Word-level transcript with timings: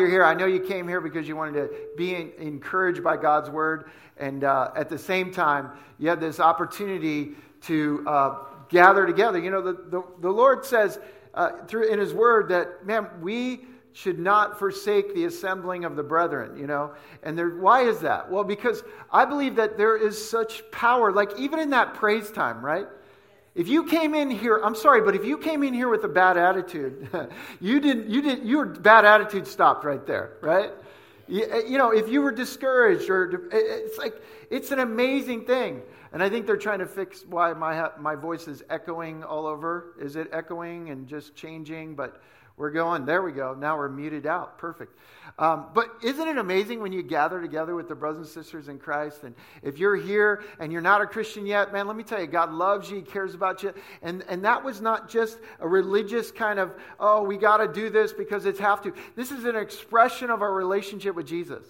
you're 0.00 0.10
here. 0.10 0.24
I 0.24 0.34
know 0.34 0.46
you 0.46 0.60
came 0.60 0.88
here 0.88 1.00
because 1.00 1.28
you 1.28 1.36
wanted 1.36 1.54
to 1.54 1.70
be 1.96 2.14
in, 2.16 2.32
encouraged 2.38 3.04
by 3.04 3.16
God's 3.16 3.50
word. 3.50 3.90
And 4.16 4.42
uh, 4.42 4.72
at 4.74 4.88
the 4.88 4.98
same 4.98 5.30
time, 5.32 5.70
you 5.98 6.08
had 6.08 6.20
this 6.20 6.40
opportunity 6.40 7.32
to 7.62 8.04
uh, 8.06 8.38
gather 8.68 9.06
together. 9.06 9.38
You 9.38 9.50
know, 9.50 9.62
the, 9.62 9.72
the, 9.72 10.02
the 10.20 10.30
Lord 10.30 10.64
says 10.64 10.98
uh, 11.34 11.50
through 11.68 11.92
in 11.92 11.98
His 11.98 12.12
word 12.12 12.48
that, 12.48 12.84
man, 12.84 13.06
we 13.20 13.66
should 13.92 14.18
not 14.18 14.58
forsake 14.58 15.14
the 15.14 15.24
assembling 15.24 15.84
of 15.84 15.96
the 15.96 16.02
brethren, 16.02 16.56
you 16.56 16.66
know? 16.66 16.92
And 17.22 17.36
there, 17.36 17.50
why 17.50 17.82
is 17.82 18.00
that? 18.00 18.30
Well, 18.30 18.44
because 18.44 18.82
I 19.12 19.24
believe 19.24 19.56
that 19.56 19.76
there 19.76 19.96
is 19.96 20.30
such 20.30 20.68
power, 20.70 21.12
like 21.12 21.38
even 21.38 21.58
in 21.58 21.70
that 21.70 21.94
praise 21.94 22.30
time, 22.30 22.64
right? 22.64 22.86
If 23.54 23.68
you 23.68 23.84
came 23.84 24.14
in 24.14 24.30
here, 24.30 24.60
I'm 24.62 24.76
sorry, 24.76 25.02
but 25.02 25.16
if 25.16 25.24
you 25.24 25.36
came 25.36 25.62
in 25.62 25.74
here 25.74 25.88
with 25.88 26.04
a 26.04 26.08
bad 26.08 26.36
attitude, 26.36 27.08
you 27.60 27.80
didn't, 27.80 28.08
you 28.08 28.22
didn't, 28.22 28.46
your 28.46 28.66
bad 28.66 29.04
attitude 29.04 29.46
stopped 29.46 29.84
right 29.84 30.06
there, 30.06 30.34
right? 30.40 30.70
You, 31.26 31.46
eh, 31.50 31.62
you 31.68 31.76
know, 31.76 31.90
if 31.90 32.08
you 32.08 32.22
were 32.22 32.30
discouraged 32.30 33.10
or 33.10 33.48
eh, 33.52 33.56
eh, 33.56 33.60
it's 33.84 33.98
like, 33.98 34.14
it's 34.50 34.70
an 34.70 34.78
amazing 34.78 35.46
thing. 35.46 35.82
And 36.12 36.22
I 36.22 36.28
think 36.28 36.46
they're 36.46 36.56
trying 36.56 36.80
to 36.80 36.86
fix 36.86 37.24
why 37.24 37.52
my, 37.52 37.90
my 37.98 38.16
voice 38.16 38.48
is 38.48 38.62
echoing 38.68 39.22
all 39.22 39.46
over. 39.46 39.94
Is 40.00 40.16
it 40.16 40.28
echoing 40.32 40.90
and 40.90 41.06
just 41.06 41.34
changing? 41.34 41.94
But 41.94 42.20
we're 42.60 42.70
going, 42.70 43.06
there 43.06 43.22
we 43.22 43.32
go. 43.32 43.54
Now 43.54 43.78
we're 43.78 43.88
muted 43.88 44.26
out. 44.26 44.58
Perfect. 44.58 44.94
Um, 45.38 45.68
but 45.72 45.88
isn't 46.02 46.28
it 46.28 46.36
amazing 46.36 46.80
when 46.80 46.92
you 46.92 47.02
gather 47.02 47.40
together 47.40 47.74
with 47.74 47.88
the 47.88 47.94
brothers 47.94 48.18
and 48.18 48.44
sisters 48.44 48.68
in 48.68 48.78
Christ? 48.78 49.24
And 49.24 49.34
if 49.62 49.78
you're 49.78 49.96
here 49.96 50.44
and 50.58 50.70
you're 50.70 50.82
not 50.82 51.00
a 51.00 51.06
Christian 51.06 51.46
yet, 51.46 51.72
man, 51.72 51.86
let 51.86 51.96
me 51.96 52.02
tell 52.02 52.20
you, 52.20 52.26
God 52.26 52.52
loves 52.52 52.90
you, 52.90 52.96
He 52.96 53.02
cares 53.02 53.34
about 53.34 53.62
you. 53.62 53.72
And, 54.02 54.22
and 54.28 54.44
that 54.44 54.62
was 54.62 54.82
not 54.82 55.08
just 55.08 55.38
a 55.58 55.66
religious 55.66 56.30
kind 56.30 56.58
of, 56.58 56.74
oh, 57.00 57.22
we 57.22 57.38
got 57.38 57.56
to 57.56 57.72
do 57.72 57.88
this 57.88 58.12
because 58.12 58.44
it's 58.44 58.60
have 58.60 58.82
to. 58.82 58.92
This 59.16 59.30
is 59.30 59.44
an 59.44 59.56
expression 59.56 60.28
of 60.28 60.42
our 60.42 60.52
relationship 60.52 61.14
with 61.14 61.26
Jesus. 61.26 61.64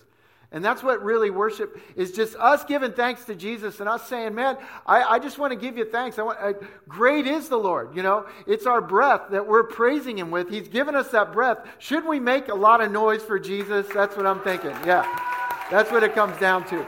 And 0.52 0.64
that's 0.64 0.82
what 0.82 1.02
really 1.04 1.30
worship 1.30 1.80
is 1.94 2.10
just 2.10 2.34
us 2.34 2.64
giving 2.64 2.92
thanks 2.92 3.24
to 3.26 3.36
Jesus 3.36 3.78
and 3.78 3.88
us 3.88 4.08
saying, 4.08 4.34
man, 4.34 4.56
I, 4.84 5.02
I 5.02 5.18
just 5.20 5.38
want 5.38 5.52
to 5.52 5.56
give 5.56 5.78
you 5.78 5.84
thanks. 5.84 6.18
I 6.18 6.22
want, 6.22 6.38
I, 6.40 6.54
great 6.88 7.28
is 7.28 7.48
the 7.48 7.56
Lord. 7.56 7.94
You 7.94 8.02
know, 8.02 8.26
it's 8.48 8.66
our 8.66 8.80
breath 8.80 9.30
that 9.30 9.46
we're 9.46 9.62
praising 9.62 10.18
Him 10.18 10.32
with. 10.32 10.50
He's 10.50 10.66
given 10.66 10.96
us 10.96 11.08
that 11.08 11.32
breath. 11.32 11.58
Should 11.78 12.04
we 12.04 12.18
make 12.18 12.48
a 12.48 12.54
lot 12.54 12.80
of 12.80 12.90
noise 12.90 13.22
for 13.22 13.38
Jesus? 13.38 13.86
That's 13.94 14.16
what 14.16 14.26
I'm 14.26 14.40
thinking. 14.40 14.74
Yeah, 14.84 15.06
that's 15.70 15.92
what 15.92 16.02
it 16.02 16.14
comes 16.16 16.36
down 16.38 16.66
to. 16.68 16.84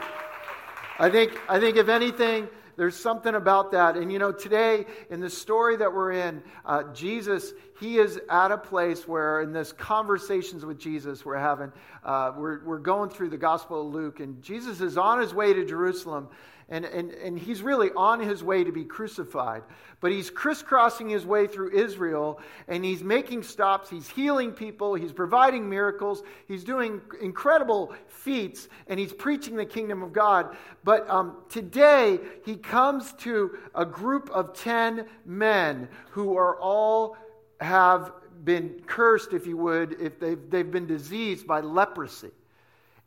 I 0.99 1.09
think, 1.09 1.31
I 1.47 1.57
think 1.57 1.77
if 1.77 1.87
anything, 1.87 2.49
there's 2.75 2.95
something 2.95 3.35
about 3.35 3.71
that. 3.71 3.97
And 3.97 4.11
you 4.11 4.19
know, 4.19 4.31
today, 4.31 4.85
in 5.09 5.19
the 5.19 5.29
story 5.29 5.77
that 5.77 5.93
we're 5.93 6.11
in, 6.11 6.41
uh, 6.65 6.83
Jesus, 6.93 7.53
he 7.79 7.97
is 7.97 8.19
at 8.29 8.51
a 8.51 8.57
place 8.57 9.07
where, 9.07 9.41
in 9.41 9.53
this 9.53 9.71
conversations 9.71 10.65
with 10.65 10.79
Jesus 10.79 11.25
we're 11.25 11.37
having, 11.37 11.71
uh, 12.03 12.33
we're, 12.37 12.63
we're 12.63 12.79
going 12.79 13.09
through 13.09 13.29
the 13.29 13.37
Gospel 13.37 13.87
of 13.87 13.93
Luke, 13.93 14.19
and 14.19 14.41
Jesus 14.41 14.81
is 14.81 14.97
on 14.97 15.19
his 15.19 15.33
way 15.33 15.53
to 15.53 15.65
Jerusalem. 15.65 16.27
And, 16.69 16.85
and, 16.85 17.11
and 17.11 17.37
he's 17.37 17.61
really 17.61 17.91
on 17.95 18.19
his 18.19 18.43
way 18.43 18.63
to 18.63 18.71
be 18.71 18.83
crucified. 18.83 19.63
But 19.99 20.11
he's 20.11 20.29
crisscrossing 20.29 21.09
his 21.09 21.25
way 21.25 21.47
through 21.47 21.71
Israel 21.71 22.39
and 22.67 22.83
he's 22.83 23.03
making 23.03 23.43
stops. 23.43 23.89
He's 23.89 24.07
healing 24.07 24.51
people. 24.51 24.95
He's 24.95 25.11
providing 25.11 25.69
miracles. 25.69 26.23
He's 26.47 26.63
doing 26.63 27.01
incredible 27.21 27.93
feats 28.07 28.69
and 28.87 28.99
he's 28.99 29.13
preaching 29.13 29.55
the 29.55 29.65
kingdom 29.65 30.03
of 30.03 30.13
God. 30.13 30.55
But 30.83 31.09
um, 31.09 31.37
today 31.49 32.19
he 32.45 32.55
comes 32.55 33.13
to 33.19 33.57
a 33.75 33.85
group 33.85 34.29
of 34.31 34.53
10 34.53 35.05
men 35.25 35.89
who 36.11 36.37
are 36.37 36.59
all 36.59 37.17
have 37.59 38.11
been 38.43 38.81
cursed, 38.85 39.33
if 39.33 39.47
you 39.47 39.57
would, 39.57 40.01
if 40.01 40.19
they've, 40.19 40.39
they've 40.49 40.69
been 40.69 40.87
diseased 40.87 41.47
by 41.47 41.61
leprosy. 41.61 42.31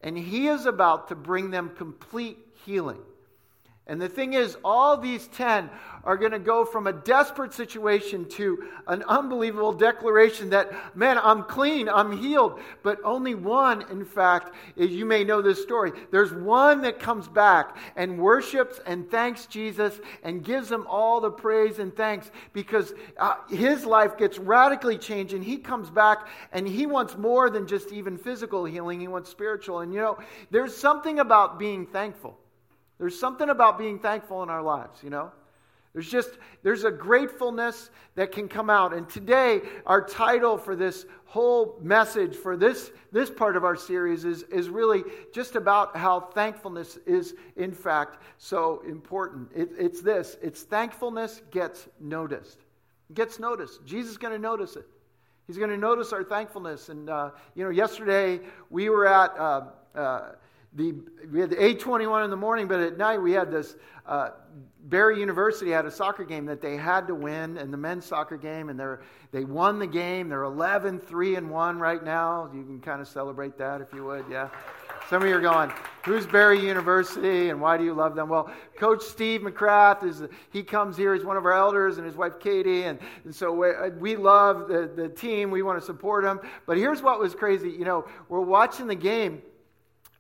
And 0.01 0.17
he 0.17 0.49
is 0.49 0.67
about 0.67 1.09
to 1.09 1.15
bring 1.15 1.51
them 1.51 1.73
complete 1.77 2.39
healing. 2.65 3.01
And 3.89 4.03
the 4.03 4.09
thing 4.09 4.33
is, 4.33 4.57
all 4.65 4.97
these 4.97 5.29
10 5.29 5.71
are 6.03 6.17
going 6.17 6.33
to 6.33 6.41
go 6.41 6.65
from 6.65 6.89
a 6.89 6.93
desperate 6.93 7.53
situation 7.53 8.29
to 8.31 8.65
an 8.89 9.05
unbelievable 9.05 9.73
declaration 9.73 10.51
that, 10.51 10.73
man, 10.97 11.19
I'm 11.23 11.45
clean, 11.45 11.89
I'm 11.89 12.17
healed. 12.17 12.59
But 12.83 12.99
only 13.05 13.35
one, 13.35 13.85
in 13.91 14.05
fact, 14.05 14.55
is, 14.75 14.91
you 14.91 15.05
may 15.05 15.23
know 15.23 15.41
this 15.41 15.63
story. 15.63 15.93
There's 16.11 16.33
one 16.33 16.83
that 16.83 16.99
comes 16.99 17.29
back 17.29 17.77
and 17.95 18.19
worships 18.19 18.81
and 18.87 19.09
thanks 19.09 19.47
Jesus 19.47 20.01
and 20.25 20.45
gives 20.45 20.71
him 20.71 20.87
all 20.89 21.21
the 21.21 21.31
praise 21.31 21.79
and 21.79 21.95
thanks 21.95 22.29
because 22.53 22.93
uh, 23.19 23.35
his 23.49 23.85
life 23.85 24.19
gets 24.19 24.37
radically 24.39 24.99
changed 24.99 25.33
and 25.33 25.45
he 25.45 25.59
comes 25.59 25.91
back 25.91 26.27
and 26.53 26.67
he 26.67 26.87
wants 26.87 27.17
more 27.17 27.51
than 27.51 27.69
just 27.69 27.93
even 27.93 28.19
physical 28.19 28.65
healing, 28.65 28.99
he 28.99 29.09
wants 29.09 29.31
spiritual. 29.31 29.79
And 29.79 29.95
you 29.95 30.01
know, 30.01 30.19
there's 30.51 30.77
something 30.77 31.21
about 31.21 31.61
being 31.61 31.87
thankful. 31.87 32.37
There's 32.99 33.19
something 33.19 33.49
about 33.49 33.79
being 33.79 33.99
thankful 33.99 34.43
in 34.43 34.51
our 34.51 34.63
lives, 34.63 35.03
you 35.03 35.11
know? 35.11 35.33
There's 35.97 36.11
just 36.11 36.29
there's 36.63 36.85
a 36.85 36.91
gratefulness 36.91 37.89
that 38.17 38.31
can 38.31 38.49
come 38.49 38.69
out. 38.69 38.93
And 38.93 39.09
today 39.09 39.63
our 39.87 40.05
title 40.07 40.59
for 40.59 40.77
this 40.77 41.07
whole 41.25 41.79
message 41.81 42.37
for 42.37 42.55
this 42.55 42.91
this 43.13 43.31
part 43.31 43.57
of 43.57 43.65
our 43.65 43.77
series 43.77 44.27
is 44.27 44.43
is 44.43 44.69
really 44.69 45.05
just 45.33 45.57
about 45.57 45.97
how 45.97 46.21
thankfulness 46.21 46.99
is 47.07 47.35
in 47.57 47.73
fact 47.73 48.23
so 48.37 48.83
important. 48.87 49.49
It, 49.57 49.71
it's 49.79 50.03
this. 50.03 50.37
It's 50.43 50.65
thankfulness 50.65 51.41
gets 51.51 51.89
noticed. 51.99 52.59
Gets 53.15 53.39
noticed. 53.39 53.83
Jesus 53.87 54.13
is 54.13 54.19
going 54.19 54.35
to 54.35 54.39
notice 54.39 54.77
it. 54.77 54.87
He's 55.47 55.57
going 55.57 55.71
to 55.71 55.79
notice 55.79 56.13
our 56.13 56.25
thankfulness. 56.25 56.91
And 56.91 57.09
uh, 57.09 57.31
you 57.55 57.65
know, 57.65 57.71
yesterday 57.71 58.41
we 58.69 58.91
were 58.91 59.07
at. 59.07 59.35
Uh, 59.39 59.63
uh, 59.95 60.33
the, 60.77 60.95
we 61.33 61.41
had 61.41 61.51
the 61.51 61.57
821 61.57 62.25
in 62.25 62.31
the 62.31 62.37
morning, 62.37 62.69
but 62.69 62.81
at 62.81 62.99
night 62.99 63.19
we 63.19 63.33
had 63.33 63.51
this. 63.51 63.77
Uh, 64.07 64.31
Barry 64.85 65.19
University 65.19 65.73
had 65.73 65.85
a 65.85 65.91
soccer 65.91 66.25
game 66.25 66.47
that 66.47 66.61
they 66.61 66.77
had 66.77 67.09
to 67.09 67.15
win, 67.15 67.57
and 67.57 67.73
the 67.73 67.77
men's 67.77 68.05
soccer 68.05 68.37
game, 68.37 68.69
and 68.69 68.79
they're, 68.79 69.01
they 69.33 69.45
won 69.45 69.81
the 69.81 69.87
game. 69.87 70.29
They're 70.29 70.45
11, 70.45 71.01
3 71.01 71.35
and 71.35 71.51
1 71.51 71.79
right 71.79 72.05
now. 72.05 72.49
You 72.55 72.63
can 72.63 72.81
kind 72.81 73.01
of 73.01 73.09
celebrate 73.09 73.59
that 73.59 73.81
if 73.81 73.93
you 73.93 74.05
would, 74.05 74.27
yeah. 74.31 74.49
Some 75.11 75.23
of 75.23 75.29
you 75.29 75.37
are 75.37 75.41
going, 75.41 75.73
who's 76.05 76.27
Barry 76.27 76.65
University 76.65 77.51
and 77.51 77.61
why 77.61 77.77
do 77.77 77.85
you 77.85 77.95
love 77.95 78.15
them? 78.15 78.29
Well, 78.29 78.51
Coach 78.77 79.03
Steve 79.03 79.41
McCrath, 79.41 80.05
is 80.05 80.23
he 80.51 80.63
comes 80.63 80.97
here. 80.97 81.15
He's 81.15 81.25
one 81.25 81.37
of 81.37 81.45
our 81.45 81.53
elders 81.53 81.99
and 81.99 82.07
his 82.07 82.17
wife 82.17 82.41
Katie. 82.41 82.85
And, 82.85 82.99
and 83.25 83.35
so 83.35 83.53
we, 83.53 83.71
we 83.99 84.17
love 84.17 84.69
the, 84.69 84.91
the 84.95 85.09
team. 85.09 85.51
We 85.51 85.63
want 85.63 85.79
to 85.79 85.85
support 85.85 86.25
them. 86.25 86.41
But 86.67 86.77
here's 86.77 87.03
what 87.03 87.21
was 87.21 87.35
crazy. 87.37 87.71
You 87.71 87.85
know, 87.85 88.07
we're 88.29 88.41
watching 88.41 88.89
the 88.89 88.97
game 88.97 89.43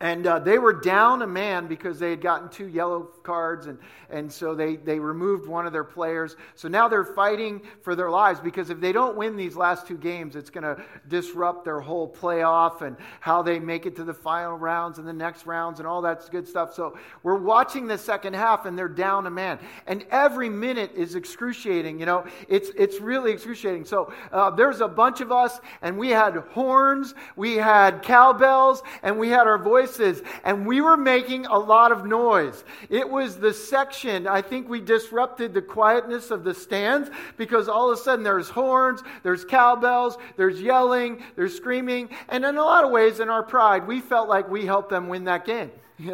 and 0.00 0.26
uh, 0.26 0.38
they 0.38 0.58
were 0.58 0.74
down 0.74 1.22
a 1.22 1.26
man 1.26 1.68
because 1.68 1.98
they 1.98 2.10
had 2.10 2.20
gotten 2.20 2.50
two 2.50 2.68
yellow 2.68 3.04
cards, 3.22 3.66
and, 3.66 3.78
and 4.10 4.30
so 4.30 4.54
they, 4.54 4.76
they 4.76 4.98
removed 4.98 5.48
one 5.48 5.66
of 5.66 5.72
their 5.72 5.84
players. 5.84 6.36
So 6.54 6.68
now 6.68 6.86
they're 6.86 7.02
fighting 7.02 7.62
for 7.80 7.94
their 7.94 8.10
lives 8.10 8.38
because 8.40 8.68
if 8.68 8.78
they 8.78 8.92
don't 8.92 9.16
win 9.16 9.36
these 9.36 9.56
last 9.56 9.86
two 9.86 9.96
games, 9.96 10.36
it's 10.36 10.50
going 10.50 10.64
to 10.64 10.82
disrupt 11.08 11.64
their 11.64 11.80
whole 11.80 12.12
playoff 12.12 12.82
and 12.82 12.94
how 13.20 13.40
they 13.40 13.58
make 13.58 13.86
it 13.86 13.96
to 13.96 14.04
the 14.04 14.12
final 14.12 14.58
rounds 14.58 14.98
and 14.98 15.08
the 15.08 15.14
next 15.14 15.46
rounds 15.46 15.78
and 15.78 15.88
all 15.88 16.02
that 16.02 16.28
good 16.30 16.46
stuff. 16.46 16.74
So 16.74 16.98
we're 17.22 17.38
watching 17.38 17.86
the 17.86 17.96
second 17.96 18.34
half, 18.34 18.66
and 18.66 18.78
they're 18.78 18.88
down 18.88 19.26
a 19.26 19.30
man. 19.30 19.58
And 19.86 20.04
every 20.10 20.50
minute 20.50 20.92
is 20.94 21.14
excruciating, 21.14 22.00
you 22.00 22.06
know, 22.06 22.26
it's, 22.48 22.68
it's 22.76 23.00
really 23.00 23.32
excruciating. 23.32 23.86
So 23.86 24.12
uh, 24.30 24.50
there's 24.50 24.82
a 24.82 24.88
bunch 24.88 25.22
of 25.22 25.32
us, 25.32 25.58
and 25.80 25.96
we 25.96 26.10
had 26.10 26.36
horns, 26.50 27.14
we 27.34 27.54
had 27.54 28.02
cowbells, 28.02 28.82
and 29.02 29.18
we 29.18 29.30
had 29.30 29.46
our 29.46 29.56
voices 29.56 29.85
voices, 29.86 30.22
and 30.44 30.66
we 30.66 30.80
were 30.80 30.96
making 30.96 31.46
a 31.46 31.58
lot 31.58 31.92
of 31.92 32.04
noise. 32.04 32.64
It 32.90 33.08
was 33.08 33.36
the 33.36 33.52
section, 33.52 34.26
I 34.26 34.42
think 34.42 34.68
we 34.68 34.80
disrupted 34.80 35.54
the 35.54 35.62
quietness 35.62 36.30
of 36.30 36.44
the 36.44 36.54
stands 36.54 37.10
because 37.36 37.68
all 37.68 37.90
of 37.90 37.98
a 37.98 38.02
sudden 38.02 38.24
there's 38.24 38.48
horns, 38.48 39.02
there's 39.22 39.44
cowbells, 39.44 40.18
there's 40.36 40.60
yelling, 40.60 41.22
there's 41.36 41.54
screaming, 41.54 42.10
and 42.28 42.44
in 42.44 42.56
a 42.56 42.62
lot 42.62 42.84
of 42.84 42.90
ways, 42.90 43.20
in 43.20 43.28
our 43.28 43.42
pride, 43.42 43.86
we 43.86 44.00
felt 44.00 44.28
like 44.28 44.48
we 44.48 44.66
helped 44.66 44.90
them 44.90 45.08
win 45.08 45.24
that 45.24 45.44
game. 45.44 45.70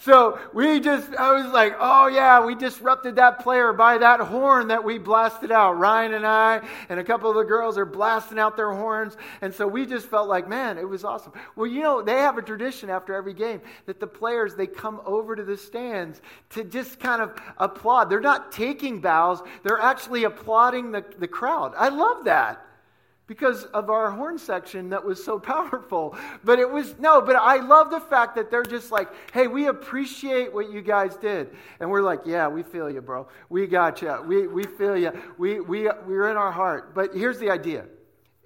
so 0.00 0.38
we 0.52 0.78
just, 0.80 1.14
I 1.14 1.32
was 1.32 1.52
like, 1.52 1.74
oh 1.78 2.06
yeah, 2.08 2.44
we 2.44 2.54
disrupted 2.54 3.16
that 3.16 3.40
player 3.40 3.72
by 3.72 3.98
that 3.98 4.20
horn 4.20 4.68
that 4.68 4.84
we 4.84 4.98
blasted 4.98 5.50
out. 5.50 5.78
Ryan 5.78 6.14
and 6.14 6.26
I 6.26 6.60
and 6.88 7.00
a 7.00 7.04
couple 7.04 7.30
of 7.30 7.36
the 7.36 7.44
girls 7.44 7.78
are 7.78 7.86
blasting 7.86 8.38
out 8.38 8.56
their 8.56 8.72
horns. 8.72 9.16
And 9.40 9.54
so 9.54 9.66
we 9.66 9.86
just 9.86 10.06
felt 10.08 10.28
like, 10.28 10.48
man, 10.48 10.76
it 10.78 10.88
was 10.88 11.04
awesome. 11.04 11.32
Well, 11.54 11.66
you 11.66 11.80
know, 11.82 12.02
they 12.02 12.18
have 12.18 12.36
a 12.36 12.42
tradition 12.42 12.90
after 12.90 13.14
every 13.14 13.34
game 13.34 13.60
that 13.86 14.00
the 14.00 14.06
players, 14.06 14.54
they 14.54 14.66
come 14.66 15.00
over 15.04 15.34
to 15.34 15.42
the 15.42 15.56
stands 15.56 16.20
to 16.50 16.64
just 16.64 17.00
kind 17.00 17.22
of 17.22 17.34
applaud. 17.58 18.10
They're 18.10 18.20
not 18.20 18.52
taking 18.52 19.00
bows, 19.00 19.42
they're 19.62 19.80
actually 19.80 20.24
applauding 20.24 20.92
the, 20.92 21.04
the 21.18 21.28
crowd. 21.28 21.72
I 21.76 21.88
love 21.88 22.24
that 22.24 22.66
because 23.26 23.64
of 23.66 23.90
our 23.90 24.10
horn 24.10 24.38
section 24.38 24.90
that 24.90 25.04
was 25.04 25.22
so 25.22 25.38
powerful. 25.54 26.16
But 26.44 26.58
it 26.58 26.70
was, 26.70 26.98
no, 26.98 27.20
but 27.20 27.36
I 27.36 27.56
love 27.56 27.90
the 27.90 28.00
fact 28.00 28.36
that 28.36 28.50
they're 28.50 28.62
just 28.62 28.92
like, 28.92 29.08
hey, 29.32 29.46
we 29.46 29.66
appreciate 29.66 30.52
what 30.52 30.70
you 30.70 30.82
guys 30.82 31.16
did. 31.16 31.50
And 31.80 31.90
we're 31.90 32.02
like, 32.02 32.20
yeah, 32.24 32.48
we 32.48 32.62
feel 32.62 32.90
you, 32.90 33.00
bro. 33.00 33.28
We 33.48 33.66
got 33.66 34.02
you. 34.02 34.22
We, 34.26 34.46
we 34.46 34.64
feel 34.64 34.96
you. 34.96 35.12
We, 35.38 35.60
we, 35.60 35.90
we're 36.06 36.30
in 36.30 36.36
our 36.36 36.52
heart. 36.52 36.94
But 36.94 37.14
here's 37.14 37.38
the 37.38 37.50
idea 37.50 37.86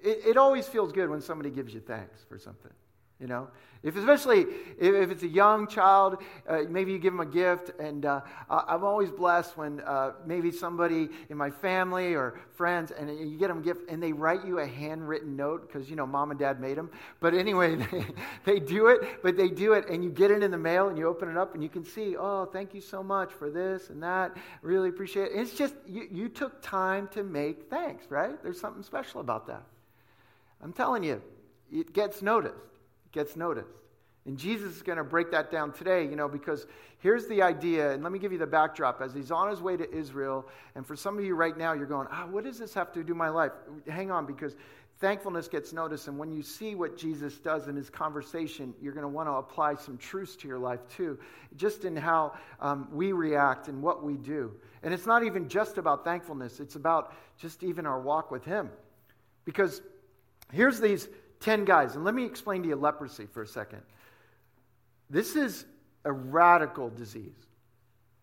it, 0.03 0.21
it 0.25 0.37
always 0.37 0.67
feels 0.67 0.91
good 0.91 1.09
when 1.09 1.21
somebody 1.21 1.49
gives 1.49 1.73
you 1.73 1.79
thanks 1.79 2.25
for 2.27 2.37
something 2.37 2.71
you 3.19 3.27
know 3.27 3.47
if 3.83 3.95
especially 3.95 4.45
if, 4.79 5.11
it's 5.11 5.23
a 5.23 5.27
young 5.27 5.67
child 5.67 6.21
uh, 6.47 6.61
maybe 6.69 6.91
you 6.91 6.99
give 6.99 7.13
them 7.13 7.19
a 7.19 7.25
gift. 7.25 7.71
And 7.79 8.05
uh, 8.05 8.21
i'm 8.49 8.83
always 8.83 9.11
blessed 9.11 9.57
when 9.57 9.79
uh, 9.81 10.11
maybe 10.25 10.51
somebody 10.51 11.09
in 11.29 11.37
my 11.37 11.49
family 11.49 12.13
or 12.13 12.39
friends 12.51 12.91
and 12.91 13.09
you 13.09 13.37
get 13.37 13.47
them 13.47 13.59
a 13.59 13.61
gift 13.61 13.89
and 13.89 14.01
they 14.01 14.13
write 14.13 14.45
you 14.45 14.59
a 14.59 14.67
handwritten 14.67 15.35
note 15.35 15.67
because 15.67 15.89
you 15.89 15.95
know 15.95 16.05
mom 16.05 16.31
and 16.31 16.39
dad 16.39 16.59
made 16.59 16.77
them 16.77 16.89
but 17.19 17.33
anyway 17.33 17.75
they, 17.91 18.05
they 18.45 18.59
do 18.59 18.87
it 18.87 19.21
but 19.23 19.35
they 19.37 19.47
do 19.47 19.73
it 19.73 19.87
and 19.89 20.03
you 20.03 20.09
get 20.09 20.31
it 20.31 20.43
in 20.43 20.51
the 20.51 20.57
mail 20.57 20.89
and 20.89 20.97
you 20.97 21.07
open 21.07 21.29
it 21.29 21.37
up 21.37 21.53
and 21.53 21.63
you 21.63 21.69
can 21.69 21.83
see 21.83 22.15
oh 22.17 22.45
thank 22.45 22.73
you 22.73 22.81
so 22.81 23.01
much 23.01 23.31
for 23.31 23.49
this 23.49 23.89
and 23.89 24.01
that. 24.03 24.37
Really 24.61 24.89
appreciate 24.89 25.31
it. 25.31 25.35
It's 25.35 25.53
just 25.53 25.75
you, 25.87 26.07
you 26.11 26.29
took 26.29 26.61
time 26.61 27.07
to 27.09 27.23
make 27.23 27.69
thanks 27.69 28.05
right? 28.09 28.41
There's 28.43 28.59
something 28.59 28.83
special 28.83 29.21
about 29.21 29.47
that. 29.47 29.63
I'm 30.61 30.73
telling 30.73 31.03
you 31.03 31.21
it 31.71 31.93
gets 31.93 32.21
noticed 32.21 32.70
gets 33.11 33.35
noticed. 33.35 33.67
And 34.25 34.37
Jesus 34.37 34.75
is 34.75 34.83
going 34.83 34.99
to 34.99 35.03
break 35.03 35.31
that 35.31 35.49
down 35.49 35.73
today, 35.73 36.03
you 36.03 36.15
know, 36.15 36.27
because 36.27 36.67
here's 36.99 37.25
the 37.27 37.41
idea, 37.41 37.91
and 37.91 38.03
let 38.03 38.11
me 38.11 38.19
give 38.19 38.31
you 38.31 38.37
the 38.37 38.45
backdrop. 38.45 39.01
As 39.01 39.13
he's 39.15 39.31
on 39.31 39.49
his 39.49 39.61
way 39.61 39.75
to 39.75 39.91
Israel, 39.91 40.47
and 40.75 40.85
for 40.85 40.95
some 40.95 41.17
of 41.17 41.25
you 41.25 41.33
right 41.33 41.57
now, 41.57 41.73
you're 41.73 41.87
going, 41.87 42.07
ah, 42.11 42.27
what 42.29 42.43
does 42.43 42.59
this 42.59 42.73
have 42.75 42.91
to 42.93 43.03
do 43.03 43.13
with 43.13 43.17
my 43.17 43.29
life? 43.29 43.51
Hang 43.87 44.11
on, 44.11 44.27
because 44.27 44.55
thankfulness 44.99 45.47
gets 45.47 45.73
noticed, 45.73 46.07
and 46.07 46.19
when 46.19 46.31
you 46.31 46.43
see 46.43 46.75
what 46.75 46.95
Jesus 46.95 47.39
does 47.39 47.67
in 47.67 47.75
his 47.75 47.89
conversation, 47.89 48.75
you're 48.79 48.93
going 48.93 49.01
to 49.01 49.07
want 49.07 49.27
to 49.27 49.33
apply 49.33 49.73
some 49.73 49.97
truths 49.97 50.35
to 50.35 50.47
your 50.47 50.59
life 50.59 50.81
too, 50.95 51.17
just 51.57 51.83
in 51.83 51.95
how 51.95 52.33
um, 52.59 52.87
we 52.91 53.13
react 53.13 53.67
and 53.69 53.81
what 53.81 54.03
we 54.03 54.17
do. 54.17 54.51
And 54.83 54.93
it's 54.93 55.07
not 55.07 55.23
even 55.23 55.49
just 55.49 55.79
about 55.79 56.03
thankfulness, 56.05 56.59
it's 56.59 56.75
about 56.75 57.15
just 57.39 57.63
even 57.63 57.87
our 57.87 57.99
walk 57.99 58.29
with 58.29 58.45
him. 58.45 58.69
Because 59.45 59.81
here's 60.53 60.79
these 60.79 61.09
10 61.41 61.65
guys. 61.65 61.95
And 61.95 62.03
let 62.03 62.15
me 62.15 62.25
explain 62.25 62.63
to 62.63 62.69
you 62.69 62.75
leprosy 62.75 63.25
for 63.25 63.41
a 63.41 63.47
second. 63.47 63.81
This 65.09 65.35
is 65.35 65.65
a 66.05 66.11
radical 66.11 66.89
disease. 66.89 67.33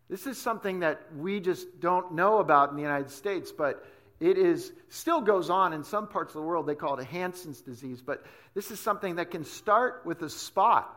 This 0.09 0.27
is 0.27 0.39
something 0.39 0.81
that 0.81 1.03
we 1.17 1.39
just 1.39 1.81
don't 1.81 2.15
know 2.15 2.39
about 2.39 2.71
in 2.71 2.77
the 2.77 2.83
United 2.83 3.11
States, 3.11 3.53
but 3.53 3.85
it 4.21 4.39
is 4.39 4.73
still 4.89 5.21
goes 5.21 5.51
on 5.51 5.73
in 5.73 5.85
some 5.85 6.09
parts 6.09 6.35
of 6.35 6.41
the 6.41 6.47
world. 6.47 6.67
They 6.67 6.75
call 6.75 6.99
it 6.99 7.03
a 7.03 7.05
Hansen's 7.05 7.61
disease, 7.61 8.01
but 8.01 8.25
this 8.55 8.71
is 8.71 8.81
something 8.81 9.17
that 9.17 9.31
can 9.31 9.45
start 9.45 10.03
with 10.05 10.23
a 10.23 10.31
spot 10.31 10.95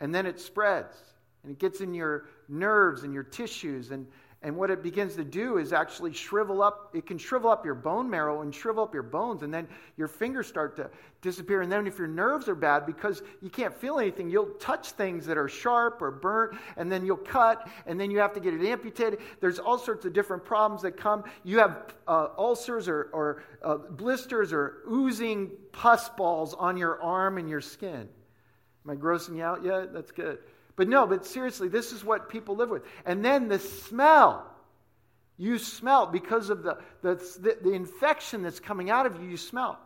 and 0.00 0.14
then 0.14 0.26
it 0.26 0.40
spreads 0.40 0.96
and 1.42 1.52
it 1.52 1.58
gets 1.58 1.80
in 1.80 1.94
your 1.94 2.24
nerves 2.48 3.02
and 3.02 3.12
your 3.12 3.22
tissues 3.22 3.90
and 3.90 4.06
and 4.42 4.56
what 4.56 4.70
it 4.70 4.82
begins 4.82 5.16
to 5.16 5.24
do 5.24 5.58
is 5.58 5.74
actually 5.74 6.14
shrivel 6.14 6.62
up, 6.62 6.90
it 6.94 7.04
can 7.04 7.18
shrivel 7.18 7.50
up 7.50 7.62
your 7.62 7.74
bone 7.74 8.08
marrow 8.08 8.40
and 8.40 8.54
shrivel 8.54 8.82
up 8.82 8.94
your 8.94 9.02
bones, 9.02 9.42
and 9.42 9.52
then 9.52 9.68
your 9.98 10.08
fingers 10.08 10.46
start 10.46 10.76
to 10.76 10.88
disappear. 11.20 11.60
And 11.60 11.70
then 11.70 11.86
if 11.86 11.98
your 11.98 12.08
nerves 12.08 12.48
are 12.48 12.54
bad, 12.54 12.86
because 12.86 13.22
you 13.42 13.50
can't 13.50 13.74
feel 13.74 13.98
anything, 13.98 14.30
you'll 14.30 14.54
touch 14.54 14.92
things 14.92 15.26
that 15.26 15.36
are 15.36 15.48
sharp 15.48 16.00
or 16.00 16.10
burnt, 16.10 16.58
and 16.78 16.90
then 16.90 17.04
you'll 17.04 17.18
cut, 17.18 17.68
and 17.86 18.00
then 18.00 18.10
you 18.10 18.18
have 18.18 18.32
to 18.32 18.40
get 18.40 18.54
it 18.54 18.66
amputated. 18.66 19.20
There's 19.40 19.58
all 19.58 19.76
sorts 19.76 20.06
of 20.06 20.14
different 20.14 20.42
problems 20.42 20.80
that 20.82 20.96
come. 20.96 21.24
You 21.44 21.58
have 21.58 21.94
uh, 22.08 22.28
ulcers 22.38 22.88
or, 22.88 23.10
or 23.12 23.42
uh, 23.62 23.76
blisters 23.76 24.54
or 24.54 24.78
oozing 24.90 25.50
pus 25.72 26.08
balls 26.08 26.54
on 26.54 26.78
your 26.78 27.02
arm 27.02 27.36
and 27.36 27.48
your 27.48 27.60
skin. 27.60 28.08
Am 28.86 28.90
I 28.90 28.94
grossing 28.94 29.36
you 29.36 29.42
out 29.42 29.62
yet? 29.62 29.92
That's 29.92 30.10
good. 30.10 30.38
But 30.80 30.88
no, 30.88 31.06
but 31.06 31.26
seriously, 31.26 31.68
this 31.68 31.92
is 31.92 32.02
what 32.02 32.30
people 32.30 32.56
live 32.56 32.70
with. 32.70 32.84
And 33.04 33.22
then 33.22 33.48
the 33.48 33.58
smell. 33.58 34.50
You 35.36 35.58
smell 35.58 36.06
because 36.06 36.48
of 36.48 36.62
the, 36.62 36.78
the, 37.02 37.16
the, 37.62 37.72
infection 37.72 38.40
that's 38.40 38.60
coming 38.60 38.88
out 38.88 39.04
of 39.04 39.22
you, 39.22 39.28
you 39.28 39.36
smell. 39.36 39.78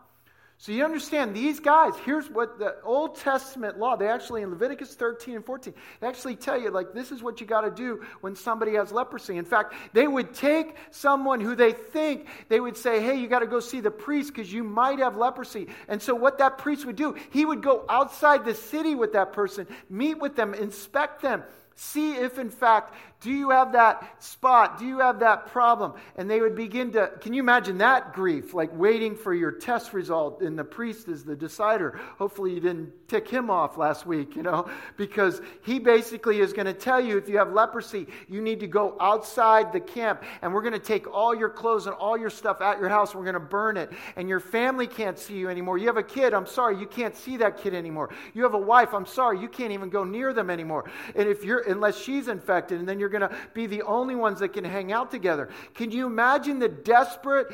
So 0.57 0.71
you 0.71 0.85
understand 0.85 1.35
these 1.35 1.59
guys, 1.59 1.93
here's 2.05 2.29
what 2.29 2.57
the 2.57 2.77
Old 2.83 3.17
Testament 3.17 3.77
law, 3.77 3.97
they 3.97 4.07
actually 4.07 4.41
in 4.41 4.51
Leviticus 4.51 4.95
13 4.95 5.35
and 5.35 5.45
14, 5.45 5.73
they 5.99 6.07
actually 6.07 6.37
tell 6.37 6.59
you, 6.59 6.71
like, 6.71 6.93
this 6.93 7.11
is 7.11 7.21
what 7.21 7.41
you 7.41 7.45
got 7.45 7.61
to 7.61 7.71
do 7.71 8.01
when 8.21 8.35
somebody 8.35 8.75
has 8.75 8.91
leprosy. 8.91 9.37
In 9.37 9.43
fact, 9.43 9.73
they 9.91 10.07
would 10.07 10.33
take 10.33 10.77
someone 10.91 11.41
who 11.41 11.55
they 11.55 11.73
think, 11.73 12.27
they 12.47 12.61
would 12.61 12.77
say, 12.77 13.01
hey, 13.01 13.15
you 13.15 13.27
got 13.27 13.39
to 13.39 13.47
go 13.47 13.59
see 13.59 13.81
the 13.81 13.91
priest 13.91 14.33
because 14.33 14.51
you 14.51 14.63
might 14.63 14.99
have 14.99 15.17
leprosy. 15.17 15.67
And 15.89 16.01
so 16.01 16.15
what 16.15 16.37
that 16.37 16.57
priest 16.57 16.85
would 16.85 16.95
do, 16.95 17.15
he 17.31 17.43
would 17.43 17.61
go 17.61 17.83
outside 17.89 18.45
the 18.45 18.55
city 18.55 18.95
with 18.95 19.11
that 19.11 19.33
person, 19.33 19.67
meet 19.89 20.19
with 20.19 20.37
them, 20.37 20.53
inspect 20.53 21.21
them, 21.21 21.43
See 21.75 22.13
if, 22.13 22.39
in 22.39 22.49
fact, 22.49 22.93
do 23.21 23.31
you 23.31 23.49
have 23.49 23.71
that 23.73 24.23
spot? 24.23 24.77
Do 24.77 24.85
you 24.85 24.99
have 24.99 25.19
that 25.19 25.47
problem? 25.47 25.93
And 26.15 26.29
they 26.29 26.41
would 26.41 26.55
begin 26.55 26.91
to, 26.91 27.11
can 27.21 27.33
you 27.33 27.41
imagine 27.41 27.79
that 27.79 28.13
grief, 28.13 28.53
like 28.53 28.69
waiting 28.77 29.15
for 29.15 29.33
your 29.33 29.51
test 29.51 29.93
result, 29.93 30.41
and 30.41 30.57
the 30.57 30.63
priest 30.63 31.07
is 31.07 31.23
the 31.23 31.35
decider. 31.35 31.99
Hopefully, 32.17 32.53
you 32.53 32.59
didn't 32.59 32.91
tick 33.07 33.27
him 33.27 33.49
off 33.49 33.77
last 33.77 34.05
week, 34.05 34.35
you 34.35 34.43
know, 34.43 34.69
because 34.97 35.41
he 35.63 35.79
basically 35.79 36.39
is 36.39 36.53
going 36.53 36.65
to 36.65 36.73
tell 36.73 36.99
you 36.99 37.17
if 37.17 37.27
you 37.29 37.37
have 37.37 37.51
leprosy, 37.51 38.07
you 38.29 38.41
need 38.41 38.59
to 38.59 38.67
go 38.67 38.95
outside 38.99 39.73
the 39.73 39.79
camp, 39.79 40.23
and 40.41 40.53
we're 40.53 40.61
going 40.61 40.73
to 40.73 40.79
take 40.79 41.11
all 41.11 41.35
your 41.35 41.49
clothes 41.49 41.87
and 41.87 41.95
all 41.95 42.17
your 42.17 42.29
stuff 42.29 42.61
at 42.61 42.79
your 42.79 42.89
house, 42.89 43.15
we're 43.15 43.23
going 43.23 43.33
to 43.33 43.39
burn 43.39 43.77
it, 43.77 43.91
and 44.15 44.29
your 44.29 44.39
family 44.39 44.87
can't 44.87 45.17
see 45.17 45.35
you 45.35 45.49
anymore. 45.49 45.77
You 45.77 45.87
have 45.87 45.97
a 45.97 46.03
kid, 46.03 46.33
I'm 46.33 46.47
sorry, 46.47 46.77
you 46.77 46.87
can't 46.87 47.15
see 47.15 47.37
that 47.37 47.57
kid 47.57 47.73
anymore. 47.73 48.09
You 48.33 48.43
have 48.43 48.53
a 48.53 48.59
wife, 48.59 48.93
I'm 48.93 49.05
sorry, 49.05 49.39
you 49.39 49.47
can't 49.47 49.71
even 49.71 49.89
go 49.89 50.03
near 50.03 50.33
them 50.33 50.49
anymore. 50.49 50.85
And 51.15 51.27
if 51.27 51.43
you're 51.43 51.61
unless 51.61 51.99
she's 51.99 52.27
infected, 52.27 52.79
and 52.79 52.87
then 52.87 52.99
you're 52.99 53.09
going 53.17 53.29
to 53.29 53.35
be 53.53 53.67
the 53.67 53.83
only 53.83 54.15
ones 54.15 54.39
that 54.39 54.53
can 54.53 54.63
hang 54.63 54.91
out 54.91 55.11
together. 55.11 55.49
Can 55.73 55.91
you 55.91 56.05
imagine 56.05 56.59
the 56.59 56.69
desperate, 56.69 57.47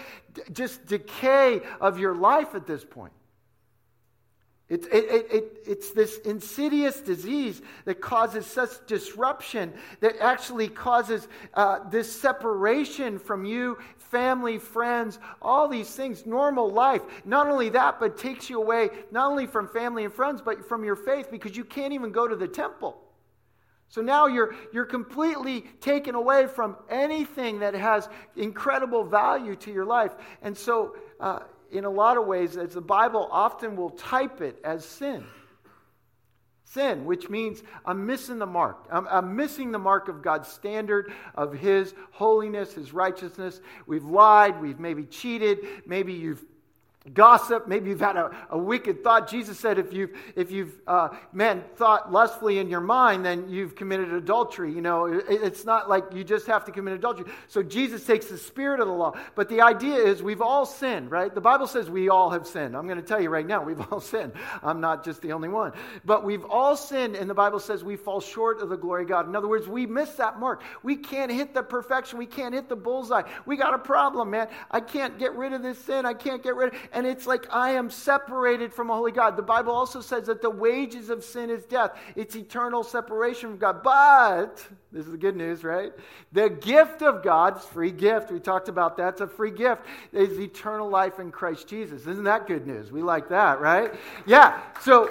just 0.52 0.86
decay 0.86 1.62
of 1.80 2.00
your 2.00 2.16
life 2.16 2.56
at 2.56 2.68
this 2.68 2.84
point? 2.84 3.14
It, 4.72 4.86
it, 4.86 5.28
it, 5.30 5.58
it's 5.68 5.92
this 5.92 6.18
insidious 6.20 7.02
disease 7.02 7.62
that 7.84 8.00
causes 8.00 8.46
such 8.46 8.70
disruption 8.88 9.74
that 10.00 10.16
actually 10.22 10.70
causes 10.70 11.28
uh, 11.56 11.90
this 11.90 12.10
separation 12.10 13.20
from 13.20 13.44
you, 13.44 13.78
family, 13.98 14.60
friends, 14.60 15.20
all 15.42 15.68
these 15.68 15.90
things, 15.90 16.26
normal 16.26 16.72
life. 16.72 17.02
Not 17.26 17.48
only 17.48 17.68
that, 17.72 18.00
but 18.00 18.18
takes 18.18 18.50
you 18.50 18.62
away 18.62 18.92
not 19.12 19.30
only 19.30 19.46
from 19.46 19.68
family 19.68 20.06
and 20.06 20.14
friends, 20.14 20.42
but 20.42 20.66
from 20.66 20.86
your 20.86 20.96
faith 20.96 21.30
because 21.30 21.58
you 21.58 21.66
can't 21.66 21.92
even 21.92 22.14
go 22.14 22.26
to 22.26 22.38
the 22.38 22.48
temple. 22.48 22.98
So 23.92 24.02
now 24.02 24.28
you're, 24.28 24.56
you're 24.72 24.86
completely 24.86 25.66
taken 25.82 26.16
away 26.16 26.48
from 26.48 26.78
anything 26.90 27.60
that 27.60 27.74
has 27.74 28.08
incredible 28.38 29.04
value 29.04 29.56
to 29.58 29.72
your 29.72 29.86
life. 29.86 30.14
And 30.42 30.58
so, 30.58 30.96
uh, 31.20 31.40
in 31.72 31.84
a 31.84 31.90
lot 31.90 32.18
of 32.18 32.26
ways, 32.26 32.56
as 32.56 32.74
the 32.74 32.82
Bible 32.82 33.28
often 33.32 33.76
will 33.76 33.90
type 33.92 34.40
it 34.40 34.58
as 34.64 34.86
sin. 34.86 35.26
Sin, 36.64 37.04
which 37.04 37.30
means 37.30 37.64
I'm 37.86 38.06
missing 38.06 38.40
the 38.40 38.46
mark. 38.46 38.88
I'm, 38.90 39.06
I'm, 39.10 39.36
missing 39.36 39.74
the 39.74 39.80
mark 39.80 40.08
of 40.08 40.22
God's 40.22 40.48
standard, 40.48 41.12
of 41.36 41.52
His 41.52 41.94
holiness, 42.12 42.74
His 42.74 42.94
righteousness. 42.94 43.60
We've 43.88 44.06
lied, 44.06 44.62
we've 44.62 44.80
maybe 44.80 45.04
cheated, 45.04 45.60
maybe 45.86 46.14
you've 46.14 46.46
gossip. 47.16 47.68
Maybe 47.68 47.90
you've 47.90 48.00
had 48.00 48.16
a, 48.16 48.32
a 48.52 48.58
wicked 48.58 49.04
thought. 49.04 49.28
Jesus 49.28 49.58
said 49.58 49.80
if 49.80 49.92
you've 49.92 50.12
if 50.36 50.52
you've 50.52 50.80
uh, 50.86 51.10
man 51.34 51.64
thought 51.76 52.12
lustfully 52.12 52.60
in 52.60 52.70
your 52.70 52.80
mind 52.80 53.26
then 53.26 53.50
you've 53.50 53.76
committed 53.76 54.14
adultery. 54.14 54.72
You 54.72 54.82
know 54.82 55.06
it, 55.06 55.26
it's 55.28 55.66
not 55.66 55.90
like 55.90 56.04
you 56.14 56.24
just 56.24 56.46
have 56.46 56.64
to 56.66 56.72
commit 56.72 56.94
adultery. 56.94 57.26
So 57.48 57.64
jesus 57.64 58.06
takes 58.06 58.28
the 58.28 58.38
spirit 58.38 58.80
of 58.80 58.88
the 58.88 58.94
law. 58.94 59.14
But 59.34 59.50
the 59.50 59.62
idea 59.62 59.96
is 59.96 60.22
we've 60.22 60.44
all 60.44 60.66
sinned 60.66 61.10
right? 61.10 61.34
The 61.34 61.42
bible 61.42 61.66
says 61.66 61.90
we 61.90 62.10
all 62.10 62.30
have 62.30 62.46
sinned. 62.46 62.78
I'm 62.78 62.86
going 62.86 63.02
to 63.02 63.06
tell 63.06 63.20
you 63.20 63.30
right 63.30 63.48
now 63.48 63.64
we've 63.64 63.82
all 63.92 64.00
sinned. 64.00 64.34
I'm 64.62 64.80
not 64.80 65.04
just 65.04 65.24
the 65.24 65.34
only 65.34 65.50
one. 65.50 65.74
But 66.06 66.24
we've 66.24 66.46
all 66.46 66.76
sinned 66.76 67.16
and 67.16 67.28
the 67.28 67.34
bible 67.34 67.60
says 67.60 67.84
we 67.84 67.96
fall 67.96 68.22
short 68.22 68.62
of 68.62 68.70
the 68.70 68.78
glory 68.78 69.04
of 69.04 69.10
god. 69.10 69.28
In 69.28 69.36
other 69.36 69.48
words 69.48 69.68
we 69.68 69.88
miss 69.88 70.12
that 70.14 70.40
mark. 70.40 70.62
We 70.84 70.98
can't 70.98 71.32
hit 71.32 71.56
the 71.56 71.64
perfection. 71.64 72.20
We 72.20 72.28
can't 72.28 72.54
hit 72.54 72.70
the 72.70 72.76
bullseye. 72.76 73.24
We 73.48 73.58
got 73.58 73.74
a 73.74 73.80
problem 73.80 74.30
man. 74.30 74.50
I 74.70 74.82
can't 74.82 75.18
get 75.18 75.34
rid 75.34 75.54
of 75.54 75.64
this 75.64 75.80
sin. 75.80 76.06
I 76.06 76.14
can't 76.14 76.44
get 76.44 76.56
rid 76.56 76.76
of 76.76 76.91
and 76.92 77.06
it's 77.06 77.26
like 77.26 77.48
I 77.52 77.72
am 77.72 77.90
separated 77.90 78.74
from 78.74 78.90
a 78.90 78.96
holy 78.96 79.12
God. 79.12 79.38
The 79.38 79.42
Bible 79.42 79.74
also 79.74 80.02
says 80.02 80.28
that 80.28 80.42
the 80.42 80.50
wages 80.50 81.10
of 81.10 81.24
sin 81.24 81.50
is 81.50 81.66
death, 81.66 81.98
it's 82.16 82.36
eternal 82.36 82.84
separation 82.84 83.50
from 83.50 83.58
God. 83.58 83.84
But, 83.84 84.66
this 84.92 85.06
is 85.06 85.12
the 85.12 85.18
good 85.18 85.36
news, 85.36 85.64
right? 85.64 85.94
The 86.32 86.50
gift 86.50 87.02
of 87.02 87.24
God's 87.24 87.66
free 87.66 87.92
gift, 87.92 88.32
we 88.32 88.40
talked 88.40 88.70
about 88.70 88.98
that, 88.98 89.14
it's 89.14 89.22
a 89.22 89.28
free 89.28 89.52
gift, 89.52 89.82
is 90.12 90.40
eternal 90.40 90.90
life 90.90 91.20
in 91.20 91.32
Christ 91.32 91.68
Jesus. 91.68 92.02
Isn't 92.08 92.26
that 92.26 92.48
good 92.48 92.68
news? 92.68 92.92
We 92.92 93.02
like 93.02 93.30
that, 93.30 93.62
right? 93.62 93.94
Yeah, 94.26 94.62
so 94.82 95.10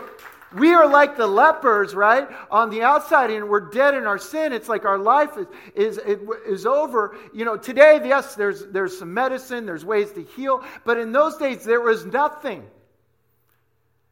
we 0.54 0.72
are 0.72 0.88
like 0.88 1.16
the 1.16 1.26
lepers, 1.26 1.94
right? 1.94 2.28
On 2.50 2.70
the 2.70 2.82
outside, 2.82 3.30
and 3.30 3.48
we're 3.48 3.70
dead 3.70 3.94
in 3.94 4.04
our 4.04 4.18
sin. 4.18 4.52
It's 4.52 4.68
like 4.68 4.84
our 4.84 4.98
life 4.98 5.36
is, 5.74 5.98
is, 5.98 6.20
is 6.46 6.66
over. 6.66 7.16
You 7.32 7.44
know, 7.44 7.56
today, 7.56 8.00
yes, 8.04 8.34
there's, 8.34 8.66
there's 8.66 8.98
some 8.98 9.14
medicine, 9.14 9.66
there's 9.66 9.84
ways 9.84 10.10
to 10.12 10.22
heal, 10.22 10.64
but 10.84 10.98
in 10.98 11.12
those 11.12 11.36
days, 11.36 11.64
there 11.64 11.80
was 11.80 12.04
nothing 12.04 12.64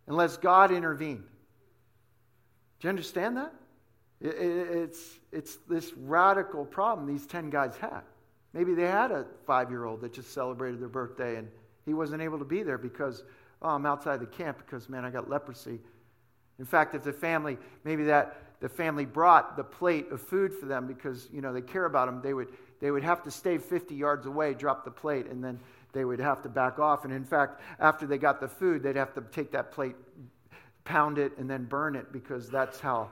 unless 0.07 0.37
God 0.37 0.71
intervened. 0.71 1.25
Do 2.80 2.87
you 2.87 2.90
understand 2.90 3.37
that? 3.37 3.52
It, 4.21 4.35
it, 4.35 4.68
it's, 4.76 5.18
it's 5.33 5.57
this 5.68 5.92
radical 5.95 6.64
problem 6.64 7.07
these 7.07 7.26
10 7.26 7.50
guys 7.50 7.76
had. 7.76 8.02
Maybe 8.52 8.75
they 8.75 8.87
had 8.87 9.11
a 9.11 9.26
five 9.47 9.71
year 9.71 9.85
old 9.85 10.00
that 10.00 10.12
just 10.12 10.33
celebrated 10.33 10.80
their 10.80 10.88
birthday 10.88 11.37
and 11.37 11.49
he 11.85 11.95
wasn't 11.95 12.23
able 12.23 12.38
to 12.38 12.45
be 12.45 12.62
there 12.62 12.78
because 12.78 13.25
oh, 13.62 13.71
I'm 13.71 13.87
outside 13.87 14.21
the 14.21 14.26
camp 14.26 14.59
because, 14.59 14.88
man, 14.88 15.04
I 15.04 15.11
got 15.11 15.28
leprosy. 15.28 15.80
In 16.58 16.64
fact, 16.64 16.94
if 16.94 17.02
the 17.02 17.12
family, 17.12 17.56
maybe 17.84 18.04
that 18.04 18.42
the 18.60 18.68
family 18.68 19.04
brought 19.04 19.56
the 19.56 19.64
plate 19.64 20.10
of 20.10 20.20
food 20.20 20.52
for 20.52 20.66
them 20.66 20.86
because, 20.86 21.28
you 21.32 21.40
know, 21.40 21.52
they 21.52 21.60
care 21.60 21.84
about 21.84 22.06
them, 22.06 22.20
they 22.20 22.34
would, 22.34 22.48
they 22.80 22.90
would 22.90 23.04
have 23.04 23.22
to 23.22 23.30
stay 23.30 23.58
50 23.58 23.94
yards 23.94 24.26
away, 24.26 24.54
drop 24.54 24.84
the 24.84 24.90
plate, 24.90 25.26
and 25.26 25.42
then 25.42 25.60
they 25.92 26.04
would 26.04 26.18
have 26.18 26.42
to 26.42 26.48
back 26.48 26.78
off. 26.78 27.04
And 27.04 27.12
in 27.12 27.24
fact, 27.24 27.60
after 27.78 28.06
they 28.06 28.18
got 28.18 28.40
the 28.40 28.48
food, 28.48 28.82
they'd 28.82 28.96
have 28.96 29.14
to 29.14 29.20
take 29.20 29.52
that 29.52 29.70
plate, 29.70 29.94
pound 30.84 31.18
it, 31.18 31.38
and 31.38 31.48
then 31.48 31.64
burn 31.64 31.94
it 31.94 32.12
because 32.12 32.50
that's 32.50 32.80
how 32.80 33.10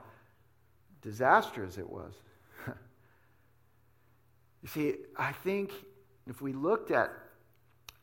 disastrous 1.00 1.78
it 1.78 1.88
was. 1.88 2.14
you 4.62 4.68
see, 4.68 4.94
I 5.16 5.30
think 5.30 5.72
if 6.26 6.42
we 6.42 6.52
looked 6.52 6.90
at 6.90 7.12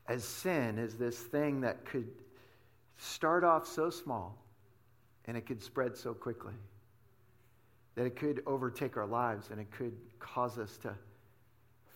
as 0.07 0.23
sin 0.23 0.79
as 0.79 0.95
this 0.95 1.17
thing 1.17 1.62
that 1.62 1.83
could 1.85 2.07
start 2.97 3.43
off 3.43 3.67
so 3.67 3.89
small 3.89 4.42
and 5.27 5.38
it 5.38 5.46
could 5.46 5.62
spread 5.62 5.98
so 5.98 6.13
quickly 6.13 6.53
that 7.96 8.06
it 8.06 8.15
could 8.15 8.42
overtake 8.46 8.98
our 8.98 9.06
lives 9.06 9.50
and 9.51 9.60
it 9.60 9.72
could 9.72 9.96
cause 10.20 10.58
us 10.58 10.77
to 10.77 10.94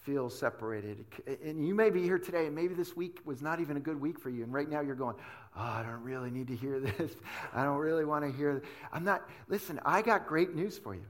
feel 0.08 0.30
separated. 0.30 1.04
And 1.44 1.68
you 1.68 1.76
may 1.76 1.90
be 1.90 2.02
here 2.02 2.18
today, 2.18 2.46
and 2.46 2.56
maybe 2.56 2.74
this 2.74 2.96
week 2.96 3.20
was 3.26 3.42
not 3.42 3.60
even 3.60 3.76
a 3.76 3.80
good 3.80 4.00
week 4.00 4.18
for 4.18 4.30
you. 4.30 4.44
And 4.44 4.54
right 4.54 4.70
now 4.70 4.80
you're 4.80 4.96
going, 4.96 5.16
Oh, 5.58 5.62
I 5.62 5.84
don't 5.84 6.02
really 6.02 6.30
need 6.30 6.48
to 6.48 6.56
hear 6.56 6.80
this. 6.98 7.12
I 7.54 7.64
don't 7.64 7.78
really 7.78 8.06
want 8.06 8.24
to 8.24 8.32
hear. 8.32 8.56
This. 8.56 8.70
I'm 8.94 9.04
not, 9.04 9.28
listen, 9.50 9.80
I 9.86 10.02
got 10.02 10.28
great 10.28 10.56
news 10.56 10.78
for 10.78 10.96
you. 10.96 11.06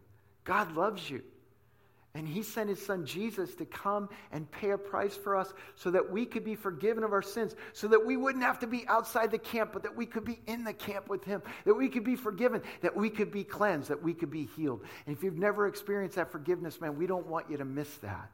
God 0.46 0.76
loves 0.76 1.10
you. 1.10 1.22
And 2.18 2.28
he 2.28 2.42
sent 2.42 2.68
his 2.68 2.84
son 2.84 3.06
Jesus 3.06 3.54
to 3.56 3.66
come 3.66 4.10
and 4.32 4.50
pay 4.50 4.72
a 4.72 4.78
price 4.78 5.16
for 5.16 5.36
us 5.36 5.54
so 5.76 5.92
that 5.92 6.12
we 6.12 6.26
could 6.26 6.44
be 6.44 6.56
forgiven 6.56 7.04
of 7.04 7.14
our 7.14 7.22
sins, 7.22 7.56
so 7.74 7.88
that 7.90 8.04
we 8.04 8.18
wouldn't 8.18 8.44
have 8.44 8.58
to 8.62 8.68
be 8.68 8.88
outside 8.88 9.30
the 9.30 9.38
camp, 9.38 9.70
but 9.72 9.84
that 9.84 9.96
we 9.96 10.08
could 10.08 10.26
be 10.26 10.40
in 10.48 10.64
the 10.64 10.74
camp 10.74 11.10
with 11.10 11.24
him, 11.24 11.44
that 11.66 11.76
we 11.76 11.88
could 11.88 12.04
be 12.04 12.16
forgiven, 12.16 12.64
that 12.82 12.96
we 12.96 13.12
could 13.12 13.32
be 13.32 13.44
cleansed, 13.44 13.90
that 13.90 14.02
we 14.02 14.16
could 14.16 14.32
be 14.32 14.50
healed. 14.56 14.82
And 15.06 15.16
if 15.16 15.22
you've 15.22 15.38
never 15.38 15.68
experienced 15.68 16.16
that 16.16 16.32
forgiveness, 16.32 16.82
man, 16.82 16.98
we 16.98 17.06
don't 17.06 17.28
want 17.28 17.52
you 17.52 17.58
to 17.58 17.66
miss 17.66 17.98
that. 17.98 18.32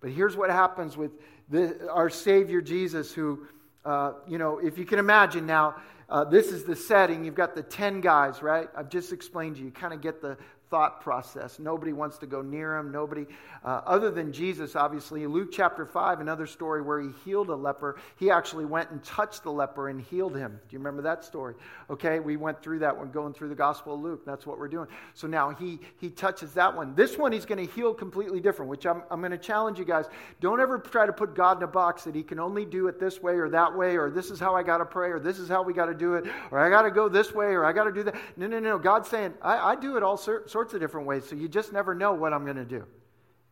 But 0.00 0.10
here's 0.10 0.36
what 0.36 0.50
happens 0.50 0.96
with 0.96 1.10
the, 1.48 1.90
our 1.90 2.10
Savior 2.10 2.60
Jesus, 2.60 3.12
who, 3.12 3.44
uh, 3.84 4.12
you 4.28 4.38
know, 4.38 4.58
if 4.58 4.78
you 4.78 4.84
can 4.84 5.00
imagine 5.00 5.46
now, 5.46 5.74
uh, 6.08 6.22
this 6.22 6.52
is 6.52 6.62
the 6.62 6.76
setting. 6.76 7.24
You've 7.24 7.34
got 7.34 7.56
the 7.56 7.62
10 7.64 8.02
guys, 8.02 8.40
right? 8.40 8.68
I've 8.76 8.88
just 8.88 9.12
explained 9.12 9.56
to 9.56 9.62
you. 9.62 9.66
You 9.66 9.72
kind 9.72 9.94
of 9.94 10.00
get 10.00 10.22
the 10.22 10.36
thought 10.70 11.00
process. 11.00 11.58
Nobody 11.58 11.92
wants 11.92 12.16
to 12.18 12.26
go 12.26 12.42
near 12.42 12.78
him. 12.78 12.92
Nobody, 12.92 13.26
uh, 13.64 13.80
other 13.84 14.10
than 14.10 14.32
Jesus, 14.32 14.76
obviously. 14.76 15.26
Luke 15.26 15.50
chapter 15.52 15.84
5, 15.84 16.20
another 16.20 16.46
story 16.46 16.80
where 16.80 17.00
he 17.00 17.10
healed 17.24 17.48
a 17.48 17.54
leper. 17.54 17.98
He 18.16 18.30
actually 18.30 18.64
went 18.64 18.90
and 18.90 19.02
touched 19.02 19.42
the 19.42 19.50
leper 19.50 19.88
and 19.88 20.00
healed 20.00 20.36
him. 20.36 20.60
Do 20.68 20.74
you 20.74 20.78
remember 20.78 21.02
that 21.02 21.24
story? 21.24 21.54
Okay, 21.90 22.20
we 22.20 22.36
went 22.36 22.62
through 22.62 22.78
that 22.80 22.96
one, 22.96 23.10
going 23.10 23.34
through 23.34 23.48
the 23.48 23.54
Gospel 23.56 23.94
of 23.94 24.00
Luke. 24.00 24.24
That's 24.24 24.46
what 24.46 24.58
we're 24.58 24.68
doing. 24.68 24.86
So 25.14 25.26
now 25.26 25.50
he, 25.50 25.80
he 25.98 26.08
touches 26.08 26.52
that 26.52 26.74
one. 26.74 26.94
This 26.94 27.18
one 27.18 27.32
he's 27.32 27.46
going 27.46 27.66
to 27.66 27.72
heal 27.74 27.92
completely 27.92 28.40
different, 28.40 28.70
which 28.70 28.86
I'm, 28.86 29.02
I'm 29.10 29.20
going 29.20 29.32
to 29.32 29.38
challenge 29.38 29.78
you 29.78 29.84
guys. 29.84 30.06
Don't 30.40 30.60
ever 30.60 30.78
try 30.78 31.04
to 31.04 31.12
put 31.12 31.34
God 31.34 31.56
in 31.56 31.64
a 31.64 31.66
box 31.66 32.04
that 32.04 32.14
he 32.14 32.22
can 32.22 32.38
only 32.38 32.64
do 32.64 32.86
it 32.86 33.00
this 33.00 33.20
way 33.20 33.34
or 33.34 33.48
that 33.50 33.76
way, 33.76 33.96
or 33.96 34.08
this 34.08 34.30
is 34.30 34.38
how 34.38 34.54
I 34.54 34.62
got 34.62 34.78
to 34.78 34.84
pray, 34.84 35.10
or 35.10 35.18
this 35.18 35.40
is 35.40 35.48
how 35.48 35.64
we 35.64 35.72
got 35.72 35.86
to 35.86 35.94
do 35.94 36.14
it, 36.14 36.26
or 36.52 36.60
I 36.60 36.70
got 36.70 36.82
to 36.82 36.92
go 36.92 37.08
this 37.08 37.34
way, 37.34 37.46
or 37.46 37.64
I 37.64 37.72
got 37.72 37.84
to 37.84 37.92
do 37.92 38.04
that. 38.04 38.14
No, 38.36 38.46
no, 38.46 38.60
no. 38.60 38.78
God's 38.78 39.08
saying, 39.08 39.34
I, 39.42 39.72
I 39.72 39.76
do 39.76 39.96
it 39.96 40.04
all 40.04 40.16
sorts 40.16 40.59
sorts 40.60 40.74
of 40.74 40.80
different 40.80 41.06
ways. 41.06 41.24
So 41.26 41.36
you 41.36 41.48
just 41.48 41.72
never 41.72 41.94
know 41.94 42.12
what 42.12 42.34
I'm 42.34 42.44
going 42.44 42.58
to 42.58 42.66
do. 42.66 42.84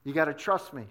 You 0.05 0.13
got 0.13 0.27
to 0.27 0.35
trust 0.35 0.75
me. 0.75 0.85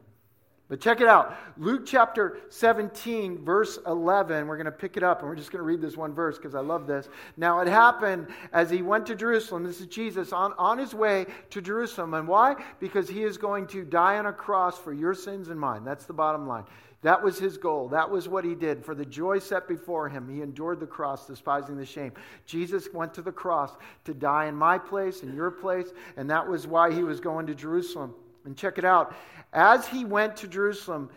But 0.67 0.81
check 0.81 0.99
it 0.99 1.07
out. 1.07 1.37
Luke 1.57 1.83
chapter 1.85 2.39
17, 2.49 3.45
verse 3.45 3.77
11. 3.85 4.47
We're 4.47 4.57
going 4.57 4.65
to 4.65 4.71
pick 4.71 4.97
it 4.97 5.03
up 5.03 5.19
and 5.19 5.29
we're 5.29 5.35
just 5.35 5.51
going 5.51 5.59
to 5.59 5.63
read 5.63 5.79
this 5.79 5.95
one 5.95 6.15
verse 6.15 6.37
because 6.37 6.55
I 6.55 6.61
love 6.61 6.87
this. 6.87 7.07
Now, 7.37 7.59
it 7.59 7.67
happened 7.67 8.29
as 8.51 8.71
he 8.71 8.81
went 8.81 9.05
to 9.05 9.15
Jerusalem. 9.15 9.63
This 9.63 9.79
is 9.79 9.85
Jesus 9.85 10.33
on, 10.33 10.53
on 10.57 10.79
his 10.79 10.95
way 10.95 11.27
to 11.51 11.61
Jerusalem. 11.61 12.15
And 12.15 12.27
why? 12.27 12.55
Because 12.79 13.07
he 13.07 13.23
is 13.23 13.37
going 13.37 13.67
to 13.67 13.85
die 13.85 14.17
on 14.17 14.25
a 14.25 14.33
cross 14.33 14.75
for 14.75 14.93
your 14.93 15.13
sins 15.13 15.49
and 15.49 15.59
mine. 15.59 15.83
That's 15.83 16.05
the 16.05 16.13
bottom 16.13 16.47
line. 16.47 16.63
That 17.03 17.23
was 17.23 17.37
his 17.37 17.57
goal. 17.57 17.89
That 17.89 18.09
was 18.09 18.27
what 18.27 18.43
he 18.43 18.55
did. 18.55 18.83
For 18.83 18.95
the 18.95 19.05
joy 19.05 19.39
set 19.39 19.67
before 19.67 20.09
him, 20.09 20.27
he 20.27 20.41
endured 20.41 20.79
the 20.79 20.87
cross, 20.87 21.27
despising 21.27 21.77
the 21.77 21.85
shame. 21.85 22.11
Jesus 22.45 22.87
went 22.91 23.13
to 23.13 23.21
the 23.21 23.31
cross 23.31 23.75
to 24.05 24.13
die 24.13 24.47
in 24.47 24.55
my 24.55 24.77
place, 24.77 25.21
in 25.21 25.35
your 25.35 25.51
place, 25.51 25.87
and 26.17 26.29
that 26.29 26.47
was 26.47 26.65
why 26.65 26.91
he 26.91 27.03
was 27.03 27.19
going 27.19 27.45
to 27.47 27.55
Jerusalem. 27.55 28.13
And 28.45 28.57
check 28.57 28.77
it 28.77 28.85
out. 28.85 29.15
As 29.53 29.87
he 29.87 30.05
went 30.05 30.37
to 30.37 30.47
Jerusalem, 30.47 31.09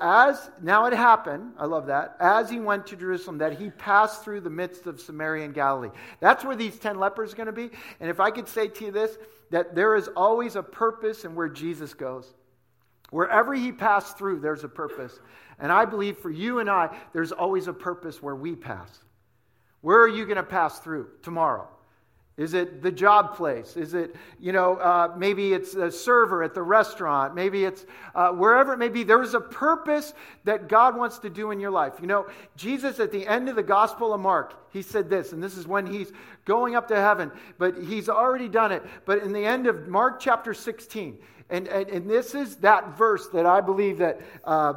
as 0.00 0.50
now 0.62 0.86
it 0.86 0.92
happened, 0.92 1.52
I 1.58 1.66
love 1.66 1.86
that, 1.86 2.16
as 2.20 2.48
he 2.48 2.60
went 2.60 2.86
to 2.86 2.96
Jerusalem, 2.96 3.38
that 3.38 3.58
he 3.58 3.70
passed 3.70 4.22
through 4.22 4.40
the 4.40 4.50
midst 4.50 4.86
of 4.86 5.00
Samaria 5.00 5.44
and 5.44 5.54
Galilee. 5.54 5.90
That's 6.20 6.44
where 6.44 6.56
these 6.56 6.78
10 6.78 6.98
lepers 6.98 7.32
are 7.32 7.36
going 7.36 7.46
to 7.46 7.52
be. 7.52 7.70
And 8.00 8.08
if 8.08 8.20
I 8.20 8.30
could 8.30 8.48
say 8.48 8.68
to 8.68 8.84
you 8.84 8.90
this, 8.90 9.18
that 9.50 9.74
there 9.74 9.96
is 9.96 10.08
always 10.16 10.56
a 10.56 10.62
purpose 10.62 11.24
in 11.24 11.34
where 11.34 11.48
Jesus 11.48 11.94
goes. 11.94 12.32
Wherever 13.10 13.54
he 13.54 13.72
passed 13.72 14.18
through, 14.18 14.40
there's 14.40 14.64
a 14.64 14.68
purpose. 14.68 15.18
And 15.58 15.72
I 15.72 15.84
believe 15.84 16.18
for 16.18 16.30
you 16.30 16.58
and 16.58 16.68
I, 16.68 16.96
there's 17.12 17.32
always 17.32 17.68
a 17.68 17.72
purpose 17.72 18.22
where 18.22 18.34
we 18.34 18.54
pass. 18.54 18.98
Where 19.80 20.00
are 20.00 20.08
you 20.08 20.24
going 20.24 20.36
to 20.36 20.42
pass 20.42 20.80
through 20.80 21.08
tomorrow? 21.22 21.68
Is 22.36 22.52
it 22.52 22.82
the 22.82 22.90
job 22.90 23.34
place? 23.34 23.78
Is 23.78 23.94
it, 23.94 24.14
you 24.38 24.52
know, 24.52 24.76
uh, 24.76 25.14
maybe 25.16 25.54
it's 25.54 25.74
a 25.74 25.90
server 25.90 26.42
at 26.42 26.52
the 26.52 26.62
restaurant? 26.62 27.34
Maybe 27.34 27.64
it's 27.64 27.86
uh, 28.14 28.28
wherever 28.28 28.74
it 28.74 28.76
may 28.76 28.90
be. 28.90 29.04
There 29.04 29.22
is 29.22 29.32
a 29.32 29.40
purpose 29.40 30.12
that 30.44 30.68
God 30.68 30.98
wants 30.98 31.18
to 31.20 31.30
do 31.30 31.50
in 31.50 31.60
your 31.60 31.70
life. 31.70 31.94
You 31.98 32.08
know, 32.08 32.26
Jesus 32.54 33.00
at 33.00 33.10
the 33.10 33.26
end 33.26 33.48
of 33.48 33.56
the 33.56 33.62
Gospel 33.62 34.12
of 34.12 34.20
Mark, 34.20 34.52
he 34.70 34.82
said 34.82 35.08
this, 35.08 35.32
and 35.32 35.42
this 35.42 35.56
is 35.56 35.66
when 35.66 35.86
he's 35.86 36.12
going 36.44 36.74
up 36.74 36.88
to 36.88 36.96
heaven, 36.96 37.32
but 37.56 37.82
he's 37.82 38.10
already 38.10 38.50
done 38.50 38.70
it. 38.70 38.82
But 39.06 39.22
in 39.22 39.32
the 39.32 39.46
end 39.46 39.66
of 39.66 39.88
Mark 39.88 40.20
chapter 40.20 40.52
16, 40.52 41.16
and, 41.50 41.68
and, 41.68 41.88
and 41.88 42.10
this 42.10 42.34
is 42.34 42.56
that 42.56 42.96
verse 42.96 43.28
that 43.28 43.46
I 43.46 43.60
believe 43.60 43.98
that, 43.98 44.20
uh, 44.44 44.74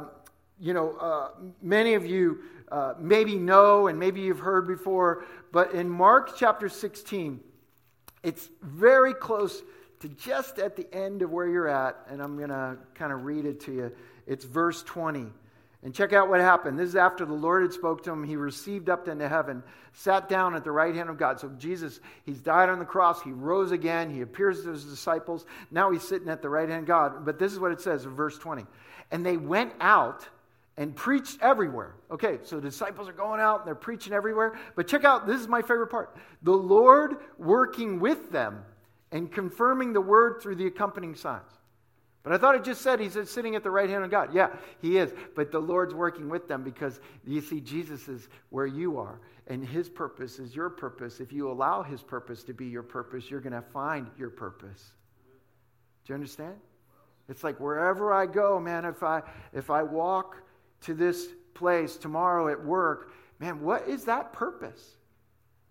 you 0.58 0.72
know, 0.72 0.92
uh, 0.92 1.28
many 1.62 1.94
of 1.94 2.06
you 2.06 2.40
uh, 2.70 2.94
maybe 2.98 3.36
know 3.36 3.88
and 3.88 3.98
maybe 3.98 4.20
you've 4.20 4.38
heard 4.38 4.68
before. 4.68 5.24
But 5.52 5.72
in 5.72 5.88
Mark 5.88 6.36
chapter 6.36 6.68
16, 6.68 7.40
it's 8.22 8.48
very 8.62 9.14
close 9.14 9.62
to 10.00 10.08
just 10.08 10.58
at 10.58 10.76
the 10.76 10.92
end 10.94 11.22
of 11.22 11.30
where 11.30 11.48
you're 11.48 11.68
at. 11.68 11.96
And 12.08 12.22
I'm 12.22 12.36
going 12.36 12.50
to 12.50 12.76
kind 12.94 13.12
of 13.12 13.24
read 13.24 13.44
it 13.44 13.60
to 13.62 13.72
you. 13.72 13.92
It's 14.26 14.44
verse 14.44 14.82
20. 14.84 15.26
And 15.82 15.94
check 15.94 16.12
out 16.12 16.28
what 16.28 16.40
happened. 16.40 16.78
This 16.78 16.90
is 16.90 16.96
after 16.96 17.24
the 17.24 17.32
Lord 17.32 17.62
had 17.62 17.72
spoke 17.72 18.04
to 18.04 18.10
him. 18.10 18.22
He 18.22 18.36
received 18.36 18.90
up 18.90 19.08
into 19.08 19.26
heaven, 19.26 19.62
sat 19.94 20.28
down 20.28 20.54
at 20.54 20.62
the 20.62 20.70
right 20.70 20.94
hand 20.94 21.08
of 21.08 21.16
God. 21.16 21.40
So 21.40 21.48
Jesus, 21.58 22.00
he's 22.26 22.40
died 22.40 22.68
on 22.68 22.78
the 22.78 22.84
cross. 22.84 23.22
He 23.22 23.32
rose 23.32 23.72
again. 23.72 24.10
He 24.10 24.20
appears 24.20 24.62
to 24.64 24.72
his 24.72 24.84
disciples. 24.84 25.46
Now 25.70 25.90
he's 25.90 26.02
sitting 26.02 26.28
at 26.28 26.42
the 26.42 26.50
right 26.50 26.68
hand 26.68 26.82
of 26.82 26.86
God. 26.86 27.24
But 27.24 27.38
this 27.38 27.52
is 27.52 27.58
what 27.58 27.72
it 27.72 27.80
says 27.80 28.04
in 28.04 28.14
verse 28.14 28.36
20. 28.36 28.66
And 29.10 29.24
they 29.24 29.38
went 29.38 29.72
out 29.80 30.28
and 30.76 30.94
preached 30.94 31.38
everywhere. 31.40 31.94
Okay, 32.10 32.38
so 32.42 32.56
the 32.56 32.68
disciples 32.68 33.08
are 33.08 33.12
going 33.12 33.40
out 33.40 33.60
and 33.60 33.66
they're 33.66 33.74
preaching 33.74 34.12
everywhere. 34.12 34.58
But 34.76 34.86
check 34.86 35.04
out, 35.04 35.26
this 35.26 35.40
is 35.40 35.48
my 35.48 35.62
favorite 35.62 35.88
part. 35.88 36.14
The 36.42 36.52
Lord 36.52 37.16
working 37.38 38.00
with 38.00 38.30
them 38.30 38.64
and 39.12 39.32
confirming 39.32 39.94
the 39.94 40.00
word 40.00 40.42
through 40.42 40.56
the 40.56 40.66
accompanying 40.66 41.14
signs. 41.14 41.59
But 42.22 42.34
I 42.34 42.38
thought 42.38 42.54
it 42.54 42.64
just 42.64 42.82
said 42.82 43.00
he's 43.00 43.16
sitting 43.30 43.56
at 43.56 43.62
the 43.62 43.70
right 43.70 43.88
hand 43.88 44.04
of 44.04 44.10
God. 44.10 44.34
Yeah, 44.34 44.50
he 44.82 44.98
is. 44.98 45.12
But 45.34 45.50
the 45.50 45.58
Lord's 45.58 45.94
working 45.94 46.28
with 46.28 46.48
them 46.48 46.62
because 46.62 47.00
you 47.24 47.40
see, 47.40 47.60
Jesus 47.60 48.08
is 48.08 48.28
where 48.50 48.66
you 48.66 48.98
are, 48.98 49.20
and 49.46 49.66
his 49.66 49.88
purpose 49.88 50.38
is 50.38 50.54
your 50.54 50.68
purpose. 50.68 51.20
If 51.20 51.32
you 51.32 51.50
allow 51.50 51.82
his 51.82 52.02
purpose 52.02 52.42
to 52.44 52.52
be 52.52 52.66
your 52.66 52.82
purpose, 52.82 53.30
you're 53.30 53.40
going 53.40 53.54
to 53.54 53.62
find 53.62 54.06
your 54.18 54.28
purpose. 54.28 54.92
Do 56.04 56.12
you 56.12 56.14
understand? 56.14 56.56
It's 57.28 57.42
like 57.42 57.58
wherever 57.58 58.12
I 58.12 58.26
go, 58.26 58.60
man, 58.60 58.84
if 58.84 59.02
I 59.02 59.22
if 59.52 59.70
I 59.70 59.82
walk 59.82 60.36
to 60.82 60.94
this 60.94 61.28
place 61.54 61.96
tomorrow 61.96 62.48
at 62.48 62.62
work, 62.62 63.12
man, 63.38 63.60
what 63.60 63.88
is 63.88 64.04
that 64.04 64.32
purpose? 64.32 64.96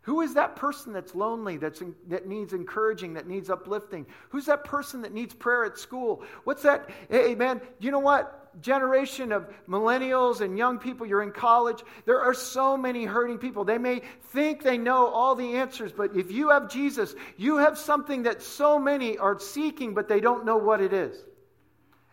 Who 0.10 0.22
is 0.22 0.34
that 0.34 0.56
person 0.56 0.92
that's 0.92 1.14
lonely, 1.14 1.58
that's 1.58 1.82
in, 1.82 1.94
that 2.08 2.28
needs 2.28 2.54
encouraging, 2.54 3.14
that 3.14 3.28
needs 3.28 3.52
uplifting? 3.52 4.08
Who's 4.30 4.48
that 4.48 4.64
person 4.64 5.04
that 5.04 5.14
needs 5.14 5.36
prayer 5.36 5.66
at 5.66 5.78
school? 5.78 6.24
What's 6.46 6.64
that? 6.64 6.90
Hey, 7.12 7.36
man, 7.36 7.62
you 7.78 7.92
know 7.92 8.00
what? 8.00 8.60
Generation 8.60 9.32
of 9.32 9.48
millennials 9.68 10.42
and 10.42 10.58
young 10.58 10.80
people, 10.80 11.06
you're 11.06 11.22
in 11.22 11.32
college. 11.32 11.84
There 12.06 12.22
are 12.22 12.34
so 12.34 12.76
many 12.76 13.06
hurting 13.06 13.38
people. 13.38 13.66
They 13.66 13.78
may 13.78 14.02
think 14.32 14.64
they 14.64 14.80
know 14.80 15.06
all 15.06 15.36
the 15.36 15.58
answers, 15.58 15.92
but 15.92 16.16
if 16.18 16.32
you 16.32 16.50
have 16.50 16.72
Jesus, 16.72 17.14
you 17.38 17.58
have 17.58 17.78
something 17.78 18.24
that 18.24 18.42
so 18.42 18.80
many 18.80 19.20
are 19.20 19.40
seeking, 19.40 19.94
but 19.94 20.08
they 20.08 20.22
don't 20.22 20.44
know 20.44 20.58
what 20.58 20.82
it 20.82 20.92
is. 20.92 21.24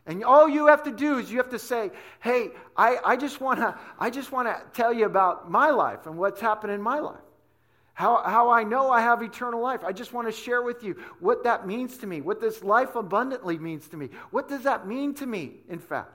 And 0.04 0.22
all 0.22 0.46
you 0.46 0.66
have 0.66 0.82
to 0.82 0.92
do 0.92 1.16
is 1.16 1.30
you 1.30 1.38
have 1.38 1.48
to 1.48 1.58
say, 1.58 1.90
hey, 2.20 2.50
I, 2.76 2.98
I 3.02 3.16
just 3.16 3.40
want 3.40 3.60
to 3.60 3.74
I 3.98 4.10
just 4.10 4.32
want 4.32 4.48
to 4.48 4.62
tell 4.74 4.92
you 4.92 5.06
about 5.06 5.50
my 5.50 5.70
life 5.70 6.04
and 6.04 6.18
what's 6.18 6.42
happened 6.42 6.74
in 6.74 6.82
my 6.82 6.98
life. 6.98 7.25
How, 7.96 8.22
how 8.22 8.50
I 8.50 8.62
know 8.62 8.90
I 8.90 9.00
have 9.00 9.22
eternal 9.22 9.62
life. 9.62 9.82
I 9.82 9.90
just 9.90 10.12
want 10.12 10.28
to 10.28 10.32
share 10.32 10.60
with 10.60 10.84
you 10.84 10.96
what 11.18 11.44
that 11.44 11.66
means 11.66 11.96
to 11.98 12.06
me, 12.06 12.20
what 12.20 12.42
this 12.42 12.62
life 12.62 12.94
abundantly 12.94 13.58
means 13.58 13.88
to 13.88 13.96
me. 13.96 14.10
What 14.32 14.50
does 14.50 14.64
that 14.64 14.86
mean 14.86 15.14
to 15.14 15.24
me, 15.24 15.54
in 15.70 15.78
fact? 15.78 16.12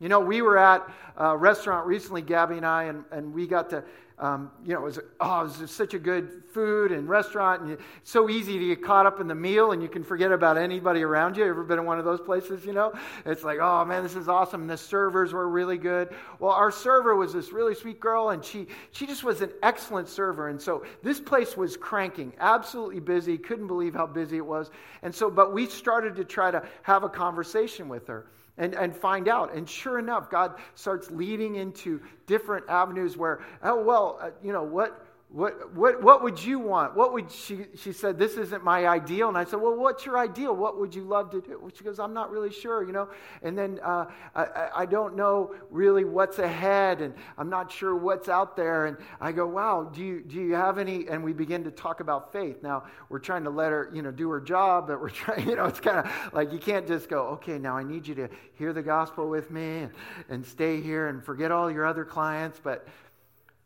You 0.00 0.08
know, 0.08 0.18
we 0.18 0.42
were 0.42 0.58
at 0.58 0.92
a 1.16 1.36
restaurant 1.36 1.86
recently, 1.86 2.20
Gabby 2.20 2.56
and 2.56 2.66
I, 2.66 2.84
and, 2.84 3.04
and 3.12 3.32
we 3.32 3.46
got 3.46 3.70
to 3.70 3.84
um, 4.16 4.52
you 4.64 4.74
know, 4.74 4.80
it 4.80 4.84
was, 4.84 5.00
oh, 5.18 5.40
it 5.40 5.60
was 5.60 5.70
such 5.70 5.92
a 5.92 5.98
good 5.98 6.44
food 6.52 6.92
and 6.92 7.08
restaurant, 7.08 7.62
and 7.62 7.72
it's 7.72 7.82
so 8.04 8.30
easy 8.30 8.58
to 8.60 8.66
get 8.66 8.82
caught 8.82 9.06
up 9.06 9.18
in 9.18 9.26
the 9.26 9.34
meal, 9.34 9.72
and 9.72 9.82
you 9.82 9.88
can 9.88 10.04
forget 10.04 10.30
about 10.30 10.56
anybody 10.56 11.02
around 11.02 11.36
you. 11.36 11.44
Ever 11.44 11.64
been 11.64 11.80
in 11.80 11.84
one 11.84 11.98
of 11.98 12.04
those 12.04 12.20
places? 12.20 12.64
You 12.64 12.74
know, 12.74 12.92
it's 13.26 13.42
like, 13.42 13.58
oh 13.60 13.84
man, 13.84 14.04
this 14.04 14.14
is 14.14 14.28
awesome. 14.28 14.62
And 14.62 14.70
the 14.70 14.76
servers 14.76 15.32
were 15.32 15.48
really 15.48 15.78
good. 15.78 16.10
Well, 16.38 16.52
our 16.52 16.70
server 16.70 17.16
was 17.16 17.32
this 17.32 17.52
really 17.52 17.74
sweet 17.74 17.98
girl, 17.98 18.28
and 18.28 18.44
she 18.44 18.68
she 18.92 19.04
just 19.04 19.24
was 19.24 19.40
an 19.40 19.50
excellent 19.64 20.08
server, 20.08 20.48
and 20.48 20.62
so 20.62 20.84
this 21.02 21.18
place 21.18 21.56
was 21.56 21.76
cranking, 21.76 22.32
absolutely 22.38 23.00
busy. 23.00 23.36
Couldn't 23.36 23.66
believe 23.66 23.94
how 23.94 24.06
busy 24.06 24.36
it 24.36 24.46
was, 24.46 24.70
and 25.02 25.12
so, 25.12 25.28
but 25.28 25.52
we 25.52 25.66
started 25.66 26.14
to 26.16 26.24
try 26.24 26.52
to 26.52 26.62
have 26.82 27.02
a 27.02 27.08
conversation 27.08 27.88
with 27.88 28.06
her 28.06 28.26
and, 28.58 28.74
and 28.74 28.94
find 28.94 29.28
out. 29.28 29.54
And 29.54 29.68
sure 29.68 29.98
enough, 29.98 30.30
God 30.30 30.54
starts 30.74 31.10
leading 31.10 31.56
into 31.56 32.00
different 32.26 32.68
avenues 32.68 33.16
where, 33.16 33.40
oh, 33.62 33.82
well, 33.82 34.18
uh, 34.20 34.30
you 34.42 34.52
know, 34.52 34.62
what, 34.62 35.03
what, 35.34 35.74
what, 35.74 36.00
what 36.00 36.22
would 36.22 36.40
you 36.40 36.60
want? 36.60 36.94
What 36.94 37.12
would 37.12 37.28
she, 37.28 37.66
she 37.74 37.92
said, 37.92 38.20
this 38.20 38.36
isn't 38.36 38.62
my 38.62 38.86
ideal. 38.86 39.26
And 39.28 39.36
I 39.36 39.42
said, 39.42 39.60
well, 39.60 39.74
what's 39.74 40.06
your 40.06 40.16
ideal? 40.16 40.54
What 40.54 40.78
would 40.78 40.94
you 40.94 41.02
love 41.02 41.32
to 41.32 41.40
do? 41.40 41.72
She 41.76 41.82
goes, 41.82 41.98
I'm 41.98 42.14
not 42.14 42.30
really 42.30 42.52
sure, 42.52 42.84
you 42.84 42.92
know. 42.92 43.08
And 43.42 43.58
then 43.58 43.80
uh, 43.82 44.04
I, 44.36 44.68
I 44.76 44.86
don't 44.86 45.16
know 45.16 45.52
really 45.70 46.04
what's 46.04 46.38
ahead 46.38 47.00
and 47.00 47.14
I'm 47.36 47.50
not 47.50 47.72
sure 47.72 47.96
what's 47.96 48.28
out 48.28 48.54
there. 48.54 48.86
And 48.86 48.96
I 49.20 49.32
go, 49.32 49.44
wow, 49.44 49.90
do 49.92 50.04
you, 50.04 50.20
do 50.20 50.36
you 50.36 50.54
have 50.54 50.78
any? 50.78 51.08
And 51.08 51.24
we 51.24 51.32
begin 51.32 51.64
to 51.64 51.72
talk 51.72 51.98
about 51.98 52.32
faith. 52.32 52.62
Now 52.62 52.84
we're 53.08 53.18
trying 53.18 53.42
to 53.42 53.50
let 53.50 53.72
her, 53.72 53.90
you 53.92 54.02
know, 54.02 54.12
do 54.12 54.30
her 54.30 54.40
job, 54.40 54.86
but 54.86 55.00
we're 55.00 55.10
trying, 55.10 55.48
you 55.48 55.56
know, 55.56 55.64
it's 55.64 55.80
kind 55.80 55.98
of 55.98 56.12
like 56.32 56.52
you 56.52 56.60
can't 56.60 56.86
just 56.86 57.08
go, 57.08 57.26
okay, 57.30 57.58
now 57.58 57.76
I 57.76 57.82
need 57.82 58.06
you 58.06 58.14
to 58.14 58.28
hear 58.54 58.72
the 58.72 58.82
gospel 58.82 59.28
with 59.28 59.50
me 59.50 59.78
and, 59.78 59.90
and 60.28 60.46
stay 60.46 60.80
here 60.80 61.08
and 61.08 61.24
forget 61.24 61.50
all 61.50 61.72
your 61.72 61.86
other 61.86 62.04
clients. 62.04 62.60
But, 62.62 62.86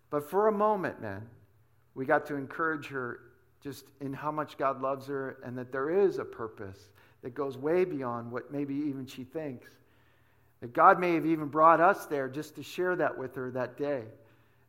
but 0.08 0.30
for 0.30 0.48
a 0.48 0.52
moment, 0.52 1.02
man, 1.02 1.26
we 1.98 2.06
got 2.06 2.24
to 2.26 2.36
encourage 2.36 2.86
her 2.86 3.18
just 3.60 3.86
in 4.00 4.12
how 4.12 4.30
much 4.30 4.56
God 4.56 4.80
loves 4.80 5.08
her 5.08 5.38
and 5.44 5.58
that 5.58 5.72
there 5.72 5.90
is 5.90 6.18
a 6.18 6.24
purpose 6.24 6.78
that 7.22 7.34
goes 7.34 7.58
way 7.58 7.84
beyond 7.84 8.30
what 8.30 8.52
maybe 8.52 8.72
even 8.72 9.04
she 9.04 9.24
thinks. 9.24 9.66
That 10.60 10.72
God 10.72 11.00
may 11.00 11.14
have 11.14 11.26
even 11.26 11.48
brought 11.48 11.80
us 11.80 12.06
there 12.06 12.28
just 12.28 12.54
to 12.54 12.62
share 12.62 12.94
that 12.94 13.18
with 13.18 13.34
her 13.34 13.50
that 13.50 13.76
day. 13.76 14.04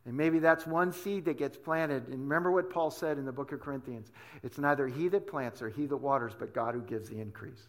And 0.06 0.16
maybe 0.16 0.40
that's 0.40 0.66
one 0.66 0.92
seed 0.92 1.24
that 1.26 1.38
gets 1.38 1.56
planted. 1.56 2.08
And 2.08 2.22
remember 2.22 2.50
what 2.50 2.68
Paul 2.68 2.90
said 2.90 3.16
in 3.16 3.24
the 3.24 3.30
book 3.30 3.52
of 3.52 3.60
Corinthians 3.60 4.10
it's 4.42 4.58
neither 4.58 4.88
he 4.88 5.06
that 5.06 5.28
plants 5.28 5.62
or 5.62 5.68
he 5.68 5.86
that 5.86 5.96
waters, 5.96 6.32
but 6.36 6.52
God 6.52 6.74
who 6.74 6.80
gives 6.80 7.10
the 7.10 7.20
increase. 7.20 7.68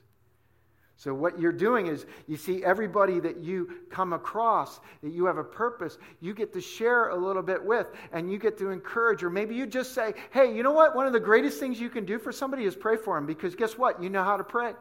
So, 1.02 1.16
what 1.16 1.40
you're 1.40 1.52
doing 1.52 1.88
is 1.88 2.06
you 2.28 2.38
see 2.38 2.64
everybody 2.64 3.20
that 3.22 3.38
you 3.38 3.72
come 3.90 4.14
across, 4.14 4.80
that 5.02 5.12
you 5.12 5.26
have 5.26 5.40
a 5.40 5.44
purpose, 5.44 5.98
you 6.20 6.32
get 6.32 6.54
to 6.54 6.62
share 6.62 7.10
a 7.10 7.16
little 7.16 7.42
bit 7.42 7.66
with, 7.66 7.88
and 8.12 8.32
you 8.32 8.38
get 8.38 8.56
to 8.60 8.70
encourage. 8.70 9.24
Or 9.24 9.32
maybe 9.32 9.56
you 9.56 9.66
just 9.66 9.96
say, 9.96 10.14
hey, 10.30 10.56
you 10.56 10.62
know 10.62 10.74
what? 10.74 10.96
One 10.96 11.08
of 11.08 11.14
the 11.14 11.20
greatest 11.20 11.60
things 11.60 11.80
you 11.80 11.90
can 11.90 12.06
do 12.06 12.20
for 12.20 12.32
somebody 12.32 12.66
is 12.66 12.76
pray 12.76 12.98
for 12.98 13.18
them 13.18 13.26
because 13.26 13.56
guess 13.56 13.80
what? 13.80 14.04
You 14.04 14.12
know 14.12 14.24
how 14.24 14.38
to 14.38 14.44
pray. 14.44 14.74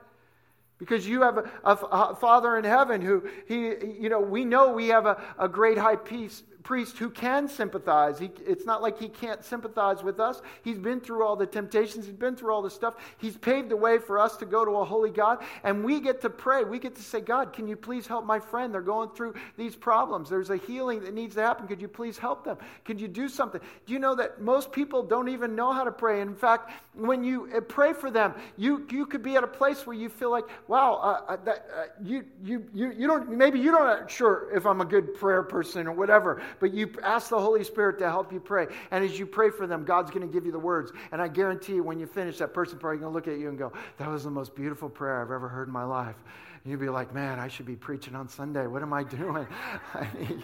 Because 0.76 1.08
you 1.08 1.22
have 1.22 1.38
a, 1.38 1.50
a, 1.64 1.72
a 1.72 2.14
Father 2.16 2.58
in 2.58 2.64
heaven 2.64 3.00
who, 3.00 3.26
he, 3.48 3.68
you 3.98 4.10
know, 4.10 4.20
we 4.20 4.44
know 4.44 4.72
we 4.74 4.88
have 4.88 5.06
a, 5.06 5.22
a 5.38 5.48
great 5.48 5.78
high 5.78 5.96
peace, 5.96 6.42
priest 6.62 6.98
who 6.98 7.10
can 7.10 7.48
sympathize. 7.48 8.18
He, 8.18 8.30
it's 8.46 8.66
not 8.66 8.82
like 8.82 8.98
he 8.98 9.08
can't 9.08 9.44
sympathize 9.44 10.02
with 10.02 10.20
us. 10.20 10.42
He's 10.62 10.78
been 10.78 11.00
through 11.00 11.24
all 11.24 11.36
the 11.36 11.46
temptations, 11.46 12.06
he's 12.06 12.14
been 12.14 12.36
through 12.36 12.52
all 12.52 12.62
the 12.62 12.70
stuff. 12.70 12.94
He's 13.18 13.36
paved 13.36 13.68
the 13.68 13.76
way 13.76 13.98
for 13.98 14.18
us 14.18 14.36
to 14.38 14.46
go 14.46 14.64
to 14.64 14.72
a 14.72 14.84
holy 14.84 15.10
God. 15.10 15.38
And 15.64 15.84
we 15.84 16.00
get 16.00 16.20
to 16.22 16.30
pray. 16.30 16.64
We 16.64 16.78
get 16.78 16.94
to 16.96 17.02
say, 17.02 17.20
God, 17.20 17.52
can 17.52 17.66
you 17.66 17.76
please 17.76 18.06
help 18.06 18.24
my 18.24 18.38
friend? 18.38 18.72
They're 18.72 18.80
going 18.80 19.10
through 19.10 19.34
these 19.56 19.76
problems. 19.76 20.28
There's 20.28 20.50
a 20.50 20.56
healing 20.56 21.00
that 21.04 21.14
needs 21.14 21.34
to 21.36 21.42
happen. 21.42 21.66
Could 21.66 21.80
you 21.80 21.88
please 21.88 22.18
help 22.18 22.44
them? 22.44 22.58
Could 22.84 23.00
you 23.00 23.08
do 23.08 23.28
something? 23.28 23.60
Do 23.86 23.92
you 23.92 23.98
know 23.98 24.14
that 24.14 24.40
most 24.40 24.72
people 24.72 25.02
don't 25.02 25.28
even 25.28 25.54
know 25.54 25.72
how 25.72 25.84
to 25.84 25.92
pray? 25.92 26.20
In 26.20 26.34
fact, 26.34 26.72
when 26.94 27.24
you 27.24 27.48
uh, 27.54 27.60
pray 27.60 27.92
for 27.92 28.10
them, 28.10 28.34
you, 28.56 28.86
you 28.90 29.06
could 29.06 29.22
be 29.22 29.36
at 29.36 29.44
a 29.44 29.48
place 29.48 29.86
where 29.86 29.96
you 29.96 30.08
feel 30.08 30.30
like, 30.30 30.44
wow, 30.68 30.94
uh, 30.94 31.32
uh, 31.32 31.36
that, 31.44 31.66
uh, 31.74 31.82
you, 32.02 32.24
you, 32.42 32.66
you, 32.74 32.92
you 32.92 33.06
don't, 33.06 33.30
maybe 33.30 33.58
you 33.58 33.70
don't 33.70 34.10
sure 34.10 34.48
if 34.54 34.66
I'm 34.66 34.80
a 34.80 34.84
good 34.84 35.14
prayer 35.14 35.42
person 35.42 35.86
or 35.86 35.92
whatever, 35.92 36.42
but 36.58 36.74
you 36.74 36.92
ask 37.02 37.30
the 37.30 37.40
Holy 37.40 37.64
Spirit 37.64 37.98
to 38.00 38.08
help 38.08 38.32
you 38.32 38.40
pray. 38.40 38.66
And 38.90 39.04
as 39.04 39.18
you 39.18 39.26
pray 39.26 39.50
for 39.50 39.66
them, 39.66 39.84
God's 39.84 40.10
going 40.10 40.26
to 40.26 40.32
give 40.32 40.46
you 40.46 40.52
the 40.52 40.58
words. 40.58 40.92
And 41.12 41.22
I 41.22 41.28
guarantee 41.28 41.74
you, 41.74 41.82
when 41.82 41.98
you 41.98 42.06
finish, 42.06 42.38
that 42.38 42.52
person 42.52 42.78
probably 42.78 42.98
going 42.98 43.12
to 43.12 43.14
look 43.14 43.28
at 43.28 43.38
you 43.38 43.48
and 43.48 43.58
go, 43.58 43.72
That 43.98 44.08
was 44.08 44.24
the 44.24 44.30
most 44.30 44.54
beautiful 44.54 44.88
prayer 44.88 45.22
I've 45.22 45.30
ever 45.30 45.48
heard 45.48 45.68
in 45.68 45.72
my 45.72 45.84
life. 45.84 46.16
You'd 46.64 46.80
be 46.80 46.88
like, 46.88 47.14
Man, 47.14 47.38
I 47.38 47.48
should 47.48 47.66
be 47.66 47.76
preaching 47.76 48.14
on 48.14 48.28
Sunday. 48.28 48.66
What 48.66 48.82
am 48.82 48.92
I 48.92 49.04
doing? 49.04 49.46
I 49.94 50.06
need, 50.18 50.42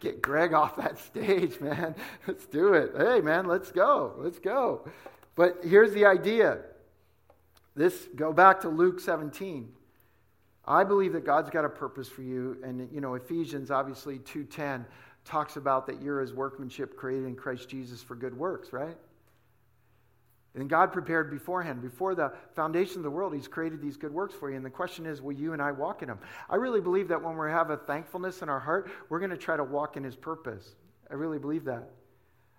get 0.00 0.22
Greg 0.22 0.54
off 0.54 0.76
that 0.76 0.98
stage, 0.98 1.60
man. 1.60 1.94
Let's 2.26 2.46
do 2.46 2.74
it. 2.74 2.92
Hey, 2.96 3.20
man, 3.20 3.46
let's 3.46 3.70
go. 3.70 4.14
Let's 4.18 4.38
go. 4.38 4.88
But 5.34 5.58
here's 5.62 5.92
the 5.92 6.06
idea. 6.06 6.58
This 7.74 8.08
go 8.14 8.32
back 8.32 8.60
to 8.62 8.68
Luke 8.68 9.00
17. 9.00 9.72
I 10.64 10.84
believe 10.84 11.12
that 11.14 11.24
God's 11.24 11.50
got 11.50 11.64
a 11.64 11.68
purpose 11.68 12.08
for 12.08 12.22
you 12.22 12.58
and 12.62 12.88
you 12.92 13.00
know 13.00 13.14
Ephesians 13.14 13.70
obviously 13.70 14.18
2:10 14.20 14.84
talks 15.24 15.56
about 15.56 15.86
that 15.86 16.02
you're 16.02 16.20
his 16.20 16.34
workmanship 16.34 16.96
created 16.96 17.26
in 17.26 17.36
Christ 17.36 17.68
Jesus 17.68 18.02
for 18.02 18.14
good 18.14 18.36
works, 18.36 18.72
right? 18.72 18.96
And 20.54 20.68
God 20.68 20.92
prepared 20.92 21.30
beforehand, 21.30 21.80
before 21.80 22.14
the 22.14 22.32
foundation 22.54 22.98
of 22.98 23.04
the 23.04 23.10
world, 23.10 23.34
He's 23.34 23.48
created 23.48 23.80
these 23.80 23.96
good 23.96 24.12
works 24.12 24.34
for 24.34 24.50
you. 24.50 24.56
And 24.56 24.64
the 24.64 24.70
question 24.70 25.06
is, 25.06 25.22
will 25.22 25.32
you 25.32 25.54
and 25.54 25.62
I 25.62 25.72
walk 25.72 26.02
in 26.02 26.08
them? 26.08 26.18
I 26.50 26.56
really 26.56 26.80
believe 26.80 27.08
that 27.08 27.22
when 27.22 27.38
we 27.38 27.50
have 27.50 27.70
a 27.70 27.78
thankfulness 27.78 28.42
in 28.42 28.50
our 28.50 28.60
heart, 28.60 28.90
we're 29.08 29.18
going 29.18 29.30
to 29.30 29.36
try 29.38 29.56
to 29.56 29.64
walk 29.64 29.96
in 29.96 30.04
His 30.04 30.14
purpose. 30.14 30.74
I 31.10 31.14
really 31.14 31.38
believe 31.38 31.64
that. 31.64 31.88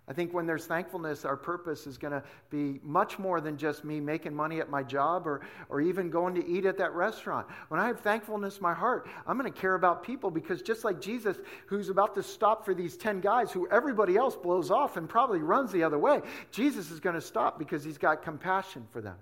I 0.06 0.12
think 0.12 0.34
when 0.34 0.46
there's 0.46 0.66
thankfulness, 0.66 1.24
our 1.24 1.38
purpose 1.38 1.88
is 1.88 1.98
going 1.98 2.12
to 2.12 2.22
be 2.50 2.82
much 2.84 3.18
more 3.18 3.40
than 3.40 3.58
just 3.58 3.86
me 3.86 4.02
making 4.02 4.36
money 4.36 4.60
at 4.60 4.70
my 4.70 4.84
job 4.84 5.26
or, 5.26 5.42
or 5.70 5.80
even 5.80 6.10
going 6.10 6.36
to 6.36 6.46
eat 6.46 6.66
at 6.66 6.78
that 6.80 6.94
restaurant. 6.94 7.48
When 7.70 7.80
I 7.80 7.88
have 7.88 8.02
thankfulness 8.02 8.58
in 8.58 8.64
my 8.64 8.74
heart, 8.74 9.08
I'm 9.26 9.38
going 9.38 9.52
to 9.52 9.58
care 9.58 9.76
about 9.76 10.04
people 10.04 10.30
because 10.30 10.62
just 10.62 10.84
like 10.84 11.00
Jesus, 11.00 11.38
who's 11.68 11.88
about 11.88 12.16
to 12.16 12.24
stop 12.24 12.66
for 12.66 12.74
these 12.74 12.98
10 12.98 13.22
guys 13.22 13.50
who 13.52 13.66
everybody 13.70 14.18
else 14.18 14.36
blows 14.36 14.72
off 14.72 14.98
and 14.98 15.08
probably 15.08 15.40
runs 15.40 15.72
the 15.72 15.84
other 15.84 16.00
way, 16.00 16.20
Jesus 16.52 16.92
is 16.92 17.00
going 17.00 17.16
to 17.16 17.22
stop 17.22 17.58
because 17.58 17.82
he's 17.82 17.98
got 17.98 18.24
compassion 18.24 18.86
for 18.92 19.00
them. 19.00 19.16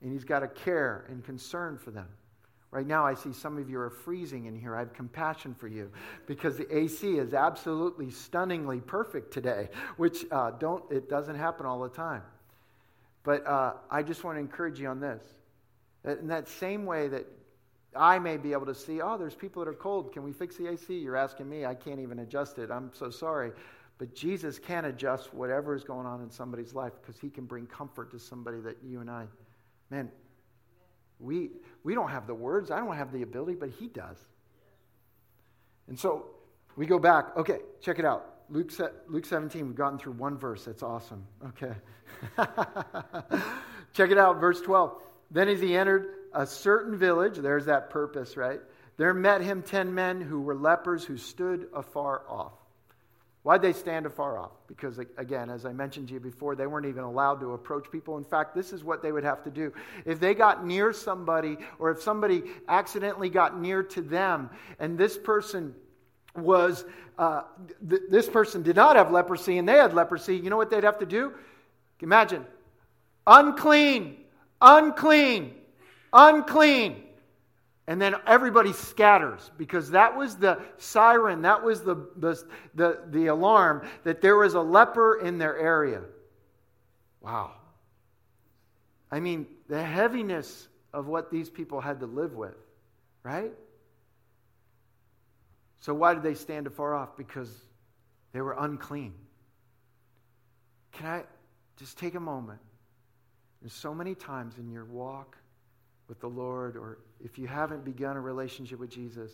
And 0.00 0.12
he's 0.12 0.24
got 0.24 0.42
a 0.42 0.48
care 0.48 1.06
and 1.08 1.24
concern 1.24 1.78
for 1.78 1.92
them. 1.92 2.08
Right 2.72 2.86
now, 2.86 3.04
I 3.04 3.12
see 3.12 3.34
some 3.34 3.58
of 3.58 3.68
you 3.68 3.78
are 3.78 3.90
freezing 3.90 4.46
in 4.46 4.58
here. 4.58 4.74
I 4.74 4.78
have 4.78 4.94
compassion 4.94 5.54
for 5.54 5.68
you 5.68 5.92
because 6.26 6.56
the 6.56 6.74
AC 6.74 7.18
is 7.18 7.34
absolutely 7.34 8.10
stunningly 8.10 8.80
perfect 8.80 9.30
today, 9.30 9.68
which 9.98 10.24
uh, 10.30 10.52
don't, 10.52 10.82
it 10.90 11.10
doesn't 11.10 11.36
happen 11.36 11.66
all 11.66 11.82
the 11.82 11.90
time. 11.90 12.22
But 13.24 13.46
uh, 13.46 13.74
I 13.90 14.02
just 14.02 14.24
want 14.24 14.36
to 14.36 14.40
encourage 14.40 14.80
you 14.80 14.88
on 14.88 15.00
this. 15.00 15.22
That 16.02 16.20
in 16.20 16.28
that 16.28 16.48
same 16.48 16.86
way 16.86 17.08
that 17.08 17.26
I 17.94 18.18
may 18.18 18.38
be 18.38 18.52
able 18.52 18.66
to 18.66 18.74
see, 18.74 19.02
oh, 19.02 19.18
there's 19.18 19.34
people 19.34 19.62
that 19.62 19.70
are 19.70 19.74
cold. 19.74 20.10
Can 20.10 20.22
we 20.22 20.32
fix 20.32 20.56
the 20.56 20.68
AC? 20.68 20.94
You're 20.94 21.16
asking 21.16 21.50
me. 21.50 21.66
I 21.66 21.74
can't 21.74 22.00
even 22.00 22.20
adjust 22.20 22.58
it. 22.58 22.70
I'm 22.70 22.90
so 22.94 23.10
sorry. 23.10 23.52
But 23.98 24.14
Jesus 24.14 24.58
can 24.58 24.86
adjust 24.86 25.34
whatever 25.34 25.74
is 25.74 25.84
going 25.84 26.06
on 26.06 26.22
in 26.22 26.30
somebody's 26.30 26.72
life 26.72 26.94
because 27.02 27.20
he 27.20 27.28
can 27.28 27.44
bring 27.44 27.66
comfort 27.66 28.10
to 28.12 28.18
somebody 28.18 28.60
that 28.60 28.78
you 28.82 29.00
and 29.00 29.10
I, 29.10 29.26
man, 29.90 30.10
we, 31.22 31.50
we 31.84 31.94
don't 31.94 32.10
have 32.10 32.26
the 32.26 32.34
words. 32.34 32.70
I 32.70 32.78
don't 32.78 32.96
have 32.96 33.12
the 33.12 33.22
ability, 33.22 33.54
but 33.54 33.70
he 33.70 33.88
does. 33.88 34.18
And 35.88 35.98
so 35.98 36.26
we 36.76 36.86
go 36.86 36.98
back. 36.98 37.36
Okay, 37.36 37.60
check 37.80 37.98
it 37.98 38.04
out. 38.04 38.28
Luke, 38.48 38.70
Luke 39.08 39.24
17, 39.24 39.66
we've 39.66 39.76
gotten 39.76 39.98
through 39.98 40.12
one 40.12 40.36
verse. 40.36 40.64
That's 40.64 40.82
awesome. 40.82 41.24
Okay. 41.48 41.72
check 43.94 44.10
it 44.10 44.18
out, 44.18 44.40
verse 44.40 44.60
12. 44.60 45.00
Then 45.30 45.48
as 45.48 45.60
he 45.60 45.76
entered 45.76 46.08
a 46.34 46.46
certain 46.46 46.96
village, 46.96 47.36
there's 47.36 47.66
that 47.66 47.90
purpose, 47.90 48.36
right? 48.36 48.60
There 48.96 49.14
met 49.14 49.40
him 49.40 49.62
ten 49.62 49.94
men 49.94 50.20
who 50.20 50.40
were 50.40 50.54
lepers 50.54 51.04
who 51.04 51.16
stood 51.16 51.68
afar 51.74 52.22
off. 52.28 52.52
Why'd 53.42 53.60
they 53.60 53.72
stand 53.72 54.06
afar 54.06 54.38
off? 54.38 54.52
Because, 54.68 54.98
again, 54.98 55.50
as 55.50 55.66
I 55.66 55.72
mentioned 55.72 56.08
to 56.08 56.14
you 56.14 56.20
before, 56.20 56.54
they 56.54 56.68
weren't 56.68 56.86
even 56.86 57.02
allowed 57.02 57.40
to 57.40 57.54
approach 57.54 57.90
people. 57.90 58.16
In 58.16 58.24
fact, 58.24 58.54
this 58.54 58.72
is 58.72 58.84
what 58.84 59.02
they 59.02 59.10
would 59.10 59.24
have 59.24 59.42
to 59.44 59.50
do. 59.50 59.72
If 60.04 60.20
they 60.20 60.32
got 60.32 60.64
near 60.64 60.92
somebody, 60.92 61.56
or 61.80 61.90
if 61.90 62.00
somebody 62.00 62.44
accidentally 62.68 63.30
got 63.30 63.60
near 63.60 63.82
to 63.82 64.00
them, 64.00 64.48
and 64.78 64.96
this 64.96 65.18
person 65.18 65.74
was, 66.36 66.84
uh, 67.18 67.42
th- 67.88 68.02
this 68.08 68.28
person 68.28 68.62
did 68.62 68.76
not 68.76 68.94
have 68.94 69.10
leprosy 69.10 69.58
and 69.58 69.68
they 69.68 69.76
had 69.76 69.92
leprosy, 69.92 70.36
you 70.36 70.48
know 70.48 70.56
what 70.56 70.70
they'd 70.70 70.84
have 70.84 71.00
to 71.00 71.06
do? 71.06 71.32
Imagine 72.00 72.44
unclean, 73.26 74.16
unclean, 74.60 75.54
unclean. 76.12 77.01
And 77.92 78.00
then 78.00 78.14
everybody 78.26 78.72
scatters 78.72 79.50
because 79.58 79.90
that 79.90 80.16
was 80.16 80.36
the 80.36 80.62
siren, 80.78 81.42
that 81.42 81.62
was 81.62 81.82
the, 81.82 81.96
the, 82.16 82.42
the, 82.74 83.00
the, 83.10 83.26
alarm 83.26 83.86
that 84.04 84.22
there 84.22 84.34
was 84.34 84.54
a 84.54 84.62
leper 84.62 85.20
in 85.22 85.36
their 85.36 85.58
area. 85.58 86.00
Wow. 87.20 87.50
I 89.10 89.20
mean, 89.20 89.46
the 89.68 89.82
heaviness 89.82 90.68
of 90.94 91.06
what 91.06 91.30
these 91.30 91.50
people 91.50 91.82
had 91.82 92.00
to 92.00 92.06
live 92.06 92.32
with, 92.32 92.56
right? 93.22 93.52
So 95.80 95.92
why 95.92 96.14
did 96.14 96.22
they 96.22 96.32
stand 96.32 96.66
afar 96.66 96.94
off? 96.94 97.14
Because 97.18 97.54
they 98.32 98.40
were 98.40 98.56
unclean. 98.58 99.12
Can 100.92 101.04
I 101.08 101.24
just 101.76 101.98
take 101.98 102.14
a 102.14 102.20
moment? 102.20 102.60
There's 103.60 103.74
so 103.74 103.94
many 103.94 104.14
times 104.14 104.56
in 104.56 104.70
your 104.70 104.86
walk 104.86 105.36
with 106.08 106.20
the 106.20 106.28
Lord, 106.28 106.76
or 106.76 106.98
if 107.24 107.38
you 107.38 107.46
haven't 107.46 107.84
begun 107.84 108.16
a 108.16 108.20
relationship 108.20 108.78
with 108.78 108.90
Jesus, 108.90 109.32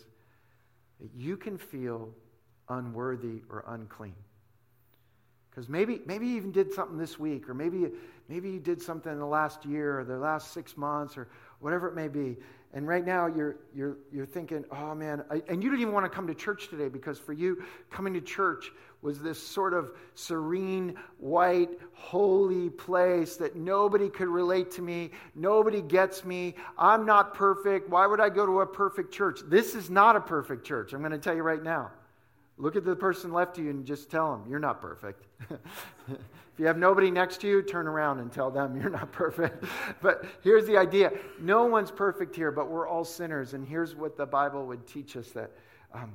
you 1.16 1.36
can 1.36 1.58
feel 1.58 2.10
unworthy 2.68 3.42
or 3.50 3.64
unclean. 3.68 4.14
Because 5.50 5.68
maybe, 5.68 6.00
maybe 6.06 6.26
you 6.26 6.36
even 6.36 6.52
did 6.52 6.72
something 6.72 6.98
this 6.98 7.18
week, 7.18 7.48
or 7.48 7.54
maybe, 7.54 7.90
maybe 8.28 8.50
you 8.50 8.60
did 8.60 8.80
something 8.80 9.10
in 9.10 9.18
the 9.18 9.26
last 9.26 9.64
year 9.64 9.98
or 9.98 10.04
the 10.04 10.18
last 10.18 10.52
six 10.52 10.76
months, 10.76 11.16
or 11.16 11.28
whatever 11.58 11.88
it 11.88 11.94
may 11.94 12.08
be. 12.08 12.36
And 12.74 12.86
right 12.86 13.04
now 13.04 13.26
you're, 13.26 13.56
you're, 13.74 13.96
you're 14.12 14.26
thinking, 14.26 14.64
oh 14.70 14.94
man, 14.94 15.24
I, 15.30 15.42
and 15.48 15.62
you 15.62 15.70
didn't 15.70 15.82
even 15.82 15.94
want 15.94 16.04
to 16.04 16.14
come 16.14 16.26
to 16.26 16.34
church 16.34 16.68
today 16.68 16.88
because 16.88 17.18
for 17.18 17.32
you, 17.32 17.62
coming 17.90 18.12
to 18.14 18.20
church 18.20 18.70
was 19.00 19.20
this 19.20 19.40
sort 19.40 19.72
of 19.72 19.92
serene, 20.14 20.94
white, 21.18 21.70
holy 21.94 22.68
place 22.68 23.36
that 23.36 23.56
nobody 23.56 24.08
could 24.08 24.28
relate 24.28 24.70
to 24.72 24.82
me. 24.82 25.10
Nobody 25.34 25.80
gets 25.80 26.24
me. 26.24 26.56
I'm 26.76 27.06
not 27.06 27.34
perfect. 27.34 27.88
Why 27.88 28.06
would 28.06 28.20
I 28.20 28.28
go 28.28 28.44
to 28.44 28.60
a 28.60 28.66
perfect 28.66 29.14
church? 29.14 29.40
This 29.46 29.74
is 29.74 29.88
not 29.88 30.16
a 30.16 30.20
perfect 30.20 30.66
church. 30.66 30.92
I'm 30.92 31.00
going 31.00 31.12
to 31.12 31.18
tell 31.18 31.34
you 31.34 31.42
right 31.42 31.62
now. 31.62 31.92
Look 32.58 32.74
at 32.74 32.84
the 32.84 32.96
person 32.96 33.32
left 33.32 33.54
to 33.54 33.62
you 33.62 33.70
and 33.70 33.86
just 33.86 34.10
tell 34.10 34.32
them, 34.32 34.50
you're 34.50 34.58
not 34.58 34.80
perfect. 34.80 35.24
if 36.58 36.62
you 36.62 36.66
have 36.66 36.76
nobody 36.76 37.08
next 37.08 37.40
to 37.42 37.46
you, 37.46 37.62
turn 37.62 37.86
around 37.86 38.18
and 38.18 38.32
tell 38.32 38.50
them 38.50 38.74
you're 38.80 38.90
not 38.90 39.12
perfect. 39.12 39.62
but 40.02 40.24
here's 40.42 40.66
the 40.66 40.76
idea 40.76 41.12
no 41.40 41.66
one's 41.66 41.92
perfect 41.92 42.34
here, 42.34 42.50
but 42.50 42.68
we're 42.68 42.88
all 42.88 43.04
sinners. 43.04 43.54
And 43.54 43.64
here's 43.64 43.94
what 43.94 44.16
the 44.16 44.26
Bible 44.26 44.66
would 44.66 44.84
teach 44.84 45.16
us 45.16 45.28
that, 45.30 45.52
um, 45.94 46.14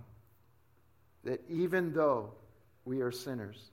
that 1.24 1.42
even 1.48 1.94
though 1.94 2.34
we 2.84 3.00
are 3.00 3.10
sinners, 3.10 3.72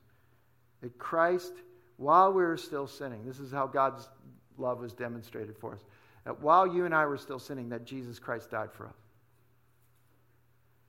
that 0.81 0.97
Christ, 0.97 1.55
while 1.97 2.33
we 2.33 2.45
were 2.45 2.57
still 2.57 2.87
sinning, 2.87 3.27
this 3.27 3.41
is 3.41 3.51
how 3.51 3.67
God's 3.67 4.09
love 4.57 4.79
was 4.79 4.93
demonstrated 4.93 5.57
for 5.57 5.75
us, 5.75 5.81
that 6.25 6.41
while 6.41 6.69
you 6.69 6.85
and 6.85 6.95
I 6.95 7.05
were 7.07 7.19
still 7.19 7.41
sinning, 7.41 7.71
that 7.71 7.85
Jesus 7.85 8.21
Christ 8.21 8.49
died 8.49 8.73
for 8.73 8.87
us. 8.87 8.95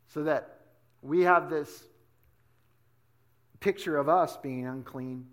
So 0.10 0.26
that 0.26 0.60
we 1.02 1.22
have 1.22 1.50
this 1.50 1.86
picture 3.60 3.98
of 3.98 4.10
us 4.10 4.38
being 4.38 4.68
unclean. 4.68 5.26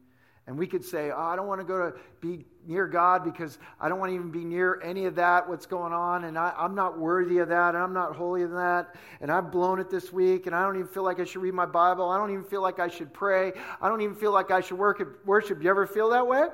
And 0.49 0.57
we 0.57 0.67
could 0.67 0.83
say, 0.83 1.11
oh, 1.11 1.21
I 1.21 1.37
don't 1.37 1.47
want 1.47 1.61
to 1.61 1.65
go 1.65 1.91
to 1.91 1.99
be 2.23 2.47
near 2.67 2.87
God 2.87 3.23
because 3.23 3.59
I 3.79 3.91
don't 3.91 3.99
want 3.99 4.09
to 4.11 4.15
even 4.15 4.31
be 4.31 4.47
near 4.47 4.81
any 4.83 5.05
of 5.05 5.15
that, 5.17 5.47
what's 5.47 5.67
going 5.67 5.93
on, 5.93 6.25
and 6.25 6.39
I, 6.39 6.55
am 6.59 6.75
not 6.75 6.99
worthy 6.99 7.37
of 7.37 7.49
that, 7.51 7.75
and 7.75 7.85
I'm 7.85 7.93
not 7.93 8.17
holy 8.17 8.43
of 8.43 8.53
that, 8.53 8.95
and 9.21 9.31
I've 9.31 9.53
blown 9.53 9.79
it 9.79 9.91
this 9.91 10.11
week, 10.11 10.47
and 10.47 10.57
I 10.57 10.63
don't 10.63 10.77
even 10.77 10.89
feel 10.89 11.03
like 11.03 11.21
I 11.21 11.25
should 11.25 11.43
read 11.43 11.53
my 11.53 11.67
Bible. 11.67 12.09
I 12.09 12.17
don't 12.17 12.31
even 12.31 12.45
feel 12.45 12.63
like 12.63 12.79
I 12.79 12.89
should 12.89 13.13
pray. 13.13 13.53
I 13.83 13.91
don't 13.91 14.01
even 14.01 14.17
feel 14.17 14.33
like 14.33 14.51
I 14.51 14.63
should 14.63 14.79
work, 14.79 15.07
worship. 15.27 15.63
You 15.63 15.69
ever 15.69 15.87
feel 15.87 16.09
that 16.09 16.27
way? 16.27 16.49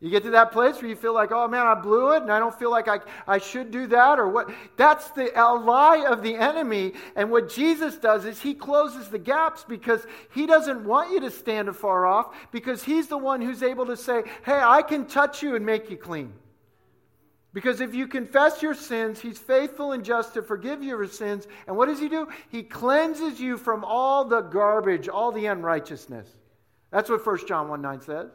You 0.00 0.10
get 0.10 0.24
to 0.24 0.30
that 0.32 0.52
place 0.52 0.76
where 0.76 0.90
you 0.90 0.96
feel 0.96 1.14
like, 1.14 1.32
oh 1.32 1.48
man, 1.48 1.66
I 1.66 1.74
blew 1.74 2.12
it 2.12 2.22
and 2.22 2.30
I 2.30 2.38
don't 2.38 2.56
feel 2.56 2.70
like 2.70 2.86
I, 2.86 2.98
I 3.26 3.38
should 3.38 3.70
do 3.70 3.86
that 3.86 4.18
or 4.18 4.28
what. 4.28 4.50
That's 4.76 5.10
the 5.12 5.30
lie 5.34 6.04
of 6.06 6.22
the 6.22 6.34
enemy. 6.34 6.92
And 7.14 7.30
what 7.30 7.48
Jesus 7.48 7.96
does 7.96 8.26
is 8.26 8.40
he 8.40 8.52
closes 8.52 9.08
the 9.08 9.18
gaps 9.18 9.64
because 9.66 10.06
he 10.34 10.46
doesn't 10.46 10.84
want 10.84 11.12
you 11.12 11.20
to 11.20 11.30
stand 11.30 11.70
afar 11.70 12.04
off 12.04 12.34
because 12.52 12.84
he's 12.84 13.06
the 13.08 13.16
one 13.16 13.40
who's 13.40 13.62
able 13.62 13.86
to 13.86 13.96
say, 13.96 14.24
hey, 14.44 14.60
I 14.62 14.82
can 14.82 15.06
touch 15.06 15.42
you 15.42 15.56
and 15.56 15.64
make 15.64 15.90
you 15.90 15.96
clean. 15.96 16.34
Because 17.54 17.80
if 17.80 17.94
you 17.94 18.06
confess 18.06 18.60
your 18.60 18.74
sins, 18.74 19.18
he's 19.18 19.38
faithful 19.38 19.92
and 19.92 20.04
just 20.04 20.34
to 20.34 20.42
forgive 20.42 20.82
your 20.82 21.06
sins. 21.06 21.46
And 21.66 21.74
what 21.74 21.86
does 21.86 21.98
he 21.98 22.10
do? 22.10 22.28
He 22.50 22.62
cleanses 22.62 23.40
you 23.40 23.56
from 23.56 23.82
all 23.82 24.26
the 24.26 24.42
garbage, 24.42 25.08
all 25.08 25.32
the 25.32 25.46
unrighteousness. 25.46 26.28
That's 26.90 27.08
what 27.08 27.24
1 27.24 27.46
John 27.46 27.68
1 27.68 27.80
9 27.80 28.02
says. 28.02 28.30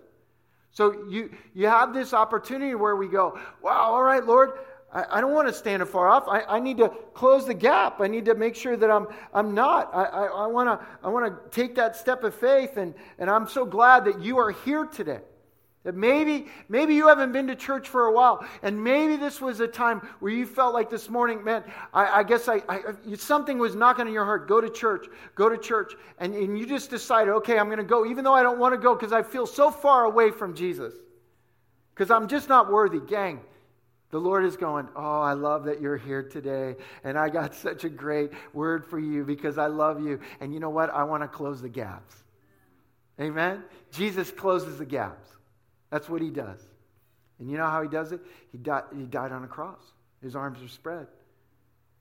So 0.72 1.08
you, 1.10 1.32
you 1.54 1.68
have 1.68 1.94
this 1.94 2.14
opportunity 2.14 2.76
where 2.76 2.96
we 2.96 3.08
go, 3.08 3.38
wow, 3.62 3.92
all 3.92 4.04
right, 4.04 4.26
Lord, 4.26 4.52
I, 4.94 5.06
I 5.12 5.22
don't 5.22 5.34
want 5.34 5.48
to 5.48 5.54
stand 5.54 5.82
afar 5.82 6.10
off. 6.10 6.28
I, 6.28 6.42
I 6.42 6.60
need 6.60 6.78
to 6.78 6.90
close 7.14 7.46
the 7.46 7.54
gap. 7.54 8.00
I 8.00 8.08
need 8.08 8.26
to 8.26 8.36
make 8.36 8.56
sure 8.56 8.78
that 8.78 8.90
I'm, 8.90 9.08
I'm 9.34 9.54
not. 9.54 9.90
I, 9.94 10.04
I, 10.04 10.26
I 10.26 10.48
want 10.48 10.68
to 10.68 10.88
I 11.04 11.10
wanna 11.10 11.38
take 11.52 11.76
that 11.76 11.96
step 11.96 12.24
of 12.24 12.36
faith, 12.36 12.78
and, 12.78 12.94
and 13.20 13.30
I'm 13.30 13.48
so 13.48 13.66
glad 13.66 14.06
that 14.06 14.22
you 14.22 14.38
are 14.38 14.52
here 14.52 14.86
today. 14.86 15.20
That 15.84 15.96
maybe, 15.96 16.48
maybe 16.70 16.94
you 16.94 17.08
haven't 17.08 17.32
been 17.32 17.48
to 17.48 17.56
church 17.56 17.90
for 17.90 18.06
a 18.06 18.14
while, 18.14 18.46
and 18.62 18.84
maybe 18.84 19.16
this 19.16 19.42
was 19.42 19.60
a 19.62 19.68
time 19.68 20.08
where 20.20 20.32
you 20.32 20.46
felt 20.46 20.76
like 20.76 20.92
this 20.92 21.10
morning, 21.10 21.44
man, 21.44 21.64
I, 21.92 22.20
I 22.20 22.24
guess 22.24 22.48
I, 22.48 22.62
I, 22.70 22.80
something 23.16 23.58
was 23.58 23.76
knocking 23.76 24.06
on 24.06 24.14
your 24.14 24.26
heart. 24.26 24.48
Go 24.48 24.62
to 24.62 24.70
church, 24.70 25.08
go 25.34 25.50
to 25.50 25.58
church. 25.58 25.94
And, 26.20 26.36
and 26.36 26.58
you 26.58 26.68
just 26.68 26.92
decided, 26.92 27.32
okay, 27.32 27.58
I'm 27.58 27.66
going 27.66 27.80
to 27.80 27.84
go, 27.84 28.06
even 28.06 28.24
though 28.24 28.36
I 28.36 28.44
don't 28.44 28.60
want 28.60 28.76
to 28.76 28.78
go 28.78 28.94
because 28.94 29.12
I 29.12 29.24
feel 29.24 29.48
so 29.48 29.72
far 29.72 30.06
away 30.06 30.30
from 30.30 30.54
Jesus. 30.54 30.94
Because 31.96 32.12
I'm 32.12 32.28
just 32.28 32.48
not 32.48 32.72
worthy. 32.72 33.00
Gang, 33.00 33.42
the 34.12 34.20
Lord 34.20 34.46
is 34.46 34.58
going, 34.58 34.88
Oh, 34.96 35.22
I 35.22 35.34
love 35.34 35.66
that 35.66 35.82
you're 35.82 35.98
here 35.98 36.24
today. 36.24 36.76
And 37.04 37.18
I 37.18 37.30
got 37.30 37.56
such 37.68 37.84
a 37.86 37.90
great 37.90 38.32
word 38.54 38.86
for 38.86 39.00
you 39.00 39.24
because 39.24 39.58
I 39.58 39.68
love 39.68 40.04
you. 40.04 40.20
And 40.40 40.54
you 40.54 40.60
know 40.60 40.70
what? 40.70 40.90
I 40.92 41.04
want 41.04 41.24
to 41.24 41.28
close 41.28 41.62
the 41.62 41.70
gaps. 41.70 42.16
Amen? 43.20 43.64
Jesus 43.92 44.32
closes 44.32 44.78
the 44.78 44.86
gaps. 44.86 45.30
That's 45.92 46.10
what 46.10 46.22
he 46.22 46.30
does. 46.30 46.60
And 47.40 47.50
you 47.50 47.58
know 47.58 47.68
how 47.68 47.82
he 47.82 47.90
does 47.90 48.12
it? 48.12 48.22
He 48.52 48.58
died, 48.58 48.84
he 48.96 49.04
died 49.04 49.32
on 49.32 49.44
a 49.44 49.48
cross. 49.48 49.82
His 50.22 50.36
arms 50.36 50.62
are 50.64 50.68
spread. 50.68 51.08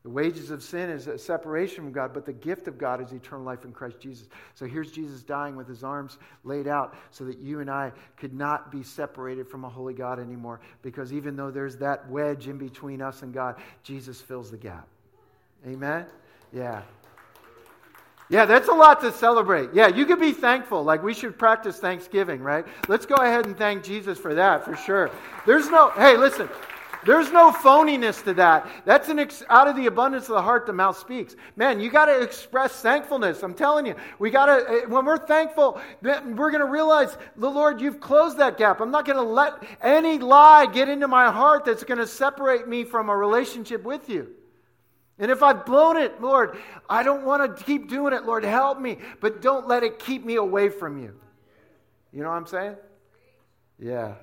The 0.03 0.09
wages 0.09 0.51
of 0.51 0.63
sin 0.63 0.89
is 0.89 1.09
a 1.09 1.19
separation 1.19 1.85
from 1.85 1.93
God, 1.93 2.15
but 2.15 2.25
the 2.25 2.33
gift 2.33 2.69
of 2.69 2.79
God 2.79 3.03
is 3.03 3.13
eternal 3.13 3.45
life 3.45 3.67
in 3.67 3.73
Christ 3.73 4.01
Jesus. 4.01 4.29
So 4.55 4.65
here's 4.65 4.91
Jesus 4.91 5.23
dying 5.23 5.57
with 5.57 5.69
his 5.69 5.85
arms 5.85 6.17
laid 6.43 6.67
out 6.67 6.95
so 7.11 7.25
that 7.25 7.39
you 7.39 7.61
and 7.61 7.69
I 7.69 7.93
could 8.17 8.33
not 8.33 8.73
be 8.73 8.83
separated 8.83 9.47
from 9.47 9.65
a 9.65 9.69
holy 9.69 9.93
God 9.93 10.19
anymore. 10.19 10.61
Because 10.81 11.13
even 11.13 11.37
though 11.37 11.51
there's 11.51 11.77
that 11.79 12.09
wedge 12.09 12.49
in 12.49 12.57
between 12.57 13.03
us 13.03 13.21
and 13.23 13.35
God, 13.35 13.57
Jesus 13.83 14.23
fills 14.23 14.51
the 14.51 14.57
gap. 14.57 14.89
Amen? 15.67 16.07
Yeah. 16.51 16.83
Yeah, 18.31 18.45
that's 18.47 18.69
a 18.69 18.73
lot 18.73 19.01
to 19.01 19.13
celebrate. 19.13 19.71
Yeah, 19.75 19.89
you 19.89 20.07
could 20.07 20.21
be 20.21 20.33
thankful. 20.33 20.85
Like 20.85 21.03
we 21.03 21.13
should 21.13 21.37
practice 21.37 21.79
Thanksgiving, 21.79 22.41
right? 22.41 22.65
Let's 22.87 23.05
go 23.05 23.17
ahead 23.17 23.47
and 23.47 23.59
thank 23.59 23.83
Jesus 23.83 24.19
for 24.19 24.35
that, 24.35 24.65
for 24.65 24.77
sure. 24.77 25.11
There's 25.47 25.69
no, 25.69 25.91
hey, 25.91 26.17
listen, 26.17 26.49
there's 27.05 27.33
no 27.33 27.51
phoniness 27.51 28.23
to 28.25 28.35
that. 28.35 28.71
That's 28.85 29.09
an 29.09 29.19
ex- 29.19 29.43
out 29.49 29.67
of 29.67 29.75
the 29.75 29.87
abundance 29.87 30.29
of 30.29 30.37
the 30.37 30.43
heart, 30.43 30.67
the 30.67 30.73
mouth 30.73 30.97
speaks. 30.97 31.35
Man, 31.57 31.81
you 31.81 31.91
got 31.91 32.05
to 32.07 32.21
express 32.21 32.81
thankfulness. 32.81 33.43
I'm 33.43 33.55
telling 33.55 33.85
you, 33.85 33.97
we 34.21 34.31
got 34.31 34.47
to. 34.47 34.65
Eh, 34.69 34.85
when 34.87 35.07
we're 35.07 35.19
thankful, 35.19 35.81
we're 36.01 36.23
going 36.23 36.61
to 36.61 36.67
realize, 36.67 37.19
the 37.37 37.51
Lord, 37.51 37.81
you've 37.81 38.01
closed 38.01 38.39
that 38.39 38.59
gap. 38.59 38.81
I'm 38.81 38.93
not 38.93 39.07
going 39.07 39.17
to 39.17 39.23
let 39.23 39.55
any 39.83 40.19
lie 40.19 40.67
get 40.67 40.89
into 40.89 41.09
my 41.09 41.33
heart 41.33 41.65
that's 41.65 41.83
going 41.83 41.99
to 41.99 42.07
separate 42.07 42.69
me 42.69 42.85
from 42.85 43.09
a 43.09 43.17
relationship 43.17 43.83
with 43.83 44.09
you. 44.09 44.37
And 45.21 45.31
if 45.31 45.43
I've 45.43 45.67
blown 45.67 45.99
it, 45.99 46.21
Lord, 46.21 46.59
I 46.89 47.03
don't 47.03 47.25
want 47.25 47.57
to 47.57 47.65
keep 47.65 47.89
doing 47.89 48.15
it. 48.15 48.25
Lord, 48.25 48.43
help 48.43 48.81
me. 48.81 48.99
But 49.21 49.43
don't 49.43 49.69
let 49.69 49.83
it 49.83 49.99
keep 49.99 50.25
me 50.25 50.37
away 50.37 50.71
from 50.71 50.99
you. 50.99 51.15
You 52.11 52.23
know 52.23 52.31
what 52.31 52.37
I'm 52.37 52.47
saying? 52.47 52.77
Yeah. 53.79 54.15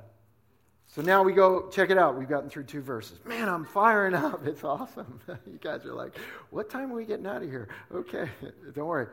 So 0.88 1.04
now 1.04 1.22
we 1.22 1.34
go, 1.34 1.70
check 1.70 1.92
it 1.92 1.98
out. 2.00 2.18
We've 2.18 2.28
gotten 2.28 2.50
through 2.50 2.64
two 2.64 2.82
verses. 2.82 3.20
Man, 3.26 3.48
I'm 3.48 3.64
firing 3.64 4.16
up. 4.16 4.48
It's 4.48 4.64
awesome. 4.64 5.20
you 5.46 5.60
guys 5.62 5.86
are 5.86 5.94
like, 5.94 6.18
what 6.50 6.70
time 6.70 6.92
are 6.92 6.96
we 6.96 7.06
getting 7.06 7.28
out 7.28 7.44
of 7.44 7.50
here? 7.50 7.68
Okay, 7.94 8.28
don't 8.74 8.88
worry. 8.88 9.08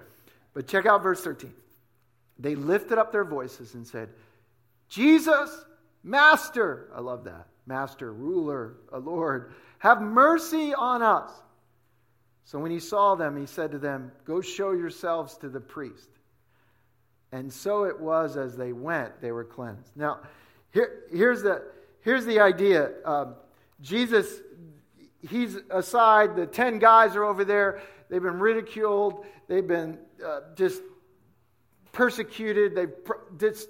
But 0.55 0.67
check 0.67 0.87
out 0.87 1.03
verse 1.03 1.23
13. 1.23 1.53
They 2.39 2.55
lifted 2.55 2.97
up 2.97 3.13
their 3.13 3.25
voices 3.25 3.75
and 3.75 3.87
said, 3.87 4.09
Jesus, 4.89 5.65
Master, 6.03 6.89
I 6.95 7.01
love 7.01 7.25
that. 7.25 7.49
Master, 7.67 8.13
ruler, 8.13 8.77
a 8.93 8.99
Lord, 8.99 9.53
have 9.79 10.01
mercy 10.01 10.73
on 10.73 11.03
us. 11.03 11.31
So 12.45 12.59
when 12.59 12.71
he 12.71 12.79
saw 12.79 13.15
them, 13.15 13.37
he 13.37 13.47
said 13.47 13.71
to 13.73 13.79
them, 13.79 14.13
Go 14.25 14.41
show 14.41 14.73
yourselves 14.73 15.37
to 15.39 15.49
the 15.49 15.61
priest. 15.61 16.09
And 17.33 17.53
so 17.53 17.85
it 17.85 17.99
was 17.99 18.37
as 18.37 18.57
they 18.57 18.73
went, 18.73 19.21
they 19.21 19.33
were 19.33 19.45
cleansed. 19.45 19.97
Now, 19.97 20.21
here, 20.73 21.05
here's, 21.11 21.43
the, 21.43 21.63
here's 22.01 22.25
the 22.27 22.39
idea 22.39 22.93
um, 23.05 23.35
Jesus, 23.81 24.41
he's 25.29 25.57
aside, 25.71 26.37
the 26.37 26.47
10 26.47 26.79
guys 26.79 27.17
are 27.17 27.25
over 27.25 27.45
there. 27.45 27.81
They've 28.09 28.23
been 28.23 28.39
ridiculed, 28.39 29.25
they've 29.49 29.67
been 29.67 29.99
uh, 30.25 30.41
just 30.55 30.83
persecuted, 31.93 32.75
they've 32.75 32.93
just, 33.39 33.69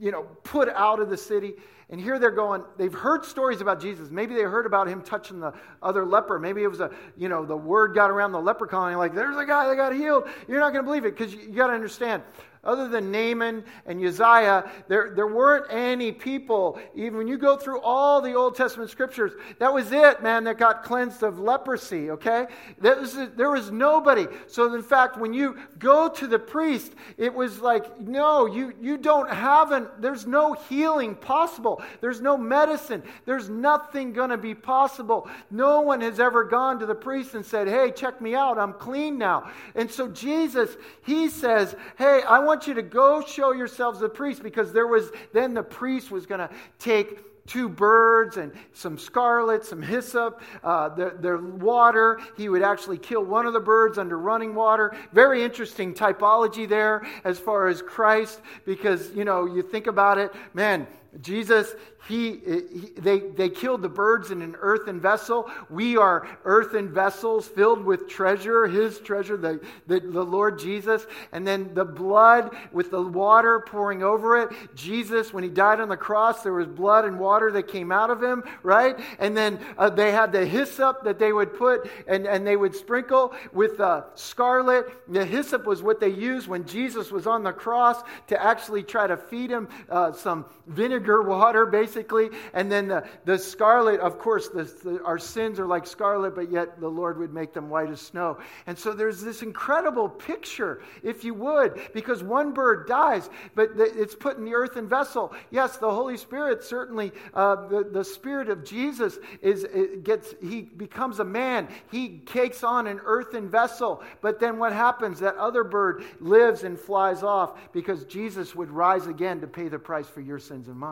you 0.00 0.10
know, 0.10 0.24
put 0.42 0.68
out 0.70 0.98
of 0.98 1.10
the 1.10 1.16
city. 1.16 1.54
And 1.90 1.98
here 1.98 2.18
they're 2.18 2.30
going, 2.30 2.62
they've 2.76 2.92
heard 2.92 3.24
stories 3.24 3.62
about 3.62 3.80
Jesus. 3.80 4.10
Maybe 4.10 4.34
they 4.34 4.42
heard 4.42 4.66
about 4.66 4.88
him 4.88 5.00
touching 5.00 5.40
the 5.40 5.54
other 5.82 6.04
leper. 6.04 6.38
Maybe 6.38 6.62
it 6.62 6.66
was 6.66 6.80
a, 6.80 6.90
you 7.16 7.30
know, 7.30 7.46
the 7.46 7.56
word 7.56 7.94
got 7.94 8.10
around 8.10 8.32
the 8.32 8.40
leper 8.40 8.66
colony, 8.66 8.94
like, 8.94 9.14
there's 9.14 9.36
a 9.36 9.46
guy 9.46 9.66
that 9.66 9.76
got 9.76 9.94
healed. 9.94 10.28
You're 10.46 10.60
not 10.60 10.72
going 10.72 10.84
to 10.84 10.88
believe 10.88 11.06
it 11.06 11.16
because 11.16 11.32
you, 11.32 11.40
you 11.40 11.54
got 11.54 11.68
to 11.68 11.72
understand. 11.72 12.22
Other 12.68 12.88
than 12.88 13.10
Naaman 13.10 13.64
and 13.86 14.04
Uzziah, 14.04 14.70
there, 14.88 15.12
there 15.16 15.26
weren't 15.26 15.66
any 15.70 16.12
people, 16.12 16.78
even 16.94 17.16
when 17.16 17.26
you 17.26 17.38
go 17.38 17.56
through 17.56 17.80
all 17.80 18.20
the 18.20 18.34
Old 18.34 18.54
Testament 18.54 18.90
scriptures, 18.90 19.32
that 19.58 19.72
was 19.72 19.90
it, 19.90 20.22
man, 20.22 20.44
that 20.44 20.58
got 20.58 20.82
cleansed 20.82 21.22
of 21.22 21.38
leprosy, 21.40 22.10
okay? 22.10 22.46
There 22.78 23.00
was, 23.00 23.14
there 23.36 23.50
was 23.50 23.70
nobody. 23.70 24.26
So, 24.46 24.74
in 24.74 24.82
fact, 24.82 25.16
when 25.16 25.32
you 25.32 25.56
go 25.78 26.08
to 26.10 26.26
the 26.26 26.38
priest, 26.38 26.92
it 27.16 27.32
was 27.32 27.60
like, 27.60 28.00
no, 28.00 28.46
you, 28.46 28.74
you 28.80 28.98
don't 28.98 29.30
have 29.30 29.72
an, 29.72 29.88
there's 29.98 30.26
no 30.26 30.52
healing 30.52 31.14
possible. 31.14 31.82
There's 32.00 32.20
no 32.20 32.36
medicine. 32.36 33.02
There's 33.24 33.48
nothing 33.48 34.12
going 34.12 34.30
to 34.30 34.36
be 34.36 34.54
possible. 34.54 35.28
No 35.50 35.80
one 35.80 36.02
has 36.02 36.20
ever 36.20 36.44
gone 36.44 36.78
to 36.80 36.86
the 36.86 36.94
priest 36.94 37.34
and 37.34 37.44
said, 37.44 37.66
hey, 37.66 37.90
check 37.90 38.20
me 38.20 38.34
out. 38.34 38.58
I'm 38.58 38.74
clean 38.74 39.16
now. 39.16 39.50
And 39.74 39.90
so 39.90 40.08
Jesus, 40.08 40.76
he 41.04 41.28
says, 41.28 41.74
hey, 41.96 42.22
I 42.28 42.38
want 42.40 42.57
you 42.66 42.74
to 42.74 42.82
go 42.82 43.22
show 43.22 43.52
yourselves 43.52 44.00
the 44.00 44.08
priest 44.08 44.42
because 44.42 44.72
there 44.72 44.86
was, 44.86 45.10
then 45.32 45.54
the 45.54 45.62
priest 45.62 46.10
was 46.10 46.26
going 46.26 46.40
to 46.40 46.50
take 46.78 47.24
two 47.46 47.68
birds 47.68 48.36
and 48.36 48.52
some 48.74 48.98
scarlet, 48.98 49.64
some 49.64 49.80
hyssop, 49.80 50.42
uh, 50.62 50.90
the, 50.90 51.16
the 51.20 51.38
water. 51.38 52.20
He 52.36 52.48
would 52.48 52.62
actually 52.62 52.98
kill 52.98 53.24
one 53.24 53.46
of 53.46 53.54
the 53.54 53.60
birds 53.60 53.96
under 53.96 54.18
running 54.18 54.54
water. 54.54 54.94
Very 55.12 55.42
interesting 55.42 55.94
typology 55.94 56.68
there 56.68 57.06
as 57.24 57.38
far 57.38 57.68
as 57.68 57.80
Christ, 57.80 58.40
because, 58.66 59.10
you 59.14 59.24
know, 59.24 59.46
you 59.46 59.62
think 59.62 59.86
about 59.86 60.18
it, 60.18 60.32
man, 60.52 60.86
Jesus, 61.20 61.74
he, 62.06 62.38
he, 62.38 62.90
they, 62.96 63.20
they 63.20 63.48
killed 63.48 63.82
the 63.82 63.88
birds 63.88 64.30
in 64.30 64.42
an 64.42 64.56
earthen 64.60 65.00
vessel. 65.00 65.50
We 65.70 65.96
are 65.96 66.28
earthen 66.44 66.92
vessels 66.92 67.48
filled 67.48 67.84
with 67.84 68.08
treasure, 68.08 68.66
his 68.66 68.98
treasure, 69.00 69.36
the, 69.36 69.60
the, 69.86 70.00
the 70.00 70.24
Lord 70.24 70.58
Jesus. 70.58 71.06
And 71.32 71.46
then 71.46 71.72
the 71.74 71.84
blood 71.84 72.54
with 72.72 72.90
the 72.90 73.02
water 73.02 73.60
pouring 73.60 74.02
over 74.02 74.38
it. 74.38 74.50
Jesus, 74.74 75.32
when 75.32 75.44
he 75.44 75.50
died 75.50 75.80
on 75.80 75.88
the 75.88 75.96
cross, 75.96 76.42
there 76.42 76.52
was 76.52 76.66
blood 76.66 77.04
and 77.04 77.18
water 77.18 77.50
that 77.52 77.68
came 77.68 77.90
out 77.90 78.10
of 78.10 78.22
him, 78.22 78.44
right? 78.62 78.98
And 79.18 79.36
then 79.36 79.58
uh, 79.76 79.90
they 79.90 80.12
had 80.12 80.30
the 80.30 80.44
hyssop 80.44 81.04
that 81.04 81.18
they 81.18 81.32
would 81.32 81.54
put 81.54 81.90
and, 82.06 82.26
and 82.26 82.46
they 82.46 82.56
would 82.56 82.74
sprinkle 82.74 83.34
with 83.52 83.80
uh, 83.80 84.04
scarlet. 84.14 84.86
The 85.08 85.24
hyssop 85.24 85.64
was 85.64 85.82
what 85.82 86.00
they 86.00 86.10
used 86.10 86.48
when 86.48 86.66
Jesus 86.66 87.10
was 87.10 87.26
on 87.26 87.42
the 87.42 87.52
cross 87.52 88.02
to 88.28 88.42
actually 88.42 88.82
try 88.82 89.06
to 89.06 89.16
feed 89.16 89.50
him 89.50 89.68
uh, 89.88 90.12
some 90.12 90.44
vinegar 90.66 90.97
water, 91.06 91.66
basically. 91.66 92.30
And 92.52 92.70
then 92.70 92.88
the, 92.88 93.06
the 93.24 93.38
scarlet, 93.38 94.00
of 94.00 94.18
course, 94.18 94.48
the, 94.48 94.64
the, 94.64 95.02
our 95.04 95.18
sins 95.18 95.58
are 95.58 95.66
like 95.66 95.86
scarlet, 95.86 96.34
but 96.34 96.50
yet 96.50 96.80
the 96.80 96.88
Lord 96.88 97.18
would 97.18 97.32
make 97.32 97.52
them 97.52 97.70
white 97.70 97.90
as 97.90 98.00
snow. 98.00 98.38
And 98.66 98.78
so 98.78 98.92
there's 98.92 99.20
this 99.20 99.42
incredible 99.42 100.08
picture, 100.08 100.82
if 101.02 101.24
you 101.24 101.34
would, 101.34 101.80
because 101.94 102.22
one 102.22 102.52
bird 102.52 102.86
dies, 102.86 103.30
but 103.54 103.70
it's 103.76 104.14
put 104.14 104.38
in 104.38 104.44
the 104.44 104.54
earthen 104.54 104.88
vessel. 104.88 105.32
Yes, 105.50 105.76
the 105.76 105.90
Holy 105.90 106.16
Spirit 106.16 106.62
certainly, 106.62 107.12
uh, 107.34 107.68
the, 107.68 107.84
the 107.84 108.04
Spirit 108.04 108.48
of 108.48 108.64
Jesus 108.64 109.18
is 109.42 109.66
gets 110.02 110.34
he 110.40 110.62
becomes 110.62 111.20
a 111.20 111.24
man. 111.24 111.68
He 111.90 112.18
takes 112.20 112.64
on 112.64 112.86
an 112.86 113.00
earthen 113.04 113.48
vessel. 113.48 114.02
But 114.20 114.40
then 114.40 114.58
what 114.58 114.72
happens? 114.72 115.20
That 115.20 115.36
other 115.36 115.64
bird 115.64 116.04
lives 116.20 116.64
and 116.64 116.78
flies 116.78 117.22
off 117.22 117.72
because 117.72 118.04
Jesus 118.04 118.54
would 118.54 118.70
rise 118.70 119.06
again 119.06 119.40
to 119.40 119.46
pay 119.46 119.68
the 119.68 119.78
price 119.78 120.08
for 120.08 120.20
your 120.20 120.38
sins 120.38 120.68
and 120.68 120.76
mine. 120.78 120.87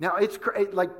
Now, 0.00 0.16
it's 0.16 0.38
like 0.72 0.90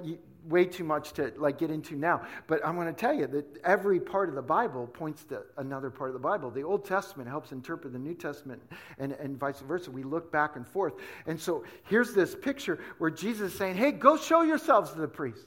way 0.48 0.64
too 0.64 0.84
much 0.84 1.12
to 1.12 1.32
like 1.36 1.58
get 1.58 1.70
into 1.70 1.94
now, 1.94 2.22
but 2.46 2.64
I'm 2.66 2.74
going 2.74 2.86
to 2.86 2.92
tell 2.92 3.12
you 3.12 3.26
that 3.26 3.44
every 3.64 4.00
part 4.00 4.28
of 4.28 4.34
the 4.34 4.42
Bible 4.42 4.86
points 4.86 5.24
to 5.24 5.42
another 5.58 5.90
part 5.90 6.10
of 6.10 6.14
the 6.14 6.20
Bible. 6.20 6.50
The 6.50 6.62
Old 6.62 6.84
Testament 6.84 7.28
helps 7.28 7.52
interpret 7.52 7.92
the 7.92 7.98
New 7.98 8.14
Testament 8.14 8.62
and, 8.98 9.12
and 9.12 9.38
vice 9.38 9.60
versa. 9.60 9.90
We 9.90 10.02
look 10.02 10.32
back 10.32 10.56
and 10.56 10.66
forth. 10.66 10.94
And 11.26 11.38
so 11.38 11.64
here's 11.84 12.14
this 12.14 12.34
picture 12.34 12.78
where 12.98 13.10
Jesus 13.10 13.52
is 13.52 13.58
saying, 13.58 13.76
Hey, 13.76 13.92
go 13.92 14.16
show 14.16 14.42
yourselves 14.42 14.92
to 14.92 14.98
the 14.98 15.08
priest. 15.08 15.46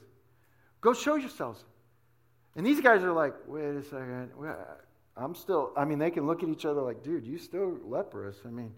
Go 0.80 0.94
show 0.94 1.16
yourselves. 1.16 1.64
And 2.56 2.64
these 2.64 2.80
guys 2.80 3.02
are 3.02 3.12
like, 3.12 3.34
Wait 3.46 3.64
a 3.64 3.82
second. 3.82 4.30
I'm 5.14 5.34
still, 5.34 5.72
I 5.76 5.84
mean, 5.84 5.98
they 5.98 6.10
can 6.10 6.26
look 6.26 6.42
at 6.42 6.48
each 6.48 6.64
other 6.64 6.80
like, 6.80 7.02
Dude, 7.02 7.26
you 7.26 7.38
still 7.38 7.78
leprous. 7.84 8.36
I 8.46 8.50
mean, 8.50 8.72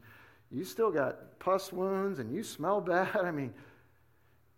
you 0.51 0.65
still 0.65 0.91
got 0.91 1.39
pus 1.39 1.73
wounds 1.73 2.19
and 2.19 2.33
you 2.33 2.43
smell 2.43 2.81
bad. 2.81 3.17
I 3.23 3.31
mean, 3.31 3.53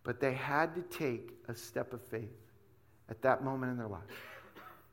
but 0.07 0.21
they 0.21 0.33
had 0.33 0.73
to 0.77 0.83
take 0.83 1.33
a 1.49 1.55
step 1.55 1.93
of 1.93 2.01
faith 2.01 2.39
at 3.11 3.21
that 3.23 3.43
moment 3.43 3.73
in 3.73 3.77
their 3.77 3.89
life. 3.89 4.03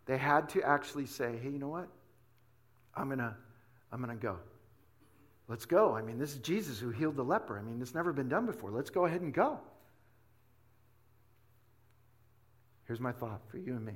They 0.08 0.18
had 0.18 0.50
to 0.50 0.64
actually 0.64 1.06
say, 1.06 1.38
hey, 1.38 1.50
you 1.50 1.60
know 1.60 1.68
what? 1.68 1.88
I'm 2.96 3.08
going 3.08 3.20
to 3.20 3.36
I'm 3.92 4.04
going 4.04 4.18
to 4.18 4.22
go. 4.22 4.38
Let's 5.48 5.66
go. 5.66 5.94
I 5.96 6.02
mean, 6.02 6.18
this 6.18 6.32
is 6.32 6.40
Jesus 6.40 6.80
who 6.80 6.90
healed 6.90 7.16
the 7.16 7.24
leper. 7.24 7.60
I 7.60 7.62
mean, 7.62 7.80
it's 7.80 7.94
never 7.94 8.12
been 8.12 8.28
done 8.28 8.48
before. 8.48 8.72
Let's 8.72 8.90
go 8.90 9.06
ahead 9.06 9.22
and 9.22 9.32
go. 9.32 9.60
Here's 12.88 13.00
my 13.00 13.12
thought 13.12 13.42
for 13.50 13.60
you 13.60 13.74
and 13.74 13.86
me. 13.86 13.94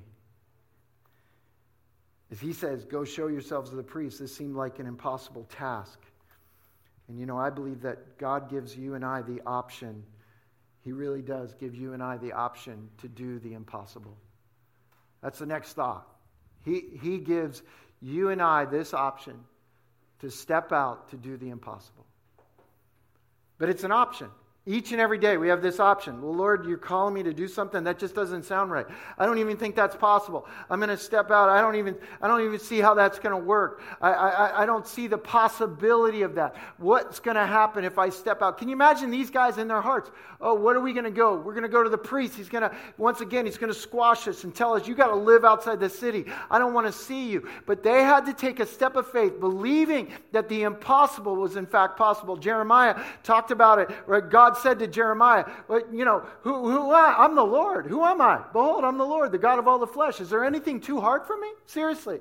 As 2.32 2.40
he 2.40 2.54
says, 2.54 2.86
Go 2.86 3.04
show 3.04 3.26
yourselves 3.26 3.72
to 3.72 3.76
the 3.76 3.82
priest, 3.82 4.20
this 4.20 4.36
seemed 4.36 4.56
like 4.56 4.78
an 4.78 4.86
impossible 4.86 5.48
task. 5.50 5.98
And 7.08 7.20
you 7.20 7.26
know, 7.26 7.40
I 7.40 7.50
believe 7.50 7.82
that 7.82 8.20
God 8.20 8.52
gives 8.52 8.78
you 8.78 8.94
and 8.94 9.04
I 9.04 9.24
the 9.24 9.42
option 9.48 10.04
he 10.88 10.94
really 10.94 11.22
does 11.22 11.54
give 11.56 11.76
you 11.76 11.92
and 11.92 12.02
I 12.02 12.16
the 12.16 12.32
option 12.32 12.88
to 13.00 13.10
do 13.10 13.40
the 13.40 13.52
impossible. 13.52 14.16
That's 15.22 15.38
the 15.38 15.46
next 15.46 15.74
thought. 15.74 16.08
He, 16.64 16.82
he 17.02 17.18
gives 17.18 17.62
you 18.02 18.30
and 18.30 18.42
I 18.42 18.64
this 18.64 18.94
option 18.94 19.38
to 20.20 20.32
step 20.32 20.72
out 20.72 21.10
to 21.10 21.18
do 21.18 21.36
the 21.36 21.50
impossible. 21.50 22.06
But 23.58 23.68
it's 23.68 23.84
an 23.84 23.92
option. 23.92 24.30
Each 24.70 24.92
and 24.92 25.00
every 25.00 25.18
day 25.18 25.38
we 25.38 25.48
have 25.48 25.62
this 25.62 25.80
option. 25.80 26.22
Well, 26.22 26.36
Lord, 26.36 26.66
you're 26.66 26.78
calling 26.78 27.14
me 27.14 27.24
to 27.24 27.34
do 27.34 27.48
something 27.48 27.86
that 27.86 27.98
just 27.98 28.14
doesn't 28.14 28.44
sound 28.44 28.70
right. 28.70 28.86
I 29.18 29.26
don't 29.26 29.38
even 29.40 29.56
think 29.56 29.78
that's 29.78 29.96
possible. 29.96 30.46
I'm 30.70 30.80
going 30.80 30.90
to 30.90 30.98
step 30.98 31.32
out. 31.32 31.48
I 31.48 31.62
don't 31.62 31.78
even, 31.78 31.96
I 32.22 32.28
don't 32.28 32.44
even 32.44 32.60
see 32.60 32.80
how 32.80 32.94
that's 32.94 33.18
going 33.18 33.32
to 33.32 33.42
work. 33.42 33.82
I, 34.02 34.12
I, 34.12 34.64
I 34.64 34.66
don't 34.66 34.86
see 34.86 35.08
the 35.08 35.18
possibility 35.18 36.24
of 36.24 36.36
that. 36.36 36.58
What's 36.80 37.22
going 37.22 37.38
to 37.38 37.46
happen 37.46 37.86
if 37.86 37.98
I 37.98 38.10
step 38.10 38.42
out? 38.42 38.58
Can 38.58 38.68
you 38.68 38.74
imagine 38.74 39.10
these 39.10 39.30
guys 39.30 39.58
in 39.58 39.70
their 39.70 39.80
hearts? 39.80 40.12
Oh, 40.42 40.54
what 40.54 40.76
are 40.76 40.82
we 40.82 40.92
going 40.92 41.06
to 41.06 41.12
go? 41.12 41.38
We're 41.38 41.54
going 41.54 41.64
to 41.64 41.70
go 41.70 41.82
to 41.82 41.90
the 41.90 41.98
priest. 41.98 42.36
He's 42.36 42.50
going 42.50 42.70
to, 42.70 42.76
once 42.98 43.22
again, 43.22 43.46
he's 43.46 43.58
going 43.58 43.72
to 43.74 43.80
squash 43.80 44.28
us 44.28 44.44
and 44.44 44.54
tell 44.54 44.74
us, 44.74 44.86
you 44.86 44.96
got 44.96 45.08
to 45.08 45.16
live 45.16 45.46
outside 45.46 45.80
the 45.80 45.90
city. 45.90 46.26
I 46.52 46.60
don't 46.60 46.74
want 46.74 46.88
to 46.88 46.94
see 46.94 47.30
you. 47.30 47.48
But 47.66 47.84
they 47.84 48.04
had 48.04 48.26
to 48.26 48.34
take 48.34 48.60
a 48.60 48.66
step 48.66 48.98
of 48.98 49.10
faith, 49.10 49.40
believing 49.40 50.12
that 50.34 50.50
the 50.50 50.64
impossible 50.64 51.38
was 51.38 51.56
in 51.56 51.66
fact 51.66 51.98
possible. 51.98 52.36
Jeremiah 52.36 53.02
talked 53.24 53.52
about 53.52 53.80
it. 53.80 53.90
God 54.30 54.57
said 54.58 54.80
to 54.80 54.88
Jeremiah, 54.88 55.46
well, 55.68 55.82
You 55.92 56.06
know, 56.06 56.26
who, 56.42 56.70
who 56.70 56.92
I? 56.92 57.16
I'm 57.18 57.36
the 57.36 57.44
Lord. 57.44 57.88
Who 57.88 58.04
am 58.04 58.22
I? 58.22 58.42
Behold, 58.54 58.84
I'm 58.84 58.98
the 58.98 59.06
Lord, 59.06 59.32
the 59.32 59.38
God 59.38 59.60
of 59.60 59.68
all 59.68 59.80
the 59.80 59.88
flesh. 59.88 60.20
Is 60.22 60.30
there 60.30 60.44
anything 60.44 60.80
too 60.80 61.00
hard 61.00 61.26
for 61.26 61.38
me? 61.38 61.48
Seriously. 61.66 62.20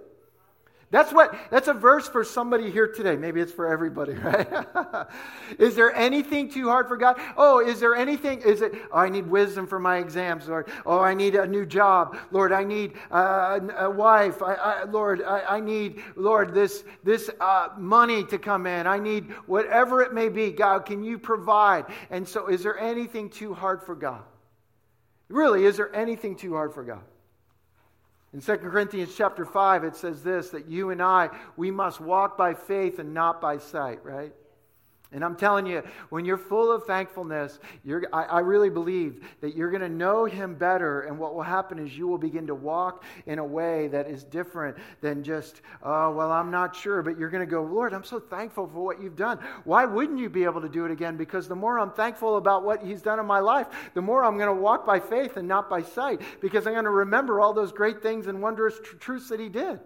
That's 0.90 1.12
what 1.12 1.37
that's 1.51 1.66
a 1.66 1.75
verse 1.75 2.09
for 2.09 2.22
somebody 2.22 2.70
here 2.70 2.87
today. 2.87 3.16
Maybe 3.16 3.40
it's 3.40 3.51
for 3.51 3.66
everybody, 3.66 4.12
right? 4.14 4.46
is 5.59 5.75
there 5.75 5.92
anything 5.92 6.49
too 6.49 6.68
hard 6.68 6.87
for 6.87 6.96
God? 6.96 7.20
Oh, 7.37 7.59
is 7.59 7.81
there 7.81 7.96
anything? 7.96 8.40
Is 8.42 8.62
it? 8.62 8.72
Oh, 8.92 8.99
I 8.99 9.09
need 9.09 9.27
wisdom 9.27 9.66
for 9.66 9.81
my 9.81 9.96
exams, 9.96 10.46
Lord. 10.46 10.68
Oh, 10.85 11.01
I 11.01 11.12
need 11.12 11.35
a 11.35 11.46
new 11.46 11.66
job, 11.66 12.16
Lord. 12.31 12.53
I 12.53 12.62
need 12.62 12.92
uh, 13.11 13.59
a 13.77 13.90
wife, 13.90 14.42
I, 14.42 14.55
I, 14.55 14.85
Lord. 14.85 15.22
I, 15.22 15.57
I, 15.57 15.61
need, 15.61 16.03
Lord, 16.14 16.55
this 16.55 16.85
this 17.03 17.31
uh, 17.40 17.70
money 17.77 18.22
to 18.25 18.38
come 18.38 18.66
in. 18.68 18.87
I 18.87 19.01
need 19.01 19.33
whatever 19.46 20.03
it 20.03 20.14
may 20.14 20.29
be. 20.29 20.53
God, 20.53 20.87
can 20.87 21.03
you 21.03 21.18
provide? 21.18 21.87
And 22.11 22.29
so, 22.29 22.46
is 22.46 22.62
there 22.62 22.79
anything 22.79 23.29
too 23.29 23.55
hard 23.55 23.83
for 23.83 23.96
God? 23.96 24.22
Really, 25.29 25.64
is 25.64 25.77
there 25.79 25.92
anything 25.94 26.37
too 26.37 26.55
hard 26.55 26.72
for 26.72 26.85
God? 26.85 27.03
In 28.37 28.42
2 28.42 28.59
Corinthians 28.59 29.14
chapter 29.16 29.46
5, 29.46 29.85
it 29.85 29.96
says 29.96 30.22
this 30.22 30.51
that 30.51 30.68
you 30.68 30.90
and 30.90 31.03
I, 31.03 31.31
we 31.57 31.70
must 31.70 32.03
walk 32.03 32.37
by 32.37 32.53
faith 32.53 32.99
and 32.99 33.14
not 33.14 33.40
by 33.40 33.57
sight, 33.57 34.05
right? 34.05 34.35
And 35.16 35.24
I'm 35.24 35.35
telling 35.35 35.64
you, 35.64 35.83
when 36.11 36.26
you're 36.26 36.37
full 36.37 36.70
of 36.70 36.85
thankfulness, 36.85 37.59
I, 38.12 38.24
I, 38.24 38.40
really 38.40 38.68
believe 38.68 39.24
that 39.40 39.57
you're 39.57 39.70
going 39.70 39.81
to 39.81 39.88
know 39.88 40.26
Him 40.26 40.55
better. 40.55 41.00
And 41.05 41.18
what 41.18 41.35
will 41.35 41.42
happen 41.42 41.79
is 41.79 41.96
you 41.96 42.07
will 42.07 42.18
begin 42.18 42.46
to 42.48 42.55
walk 42.55 43.02
in 43.24 43.38
a 43.38 43.44
way 43.44 43.88
that 43.88 44.11
is 44.11 44.24
different 44.24 44.76
than 45.00 45.24
just, 45.24 45.62
oh, 45.83 46.11
well, 46.12 46.31
I'm 46.31 46.50
not 46.50 46.76
sure. 46.76 47.00
But 47.00 47.18
you're 47.18 47.31
going 47.31 47.40
to 47.40 47.50
go, 47.50 47.62
Lord, 47.62 47.94
I'm 47.94 48.05
so 48.05 48.20
thankful 48.20 48.66
for 48.66 48.85
what 48.85 49.00
you've 49.00 49.16
done. 49.16 49.38
Why 49.64 49.87
wouldn't 49.87 50.18
you 50.18 50.29
be 50.29 50.44
able 50.44 50.61
to 50.61 50.68
do 50.68 50.85
it 50.85 50.90
again? 50.90 51.16
Because 51.16 51.48
the 51.48 51.57
more 51.57 51.79
I'm 51.79 51.92
thankful 51.92 52.37
about 52.37 52.62
what 52.62 52.85
He's 52.85 53.00
done 53.00 53.18
in 53.18 53.24
my 53.24 53.40
life, 53.40 53.68
the 53.94 54.02
more 54.02 54.22
I'm 54.22 54.37
going 54.37 54.55
to 54.55 54.62
walk 54.62 54.85
by 54.85 55.00
faith 55.00 55.38
and 55.38 55.48
not 55.48 55.70
by 55.70 55.81
sight. 55.81 56.20
Because 56.42 56.66
I'm 56.66 56.74
going 56.74 56.85
to 56.85 56.90
remember 56.90 57.40
all 57.40 57.55
those 57.55 57.72
great 57.72 58.02
things 58.02 58.26
and 58.26 58.42
wondrous 58.42 58.79
tr- 58.85 58.96
truths 58.96 59.31
that 59.31 59.40
He 59.40 59.48
did. 59.48 59.81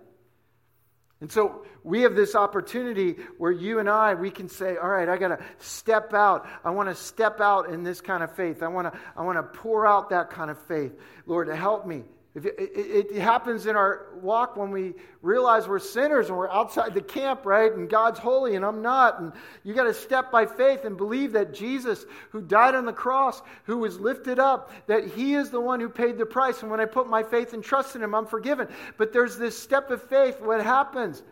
And 1.21 1.31
so 1.31 1.67
we 1.85 2.03
have 2.03 2.15
this 2.15 2.35
opportunity 2.35 3.17
where 3.37 3.53
you 3.53 3.79
and 3.79 3.91
I, 3.91 4.15
we 4.15 4.31
can 4.31 4.49
say, 4.49 4.77
all 4.79 4.89
right, 4.89 5.09
I 5.09 5.19
got 5.19 5.29
to 5.29 5.45
step 5.59 6.15
out. 6.15 6.49
I 6.65 6.71
want 6.71 6.89
to 6.89 6.95
step 6.95 7.41
out 7.41 7.69
in 7.69 7.83
this 7.83 8.01
kind 8.01 8.23
of 8.23 8.35
faith. 8.35 8.63
I 8.63 8.69
want 8.69 8.93
to, 8.93 8.99
I 9.17 9.23
want 9.23 9.37
to 9.37 9.59
pour 9.59 9.87
out 9.87 10.11
that 10.11 10.31
kind 10.31 10.51
of 10.51 10.59
faith. 10.63 10.93
Lord, 11.27 11.49
to 11.49 11.57
help 11.57 11.87
me. 11.87 12.05
If 12.33 12.47
it, 12.47 12.55
it, 12.59 13.07
it, 13.11 13.21
happens 13.21 13.67
in 13.67 13.75
our 13.75 14.07
walk 14.23 14.57
when 14.57 14.71
we 14.71 14.95
realize 15.21 15.67
we're 15.67 15.81
sinners 15.81 16.29
and 16.29 16.39
we're 16.39 16.49
outside 16.49 16.95
the 16.95 17.01
camp, 17.01 17.45
right? 17.45 17.73
And 17.73 17.91
God's 17.91 18.21
holy 18.21 18.55
and 18.55 18.65
I'm 18.65 18.83
not. 18.83 19.21
And 19.21 19.33
you 19.65 19.75
got 19.75 19.85
to 19.85 19.95
step 19.95 20.31
by 20.31 20.47
faith 20.47 20.85
and 20.85 20.97
believe 20.97 21.33
that 21.33 21.53
Jesus, 21.53 22.07
who 22.31 22.41
died 22.41 22.77
on 22.77 22.85
the 22.85 22.93
cross, 22.93 23.43
who 23.65 23.79
was 23.79 23.99
lifted 23.99 24.39
up, 24.39 24.71
that 24.87 25.09
He 25.09 25.35
is 25.35 25.51
the 25.51 25.61
one 25.61 25.81
who 25.81 25.89
paid 25.89 26.19
the 26.19 26.27
price. 26.27 26.63
And 26.63 26.71
when 26.71 26.79
I 26.79 26.85
put 26.85 27.09
my 27.09 27.25
faith 27.25 27.53
and 27.53 27.65
trust 27.65 27.97
in 27.97 28.03
Him, 28.03 28.15
I'm 28.15 28.27
forgiven. 28.27 28.69
But 28.97 29.13
there's 29.13 29.37
this 29.37 29.59
step 29.59 29.91
of 29.91 30.01
faith. 30.01 30.41
What 30.41 30.63
happens? 30.63 31.25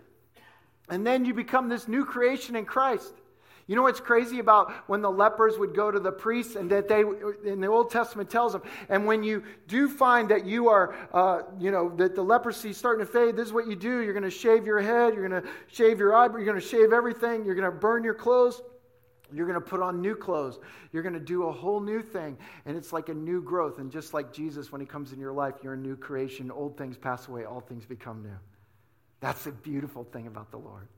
And 0.88 1.06
then 1.06 1.24
you 1.24 1.32
become 1.32 1.68
this 1.68 1.86
new 1.86 2.04
creation 2.04 2.56
in 2.56 2.64
Christ. 2.64 3.12
You 3.68 3.76
know 3.76 3.82
what's 3.82 4.00
crazy 4.00 4.38
about 4.38 4.72
when 4.88 5.02
the 5.02 5.10
lepers 5.10 5.58
would 5.58 5.74
go 5.74 5.90
to 5.90 6.00
the 6.00 6.10
priests 6.10 6.56
and 6.56 6.70
that 6.70 6.88
they, 6.88 7.02
in 7.44 7.60
the 7.60 7.66
Old 7.66 7.90
Testament 7.90 8.30
tells 8.30 8.52
them, 8.52 8.62
and 8.88 9.04
when 9.04 9.22
you 9.22 9.44
do 9.66 9.90
find 9.90 10.30
that 10.30 10.46
you 10.46 10.70
are, 10.70 10.96
uh, 11.12 11.42
you 11.60 11.70
know, 11.70 11.94
that 11.96 12.14
the 12.14 12.22
leprosy 12.22 12.70
is 12.70 12.78
starting 12.78 13.06
to 13.06 13.12
fade, 13.12 13.36
this 13.36 13.46
is 13.46 13.52
what 13.52 13.68
you 13.68 13.76
do. 13.76 14.00
You're 14.00 14.14
going 14.14 14.22
to 14.24 14.30
shave 14.30 14.64
your 14.64 14.80
head, 14.80 15.14
you're 15.14 15.28
going 15.28 15.42
to 15.42 15.46
shave 15.66 15.98
your 15.98 16.16
eyebrow, 16.16 16.38
you're 16.38 16.46
going 16.46 16.60
to 16.60 16.66
shave 16.66 16.94
everything, 16.94 17.44
you're 17.44 17.54
going 17.54 17.70
to 17.70 17.78
burn 17.78 18.02
your 18.02 18.14
clothes. 18.14 18.62
You're 19.30 19.46
going 19.46 19.60
to 19.60 19.66
put 19.66 19.82
on 19.82 20.00
new 20.00 20.16
clothes. 20.16 20.58
You're 20.90 21.02
going 21.02 21.12
to 21.12 21.20
do 21.20 21.48
a 21.48 21.52
whole 21.52 21.80
new 21.80 22.00
thing. 22.00 22.38
And 22.64 22.78
it's 22.78 22.94
like 22.94 23.10
a 23.10 23.14
new 23.14 23.42
growth. 23.42 23.78
And 23.78 23.92
just 23.92 24.14
like 24.14 24.32
Jesus, 24.32 24.72
when 24.72 24.80
he 24.80 24.86
comes 24.86 25.12
in 25.12 25.20
your 25.20 25.32
life, 25.32 25.56
you're 25.62 25.74
a 25.74 25.76
new 25.76 25.96
creation. 25.96 26.50
Old 26.50 26.78
things 26.78 26.96
pass 26.96 27.28
away, 27.28 27.44
all 27.44 27.60
things 27.60 27.84
become 27.84 28.22
new. 28.22 28.38
That's 29.20 29.44
the 29.44 29.52
beautiful 29.52 30.04
thing 30.04 30.28
about 30.28 30.50
the 30.50 30.56
Lord. 30.56 30.88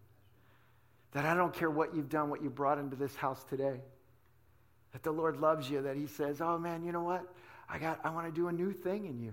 That 1.12 1.24
I 1.24 1.34
don't 1.34 1.52
care 1.52 1.70
what 1.70 1.94
you've 1.94 2.08
done, 2.08 2.30
what 2.30 2.42
you 2.42 2.50
brought 2.50 2.78
into 2.78 2.96
this 2.96 3.14
house 3.16 3.42
today. 3.44 3.80
That 4.92 5.02
the 5.02 5.10
Lord 5.12 5.38
loves 5.38 5.68
you, 5.68 5.82
that 5.82 5.96
He 5.96 6.06
says, 6.06 6.40
Oh 6.40 6.58
man, 6.58 6.84
you 6.84 6.92
know 6.92 7.02
what? 7.02 7.32
I 7.68 7.78
got 7.78 8.00
I 8.04 8.10
want 8.10 8.26
to 8.26 8.32
do 8.32 8.48
a 8.48 8.52
new 8.52 8.72
thing 8.72 9.06
in 9.06 9.18
you. 9.20 9.32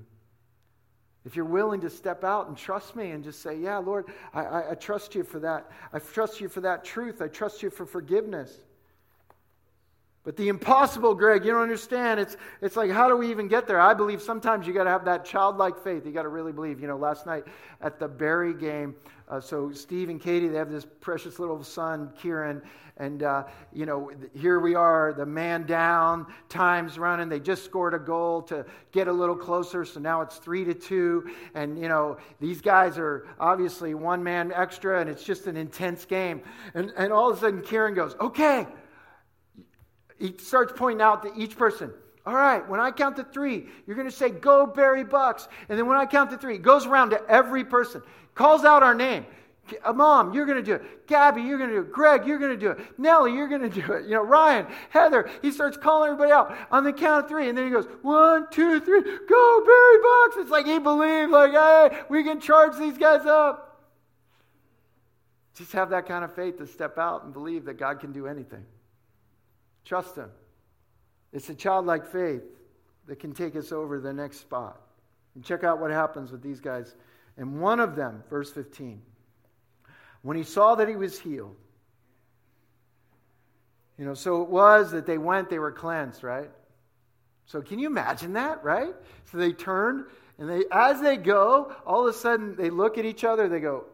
If 1.25 1.35
you're 1.35 1.45
willing 1.45 1.81
to 1.81 1.89
step 1.89 2.23
out 2.23 2.47
and 2.47 2.55
trust 2.55 2.95
me 2.95 3.11
and 3.11 3.23
just 3.23 3.41
say, 3.41 3.57
Yeah, 3.57 3.77
Lord, 3.77 4.05
I, 4.33 4.43
I, 4.43 4.71
I 4.71 4.75
trust 4.75 5.13
you 5.13 5.23
for 5.23 5.39
that. 5.39 5.69
I 5.91 5.99
trust 5.99 6.39
you 6.39 6.47
for 6.47 6.61
that 6.61 6.83
truth. 6.83 7.21
I 7.21 7.27
trust 7.27 7.61
you 7.61 7.69
for 7.69 7.85
forgiveness. 7.85 8.61
But 10.27 10.35
the 10.35 10.49
impossible, 10.49 11.15
Greg, 11.15 11.45
you 11.45 11.53
don't 11.53 11.61
understand. 11.61 12.19
It's, 12.19 12.35
it's 12.61 12.75
like, 12.75 12.91
how 12.91 13.07
do 13.07 13.15
we 13.15 13.31
even 13.31 13.47
get 13.47 13.65
there? 13.65 13.79
I 13.79 13.93
believe 13.93 14.21
sometimes 14.21 14.67
you 14.67 14.73
got 14.73 14.83
to 14.83 14.89
have 14.89 15.05
that 15.05 15.23
childlike 15.23 15.81
faith. 15.81 16.05
You 16.05 16.11
got 16.11 16.23
to 16.23 16.27
really 16.27 16.51
believe. 16.51 16.81
You 16.81 16.87
know, 16.87 16.97
last 16.97 17.25
night 17.25 17.45
at 17.79 17.97
the 17.97 18.09
Barry 18.09 18.53
game, 18.53 18.93
uh, 19.29 19.39
so 19.39 19.71
Steve 19.71 20.09
and 20.09 20.19
Katie, 20.19 20.49
they 20.49 20.57
have 20.57 20.69
this 20.69 20.85
precious 20.99 21.39
little 21.39 21.63
son, 21.63 22.11
Kieran, 22.21 22.61
and 22.97 23.23
uh, 23.23 23.45
you 23.71 23.85
know, 23.85 24.11
here 24.33 24.59
we 24.59 24.75
are, 24.75 25.13
the 25.13 25.25
man 25.25 25.65
down, 25.65 26.25
time's 26.49 26.99
running. 26.99 27.29
They 27.29 27.39
just 27.39 27.63
scored 27.63 27.93
a 27.93 27.99
goal 27.99 28.41
to 28.43 28.65
get 28.91 29.07
a 29.07 29.13
little 29.13 29.33
closer, 29.33 29.85
so 29.85 30.01
now 30.01 30.19
it's 30.19 30.39
three 30.39 30.65
to 30.65 30.73
two. 30.73 31.29
And 31.53 31.79
you 31.79 31.87
know, 31.87 32.17
these 32.41 32.59
guys 32.59 32.97
are 32.97 33.25
obviously 33.39 33.93
one 33.93 34.21
man 34.21 34.51
extra, 34.53 34.99
and 34.99 35.09
it's 35.09 35.23
just 35.23 35.47
an 35.47 35.55
intense 35.55 36.03
game. 36.03 36.41
And 36.73 36.91
and 36.97 37.13
all 37.13 37.31
of 37.31 37.37
a 37.37 37.39
sudden, 37.39 37.61
Kieran 37.61 37.93
goes, 37.93 38.13
"Okay." 38.19 38.67
He 40.19 40.35
starts 40.37 40.73
pointing 40.75 41.01
out 41.01 41.23
to 41.23 41.33
each 41.35 41.57
person. 41.57 41.91
All 42.25 42.35
right, 42.35 42.67
when 42.67 42.79
I 42.79 42.91
count 42.91 43.15
to 43.17 43.23
three, 43.23 43.67
you're 43.85 43.95
going 43.95 44.09
to 44.09 44.15
say, 44.15 44.29
Go 44.29 44.65
Barry 44.65 45.03
Bucks. 45.03 45.47
And 45.69 45.79
then 45.79 45.87
when 45.87 45.97
I 45.97 46.05
count 46.05 46.29
to 46.31 46.37
three, 46.37 46.55
it 46.55 46.61
goes 46.61 46.85
around 46.85 47.11
to 47.11 47.21
every 47.29 47.63
person, 47.63 48.01
calls 48.35 48.65
out 48.65 48.83
our 48.83 48.93
name. 48.93 49.25
Mom, 49.93 50.33
you're 50.33 50.45
going 50.45 50.57
to 50.57 50.63
do 50.63 50.75
it. 50.75 51.07
Gabby, 51.07 51.41
you're 51.41 51.57
going 51.57 51.69
to 51.69 51.75
do 51.75 51.81
it. 51.81 51.91
Greg, 51.91 52.25
you're 52.25 52.37
going 52.37 52.51
to 52.51 52.57
do 52.57 52.71
it. 52.71 52.79
Nellie, 52.97 53.33
you're 53.33 53.47
going 53.47 53.61
to 53.61 53.69
do 53.69 53.93
it. 53.93 54.05
You 54.05 54.11
know, 54.11 54.23
Ryan, 54.23 54.67
Heather. 54.89 55.29
He 55.41 55.51
starts 55.51 55.77
calling 55.77 56.09
everybody 56.09 56.31
out 56.31 56.55
on 56.71 56.83
the 56.83 56.93
count 56.93 57.25
of 57.25 57.29
three. 57.29 57.49
And 57.49 57.57
then 57.57 57.65
he 57.65 57.71
goes, 57.71 57.85
one, 58.01 58.47
two, 58.49 58.79
three, 58.79 59.01
go, 59.01 59.63
Barry 59.65 59.97
Bucks. 60.03 60.37
It's 60.37 60.51
like 60.51 60.65
he 60.65 60.79
believed, 60.79 61.31
like, 61.31 61.51
hey, 61.51 61.99
we 62.09 62.23
can 62.23 62.39
charge 62.39 62.77
these 62.77 62.97
guys 62.97 63.25
up. 63.25 63.85
Just 65.55 65.73
have 65.73 65.89
that 65.89 66.05
kind 66.05 66.23
of 66.23 66.33
faith 66.35 66.57
to 66.59 66.67
step 66.67 66.97
out 66.97 67.23
and 67.23 67.33
believe 67.33 67.65
that 67.65 67.77
God 67.77 67.99
can 67.99 68.11
do 68.11 68.27
anything. 68.27 68.63
Trust 69.87 70.17
Him. 70.17 70.29
It's 71.31 71.49
a 71.49 71.55
childlike 71.55 72.05
faith 72.07 72.43
that 73.07 73.19
can 73.19 73.33
take 73.33 73.55
us 73.55 73.71
over 73.71 73.99
the 73.99 74.11
next 74.11 74.41
spot. 74.41 74.81
And 75.33 75.43
check 75.43 75.63
out 75.63 75.79
what 75.79 75.91
happens 75.91 76.31
with 76.31 76.41
these 76.41 76.59
guys. 76.59 76.93
And 77.37 77.61
one 77.61 77.79
of 77.79 77.95
them, 77.95 78.23
verse 78.29 78.51
15, 78.51 79.01
when 80.23 80.35
he 80.35 80.43
saw 80.43 80.75
that 80.75 80.89
he 80.89 80.95
was 80.95 81.17
healed, 81.17 81.55
you 83.97 84.05
know, 84.05 84.13
so 84.13 84.41
it 84.41 84.49
was 84.49 84.91
that 84.91 85.05
they 85.05 85.17
went, 85.17 85.49
they 85.49 85.59
were 85.59 85.71
cleansed, 85.71 86.23
right? 86.23 86.49
So 87.45 87.61
can 87.61 87.79
you 87.79 87.87
imagine 87.87 88.33
that, 88.33 88.63
right? 88.63 88.93
So 89.31 89.37
they 89.37 89.53
turned, 89.53 90.05
and 90.37 90.49
they, 90.49 90.63
as 90.71 91.01
they 91.01 91.15
go, 91.15 91.73
all 91.85 92.07
of 92.07 92.13
a 92.13 92.17
sudden 92.17 92.55
they 92.55 92.69
look 92.69 92.97
at 92.97 93.05
each 93.05 93.23
other, 93.23 93.47
they 93.47 93.61
go, 93.61 93.85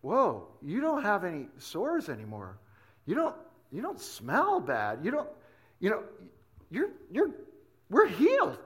Whoa, 0.00 0.48
you 0.62 0.80
don't 0.80 1.02
have 1.02 1.24
any 1.24 1.46
sores 1.58 2.08
anymore. 2.08 2.58
You 3.06 3.14
don't, 3.14 3.36
you 3.70 3.82
don't 3.82 4.00
smell 4.00 4.58
bad. 4.58 5.04
You 5.04 5.12
don't, 5.12 5.28
you 5.82 5.90
know, 5.90 6.02
you're, 6.70 6.90
you're, 7.10 7.32
we're 7.90 8.06
healed. 8.06 8.56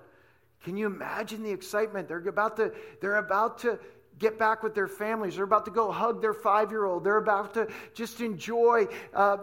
Can 0.62 0.76
you 0.76 0.86
imagine 0.86 1.42
the 1.42 1.50
excitement? 1.50 2.06
They're 2.06 2.18
about 2.28 2.58
to, 2.58 2.72
they're 3.00 3.16
about 3.16 3.58
to 3.60 3.80
get 4.18 4.38
back 4.38 4.62
with 4.62 4.74
their 4.74 4.86
families. 4.86 5.36
They're 5.36 5.44
about 5.44 5.64
to 5.64 5.70
go 5.70 5.90
hug 5.90 6.20
their 6.20 6.34
five 6.34 6.70
year 6.70 6.84
old. 6.84 7.04
They're 7.04 7.16
about 7.16 7.54
to 7.54 7.68
just 7.94 8.20
enjoy 8.20 8.86
uh, 9.14 9.38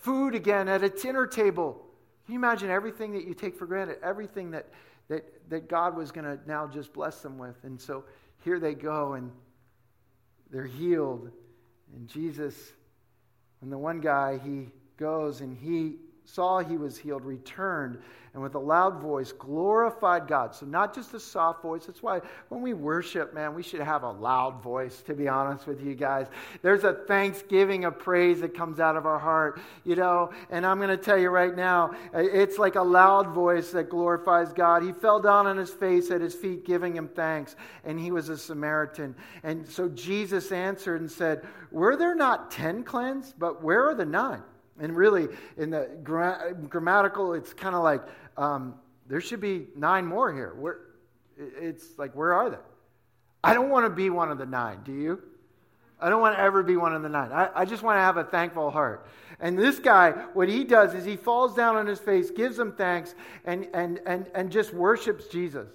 food 0.00 0.34
again 0.34 0.68
at 0.68 0.82
a 0.82 0.88
dinner 0.88 1.26
table. 1.26 1.84
Can 2.24 2.32
you 2.32 2.38
imagine 2.38 2.70
everything 2.70 3.12
that 3.12 3.26
you 3.26 3.34
take 3.34 3.56
for 3.56 3.66
granted? 3.66 3.98
Everything 4.02 4.50
that, 4.52 4.68
that, 5.08 5.24
that 5.50 5.68
God 5.68 5.96
was 5.96 6.10
going 6.10 6.24
to 6.24 6.38
now 6.46 6.66
just 6.66 6.94
bless 6.94 7.20
them 7.20 7.36
with. 7.36 7.62
And 7.62 7.78
so 7.78 8.04
here 8.42 8.58
they 8.58 8.74
go 8.74 9.14
and 9.14 9.30
they're 10.50 10.64
healed. 10.64 11.30
And 11.94 12.08
Jesus, 12.08 12.72
and 13.60 13.70
the 13.70 13.78
one 13.78 14.00
guy, 14.00 14.38
he 14.42 14.68
goes 14.96 15.42
and 15.42 15.54
he 15.54 15.96
saw 16.28 16.58
he 16.58 16.76
was 16.76 16.98
healed, 16.98 17.24
returned, 17.24 17.98
and 18.34 18.42
with 18.42 18.54
a 18.54 18.58
loud 18.58 19.00
voice 19.00 19.32
glorified 19.32 20.26
God. 20.26 20.54
So, 20.54 20.66
not 20.66 20.94
just 20.94 21.14
a 21.14 21.20
soft 21.20 21.62
voice. 21.62 21.86
That's 21.86 22.02
why 22.02 22.20
when 22.50 22.60
we 22.60 22.74
worship, 22.74 23.32
man, 23.32 23.54
we 23.54 23.62
should 23.62 23.80
have 23.80 24.02
a 24.02 24.10
loud 24.10 24.62
voice, 24.62 25.00
to 25.02 25.14
be 25.14 25.26
honest 25.26 25.66
with 25.66 25.82
you 25.82 25.94
guys. 25.94 26.26
There's 26.60 26.84
a 26.84 26.92
thanksgiving, 26.92 27.86
a 27.86 27.90
praise 27.90 28.42
that 28.42 28.54
comes 28.54 28.78
out 28.78 28.94
of 28.94 29.06
our 29.06 29.18
heart, 29.18 29.60
you 29.84 29.96
know. 29.96 30.30
And 30.50 30.66
I'm 30.66 30.76
going 30.76 30.90
to 30.90 30.98
tell 30.98 31.18
you 31.18 31.30
right 31.30 31.56
now, 31.56 31.92
it's 32.12 32.58
like 32.58 32.74
a 32.74 32.82
loud 32.82 33.28
voice 33.28 33.70
that 33.70 33.88
glorifies 33.88 34.52
God. 34.52 34.82
He 34.82 34.92
fell 34.92 35.20
down 35.20 35.46
on 35.46 35.56
his 35.56 35.70
face 35.70 36.10
at 36.10 36.20
his 36.20 36.34
feet, 36.34 36.66
giving 36.66 36.94
him 36.94 37.08
thanks, 37.08 37.56
and 37.84 37.98
he 37.98 38.10
was 38.10 38.28
a 38.28 38.36
Samaritan. 38.36 39.14
And 39.42 39.66
so 39.66 39.88
Jesus 39.88 40.52
answered 40.52 41.00
and 41.00 41.10
said, 41.10 41.46
Were 41.70 41.96
there 41.96 42.14
not 42.14 42.50
ten 42.50 42.84
cleansed? 42.84 43.38
But 43.38 43.64
where 43.64 43.88
are 43.88 43.94
the 43.94 44.04
nine? 44.04 44.42
And 44.80 44.96
really, 44.96 45.28
in 45.56 45.70
the 45.70 45.90
gra- 46.02 46.54
grammatical, 46.68 47.34
it's 47.34 47.52
kind 47.52 47.74
of 47.74 47.82
like 47.82 48.02
um, 48.36 48.74
there 49.06 49.20
should 49.20 49.40
be 49.40 49.66
nine 49.76 50.06
more 50.06 50.32
here. 50.32 50.54
Where, 50.58 50.78
it's 51.36 51.98
like, 51.98 52.14
where 52.14 52.32
are 52.32 52.50
they? 52.50 52.58
I 53.42 53.54
don't 53.54 53.70
want 53.70 53.86
to 53.86 53.90
be 53.90 54.10
one 54.10 54.30
of 54.30 54.38
the 54.38 54.46
nine. 54.46 54.80
Do 54.84 54.92
you? 54.92 55.22
I 56.00 56.08
don't 56.08 56.20
want 56.20 56.36
to 56.36 56.40
ever 56.40 56.62
be 56.62 56.76
one 56.76 56.94
of 56.94 57.02
the 57.02 57.08
nine. 57.08 57.32
I, 57.32 57.50
I 57.54 57.64
just 57.64 57.82
want 57.82 57.96
to 57.96 58.00
have 58.00 58.16
a 58.16 58.24
thankful 58.24 58.70
heart. 58.70 59.08
And 59.40 59.58
this 59.58 59.78
guy, 59.78 60.12
what 60.32 60.48
he 60.48 60.64
does 60.64 60.94
is 60.94 61.04
he 61.04 61.16
falls 61.16 61.54
down 61.54 61.76
on 61.76 61.86
his 61.86 61.98
face, 61.98 62.30
gives 62.30 62.56
them 62.56 62.72
thanks, 62.72 63.14
and, 63.44 63.68
and, 63.74 64.00
and, 64.06 64.30
and 64.34 64.50
just 64.50 64.72
worships 64.72 65.26
Jesus. 65.26 65.68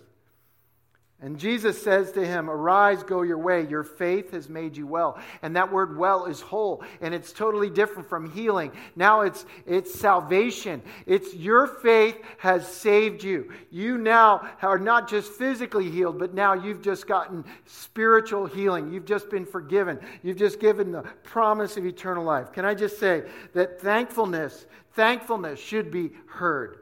And 1.24 1.40
Jesus 1.40 1.82
says 1.82 2.12
to 2.12 2.28
him, 2.28 2.50
Arise, 2.50 3.02
go 3.02 3.22
your 3.22 3.38
way. 3.38 3.66
Your 3.66 3.86
faith 3.86 4.32
has 4.32 4.50
made 4.50 4.76
you 4.76 4.86
well. 4.86 5.18
And 5.42 5.56
that 5.56 5.72
word 5.72 5.98
well 5.98 6.26
is 6.26 6.42
whole. 6.42 6.84
And 7.00 7.14
it's 7.14 7.32
totally 7.32 7.70
different 7.70 8.10
from 8.10 8.30
healing. 8.30 8.74
Now 8.98 9.22
it's, 9.22 9.46
it's 9.66 9.98
salvation. 9.98 10.82
It's 11.06 11.34
your 11.34 11.66
faith 11.66 12.18
has 12.40 12.68
saved 12.68 13.24
you. 13.24 13.54
You 13.72 13.98
now 13.98 14.50
are 14.62 14.78
not 14.78 15.10
just 15.10 15.32
physically 15.32 15.90
healed, 15.90 16.20
but 16.20 16.34
now 16.34 16.56
you've 16.56 16.82
just 16.82 17.08
gotten 17.08 17.46
spiritual 17.68 18.46
healing. 18.46 18.92
You've 18.92 19.06
just 19.06 19.30
been 19.30 19.46
forgiven. 19.46 20.02
You've 20.24 20.36
just 20.36 20.60
given 20.60 20.92
the 20.92 21.04
promise 21.24 21.78
of 21.78 21.86
eternal 21.86 22.26
life. 22.26 22.52
Can 22.52 22.66
I 22.66 22.74
just 22.74 23.00
say 23.00 23.24
that 23.54 23.80
thankfulness, 23.80 24.66
thankfulness 24.92 25.58
should 25.58 25.90
be 25.90 26.12
heard. 26.28 26.80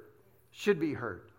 Should 0.50 0.80
be 0.80 0.94
heard. 0.94 1.31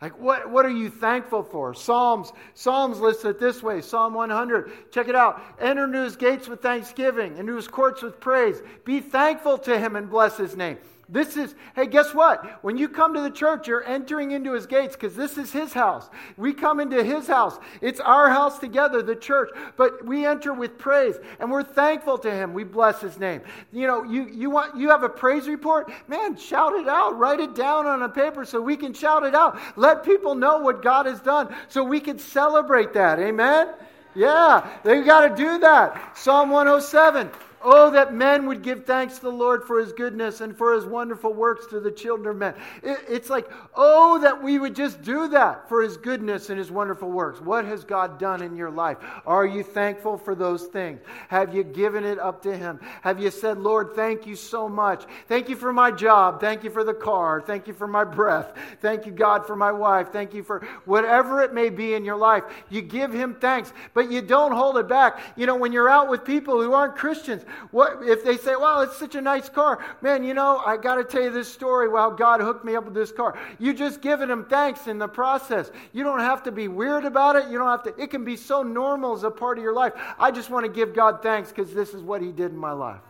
Like, 0.00 0.18
what, 0.18 0.48
what 0.48 0.64
are 0.64 0.70
you 0.70 0.90
thankful 0.90 1.42
for? 1.42 1.74
Psalms, 1.74 2.32
Psalms 2.54 3.00
lists 3.00 3.24
it 3.24 3.40
this 3.40 3.62
way 3.62 3.80
Psalm 3.80 4.14
100. 4.14 4.92
Check 4.92 5.08
it 5.08 5.16
out. 5.16 5.42
Enter 5.60 5.84
into 5.84 6.04
his 6.04 6.16
gates 6.16 6.46
with 6.46 6.62
thanksgiving, 6.62 7.36
into 7.36 7.56
his 7.56 7.66
courts 7.66 8.02
with 8.02 8.20
praise. 8.20 8.62
Be 8.84 9.00
thankful 9.00 9.58
to 9.58 9.78
him 9.78 9.96
and 9.96 10.08
bless 10.08 10.36
his 10.36 10.56
name. 10.56 10.78
This 11.10 11.38
is, 11.38 11.54
hey, 11.74 11.86
guess 11.86 12.12
what? 12.12 12.62
When 12.62 12.76
you 12.76 12.86
come 12.86 13.14
to 13.14 13.20
the 13.22 13.30
church, 13.30 13.66
you're 13.66 13.82
entering 13.82 14.32
into 14.32 14.52
his 14.52 14.66
gates 14.66 14.94
because 14.94 15.16
this 15.16 15.38
is 15.38 15.50
his 15.50 15.72
house. 15.72 16.10
We 16.36 16.52
come 16.52 16.80
into 16.80 17.02
his 17.02 17.26
house. 17.26 17.58
It's 17.80 17.98
our 17.98 18.28
house 18.28 18.58
together, 18.58 19.00
the 19.00 19.16
church. 19.16 19.48
But 19.78 20.04
we 20.04 20.26
enter 20.26 20.52
with 20.52 20.76
praise 20.76 21.16
and 21.40 21.50
we're 21.50 21.62
thankful 21.62 22.18
to 22.18 22.30
him. 22.30 22.52
We 22.52 22.64
bless 22.64 23.00
his 23.00 23.18
name. 23.18 23.40
You 23.72 23.86
know, 23.86 24.02
you, 24.02 24.28
you 24.28 24.50
want 24.50 24.76
you 24.76 24.90
have 24.90 25.02
a 25.02 25.08
praise 25.08 25.48
report? 25.48 25.90
Man, 26.08 26.36
shout 26.36 26.74
it 26.74 26.88
out. 26.88 27.18
Write 27.18 27.40
it 27.40 27.54
down 27.54 27.86
on 27.86 28.02
a 28.02 28.08
paper 28.10 28.44
so 28.44 28.60
we 28.60 28.76
can 28.76 28.92
shout 28.92 29.22
it 29.22 29.34
out. 29.34 29.58
Let 29.76 30.04
people 30.04 30.34
know 30.34 30.58
what 30.58 30.82
God 30.82 31.06
has 31.06 31.20
done 31.20 31.54
so 31.68 31.82
we 31.82 32.00
can 32.00 32.18
celebrate 32.18 32.92
that. 32.92 33.18
Amen? 33.18 33.68
Yeah, 34.14 34.68
they 34.84 35.02
got 35.02 35.28
to 35.28 35.36
do 35.42 35.58
that. 35.60 36.18
Psalm 36.18 36.50
107. 36.50 37.30
Oh, 37.62 37.90
that 37.90 38.14
men 38.14 38.46
would 38.46 38.62
give 38.62 38.84
thanks 38.84 39.16
to 39.16 39.22
the 39.22 39.32
Lord 39.32 39.64
for 39.64 39.80
his 39.80 39.92
goodness 39.92 40.40
and 40.40 40.56
for 40.56 40.74
his 40.74 40.84
wonderful 40.84 41.32
works 41.32 41.66
to 41.66 41.80
the 41.80 41.90
children 41.90 42.28
of 42.28 42.36
men. 42.36 42.54
It, 42.82 43.00
it's 43.08 43.28
like, 43.28 43.50
oh, 43.74 44.20
that 44.20 44.42
we 44.42 44.58
would 44.58 44.76
just 44.76 45.02
do 45.02 45.28
that 45.28 45.68
for 45.68 45.82
his 45.82 45.96
goodness 45.96 46.50
and 46.50 46.58
his 46.58 46.70
wonderful 46.70 47.10
works. 47.10 47.40
What 47.40 47.64
has 47.64 47.82
God 47.82 48.18
done 48.18 48.42
in 48.42 48.56
your 48.56 48.70
life? 48.70 48.98
Are 49.26 49.44
you 49.44 49.64
thankful 49.64 50.16
for 50.16 50.36
those 50.36 50.66
things? 50.66 51.00
Have 51.28 51.52
you 51.52 51.64
given 51.64 52.04
it 52.04 52.20
up 52.20 52.42
to 52.42 52.56
him? 52.56 52.78
Have 53.02 53.20
you 53.20 53.30
said, 53.30 53.58
Lord, 53.58 53.92
thank 53.94 54.26
you 54.26 54.36
so 54.36 54.68
much? 54.68 55.04
Thank 55.26 55.48
you 55.48 55.56
for 55.56 55.72
my 55.72 55.90
job. 55.90 56.40
Thank 56.40 56.62
you 56.62 56.70
for 56.70 56.84
the 56.84 56.94
car. 56.94 57.40
Thank 57.40 57.66
you 57.66 57.74
for 57.74 57.88
my 57.88 58.04
breath. 58.04 58.52
Thank 58.80 59.04
you, 59.04 59.12
God, 59.12 59.46
for 59.46 59.56
my 59.56 59.72
wife. 59.72 60.12
Thank 60.12 60.32
you 60.32 60.44
for 60.44 60.64
whatever 60.84 61.42
it 61.42 61.52
may 61.52 61.70
be 61.70 61.94
in 61.94 62.04
your 62.04 62.16
life. 62.16 62.44
You 62.70 62.82
give 62.82 63.12
him 63.12 63.34
thanks, 63.34 63.72
but 63.94 64.12
you 64.12 64.22
don't 64.22 64.52
hold 64.52 64.78
it 64.78 64.86
back. 64.86 65.20
You 65.36 65.46
know, 65.46 65.56
when 65.56 65.72
you're 65.72 65.88
out 65.88 66.08
with 66.08 66.24
people 66.24 66.62
who 66.62 66.72
aren't 66.72 66.94
Christians, 66.94 67.44
what 67.70 68.00
if 68.02 68.24
they 68.24 68.36
say, 68.36 68.54
"Well, 68.56 68.80
it's 68.82 68.96
such 68.96 69.14
a 69.14 69.20
nice 69.20 69.48
car, 69.48 69.84
man"? 70.00 70.24
You 70.24 70.34
know, 70.34 70.58
I 70.58 70.76
got 70.76 70.96
to 70.96 71.04
tell 71.04 71.22
you 71.22 71.30
this 71.30 71.50
story. 71.50 71.88
Well, 71.88 72.10
God 72.10 72.40
hooked 72.40 72.64
me 72.64 72.76
up 72.76 72.84
with 72.84 72.94
this 72.94 73.12
car. 73.12 73.38
You 73.58 73.74
just 73.74 74.00
giving 74.00 74.28
Him 74.28 74.44
thanks 74.44 74.86
in 74.86 74.98
the 74.98 75.08
process. 75.08 75.70
You 75.92 76.04
don't 76.04 76.20
have 76.20 76.42
to 76.44 76.52
be 76.52 76.68
weird 76.68 77.04
about 77.04 77.36
it. 77.36 77.48
You 77.48 77.58
don't 77.58 77.68
have 77.68 77.82
to. 77.84 78.02
It 78.02 78.10
can 78.10 78.24
be 78.24 78.36
so 78.36 78.62
normal 78.62 79.14
as 79.14 79.24
a 79.24 79.30
part 79.30 79.58
of 79.58 79.64
your 79.64 79.74
life. 79.74 79.92
I 80.18 80.30
just 80.30 80.50
want 80.50 80.66
to 80.66 80.72
give 80.72 80.94
God 80.94 81.22
thanks 81.22 81.50
because 81.50 81.72
this 81.74 81.94
is 81.94 82.02
what 82.02 82.22
He 82.22 82.32
did 82.32 82.50
in 82.52 82.58
my 82.58 82.72
life. 82.72 83.00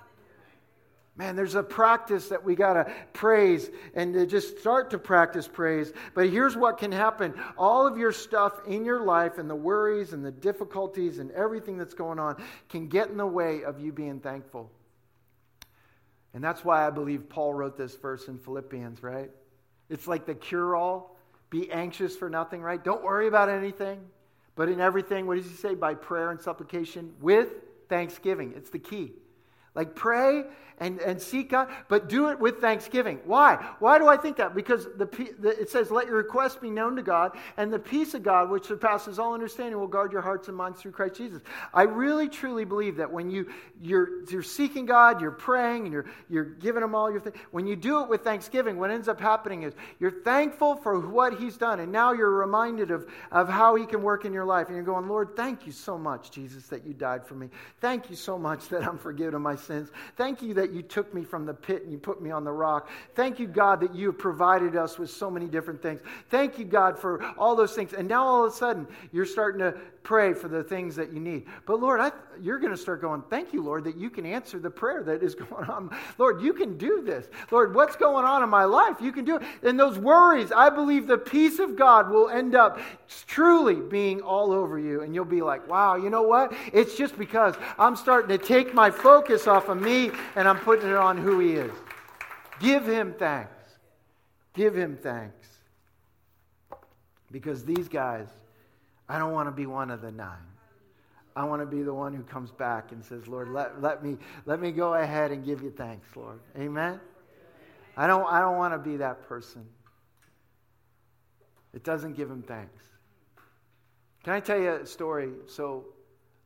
Man, 1.18 1.34
there's 1.34 1.56
a 1.56 1.64
practice 1.64 2.28
that 2.28 2.44
we 2.44 2.54
got 2.54 2.74
to 2.74 2.92
praise 3.12 3.68
and 3.94 4.14
to 4.14 4.24
just 4.24 4.60
start 4.60 4.90
to 4.90 4.98
practice 4.98 5.48
praise. 5.48 5.92
But 6.14 6.30
here's 6.30 6.56
what 6.56 6.78
can 6.78 6.92
happen 6.92 7.34
all 7.58 7.88
of 7.88 7.98
your 7.98 8.12
stuff 8.12 8.52
in 8.68 8.84
your 8.84 9.02
life 9.02 9.38
and 9.38 9.50
the 9.50 9.56
worries 9.56 10.12
and 10.12 10.24
the 10.24 10.30
difficulties 10.30 11.18
and 11.18 11.32
everything 11.32 11.76
that's 11.76 11.92
going 11.92 12.20
on 12.20 12.40
can 12.68 12.86
get 12.86 13.08
in 13.08 13.16
the 13.16 13.26
way 13.26 13.64
of 13.64 13.80
you 13.80 13.90
being 13.90 14.20
thankful. 14.20 14.70
And 16.34 16.44
that's 16.44 16.64
why 16.64 16.86
I 16.86 16.90
believe 16.90 17.28
Paul 17.28 17.52
wrote 17.52 17.76
this 17.76 17.96
verse 17.96 18.28
in 18.28 18.38
Philippians, 18.38 19.02
right? 19.02 19.30
It's 19.90 20.06
like 20.06 20.24
the 20.24 20.36
cure 20.36 20.76
all. 20.76 21.16
Be 21.50 21.68
anxious 21.72 22.14
for 22.14 22.30
nothing, 22.30 22.62
right? 22.62 22.82
Don't 22.82 23.02
worry 23.02 23.26
about 23.26 23.48
anything. 23.48 23.98
But 24.54 24.68
in 24.68 24.80
everything, 24.80 25.26
what 25.26 25.36
does 25.36 25.46
he 25.46 25.56
say? 25.56 25.74
By 25.74 25.94
prayer 25.94 26.30
and 26.30 26.40
supplication 26.40 27.14
with 27.20 27.48
thanksgiving. 27.88 28.52
It's 28.54 28.70
the 28.70 28.78
key. 28.78 29.14
Like 29.78 29.94
pray 29.94 30.42
and, 30.80 31.00
and 31.00 31.20
seek 31.20 31.50
God, 31.50 31.68
but 31.88 32.08
do 32.08 32.28
it 32.28 32.38
with 32.38 32.60
thanksgiving. 32.60 33.18
Why? 33.24 33.56
Why 33.80 33.98
do 33.98 34.06
I 34.06 34.16
think 34.16 34.36
that? 34.36 34.54
Because 34.54 34.84
the, 34.96 35.06
the, 35.40 35.48
it 35.60 35.70
says, 35.70 35.90
let 35.90 36.06
your 36.06 36.16
requests 36.16 36.56
be 36.56 36.70
known 36.70 36.96
to 36.96 37.02
God, 37.02 37.36
and 37.56 37.72
the 37.72 37.78
peace 37.78 38.14
of 38.14 38.22
God, 38.22 38.50
which 38.50 38.66
surpasses 38.66 39.18
all 39.18 39.34
understanding, 39.34 39.78
will 39.78 39.88
guard 39.88 40.12
your 40.12 40.22
hearts 40.22 40.48
and 40.48 40.56
minds 40.56 40.80
through 40.80 40.92
Christ 40.92 41.16
Jesus. 41.16 41.42
I 41.74 41.82
really, 41.82 42.28
truly 42.28 42.64
believe 42.64 42.96
that 42.96 43.10
when 43.10 43.30
you, 43.30 43.50
you're, 43.82 44.24
you're 44.26 44.42
seeking 44.42 44.86
God, 44.86 45.20
you're 45.20 45.32
praying, 45.32 45.84
and 45.84 45.92
you're, 45.92 46.06
you're 46.30 46.44
giving 46.44 46.82
Him 46.82 46.94
all 46.94 47.10
your 47.10 47.20
things, 47.20 47.36
when 47.50 47.66
you 47.66 47.74
do 47.74 48.02
it 48.02 48.08
with 48.08 48.22
thanksgiving, 48.22 48.78
what 48.78 48.90
ends 48.90 49.08
up 49.08 49.20
happening 49.20 49.64
is 49.64 49.74
you're 49.98 50.22
thankful 50.22 50.76
for 50.76 51.00
what 51.00 51.38
He's 51.38 51.56
done, 51.56 51.80
and 51.80 51.90
now 51.90 52.12
you're 52.12 52.30
reminded 52.30 52.92
of, 52.92 53.06
of 53.32 53.48
how 53.48 53.74
He 53.74 53.84
can 53.84 54.02
work 54.02 54.24
in 54.24 54.32
your 54.32 54.44
life. 54.44 54.68
And 54.68 54.76
you're 54.76 54.84
going, 54.84 55.08
Lord, 55.08 55.30
thank 55.34 55.66
you 55.66 55.72
so 55.72 55.98
much, 55.98 56.30
Jesus, 56.30 56.68
that 56.68 56.86
you 56.86 56.94
died 56.94 57.26
for 57.26 57.34
me. 57.34 57.48
Thank 57.80 58.10
you 58.10 58.16
so 58.16 58.38
much 58.38 58.68
that 58.68 58.84
I'm 58.84 58.98
forgiven 58.98 59.34
of 59.34 59.42
my 59.42 59.56
sins. 59.68 59.90
Thank 60.16 60.42
you 60.42 60.54
that 60.54 60.72
you 60.72 60.82
took 60.82 61.14
me 61.14 61.22
from 61.22 61.46
the 61.46 61.54
pit 61.54 61.82
and 61.82 61.92
you 61.92 61.98
put 61.98 62.20
me 62.20 62.30
on 62.30 62.42
the 62.42 62.50
rock. 62.50 62.88
Thank 63.14 63.38
you, 63.38 63.46
God, 63.46 63.80
that 63.80 63.94
you 63.94 64.06
have 64.06 64.18
provided 64.18 64.74
us 64.74 64.98
with 64.98 65.10
so 65.10 65.30
many 65.30 65.46
different 65.46 65.80
things. 65.80 66.00
Thank 66.30 66.58
you, 66.58 66.64
God, 66.64 66.98
for 66.98 67.22
all 67.38 67.54
those 67.54 67.74
things. 67.74 67.92
And 67.92 68.08
now 68.08 68.26
all 68.26 68.44
of 68.44 68.52
a 68.52 68.56
sudden, 68.56 68.88
you're 69.12 69.26
starting 69.26 69.60
to 69.60 69.74
pray 70.02 70.32
for 70.32 70.48
the 70.48 70.64
things 70.64 70.96
that 70.96 71.12
you 71.12 71.20
need. 71.20 71.44
But 71.66 71.80
Lord, 71.80 72.00
I, 72.00 72.10
you're 72.40 72.58
going 72.58 72.72
to 72.72 72.78
start 72.78 73.02
going, 73.02 73.22
Thank 73.28 73.52
you, 73.52 73.62
Lord, 73.62 73.84
that 73.84 73.96
you 73.96 74.08
can 74.10 74.24
answer 74.24 74.58
the 74.58 74.70
prayer 74.70 75.02
that 75.02 75.22
is 75.22 75.34
going 75.50 75.66
on. 75.66 75.94
Lord, 76.16 76.40
you 76.40 76.52
can 76.52 76.78
do 76.78 77.02
this. 77.02 77.28
Lord, 77.50 77.74
what's 77.74 77.96
going 77.96 78.24
on 78.24 78.42
in 78.42 78.48
my 78.48 78.64
life? 78.64 78.96
You 79.00 79.12
can 79.12 79.24
do 79.24 79.36
it. 79.36 79.42
And 79.62 79.78
those 79.78 79.98
worries, 79.98 80.52
I 80.52 80.70
believe 80.70 81.06
the 81.06 81.18
peace 81.18 81.58
of 81.58 81.76
God 81.76 82.10
will 82.10 82.30
end 82.30 82.54
up 82.54 82.80
truly 83.26 83.74
being 83.74 84.22
all 84.22 84.52
over 84.52 84.78
you. 84.78 85.02
And 85.02 85.14
you'll 85.14 85.24
be 85.24 85.42
like, 85.42 85.68
Wow, 85.68 85.96
you 85.96 86.10
know 86.10 86.22
what? 86.22 86.54
It's 86.72 86.96
just 86.96 87.18
because 87.18 87.54
I'm 87.78 87.96
starting 87.96 88.38
to 88.38 88.42
take 88.42 88.72
my 88.72 88.90
focus 88.90 89.46
off 89.48 89.68
of 89.68 89.80
me 89.80 90.10
and 90.36 90.46
I'm 90.46 90.58
putting 90.58 90.88
it 90.88 90.96
on 90.96 91.16
who 91.16 91.40
He 91.40 91.52
is. 91.52 91.72
Give 92.60 92.86
Him 92.86 93.14
thanks. 93.18 93.50
Give 94.54 94.76
Him 94.76 94.98
thanks. 95.02 95.48
Because 97.30 97.64
these 97.64 97.88
guys, 97.88 98.28
I 99.08 99.18
don't 99.18 99.32
want 99.32 99.48
to 99.48 99.52
be 99.52 99.66
one 99.66 99.90
of 99.90 100.00
the 100.00 100.12
nine. 100.12 100.36
I 101.36 101.44
want 101.44 101.62
to 101.62 101.66
be 101.66 101.82
the 101.82 101.94
one 101.94 102.14
who 102.14 102.22
comes 102.24 102.50
back 102.50 102.90
and 102.90 103.04
says, 103.04 103.28
Lord, 103.28 103.48
let, 103.50 103.80
let, 103.80 104.02
me, 104.02 104.16
let 104.44 104.60
me 104.60 104.72
go 104.72 104.94
ahead 104.94 105.30
and 105.30 105.44
give 105.44 105.62
you 105.62 105.70
thanks, 105.70 106.08
Lord. 106.16 106.40
Amen? 106.58 107.00
I 107.96 108.06
don't, 108.06 108.26
I 108.26 108.40
don't 108.40 108.56
want 108.56 108.74
to 108.74 108.78
be 108.78 108.96
that 108.96 109.28
person. 109.28 109.64
It 111.74 111.84
doesn't 111.84 112.14
give 112.14 112.30
him 112.30 112.42
thanks. 112.42 112.82
Can 114.24 114.32
I 114.32 114.40
tell 114.40 114.60
you 114.60 114.72
a 114.72 114.86
story? 114.86 115.30
So 115.46 115.86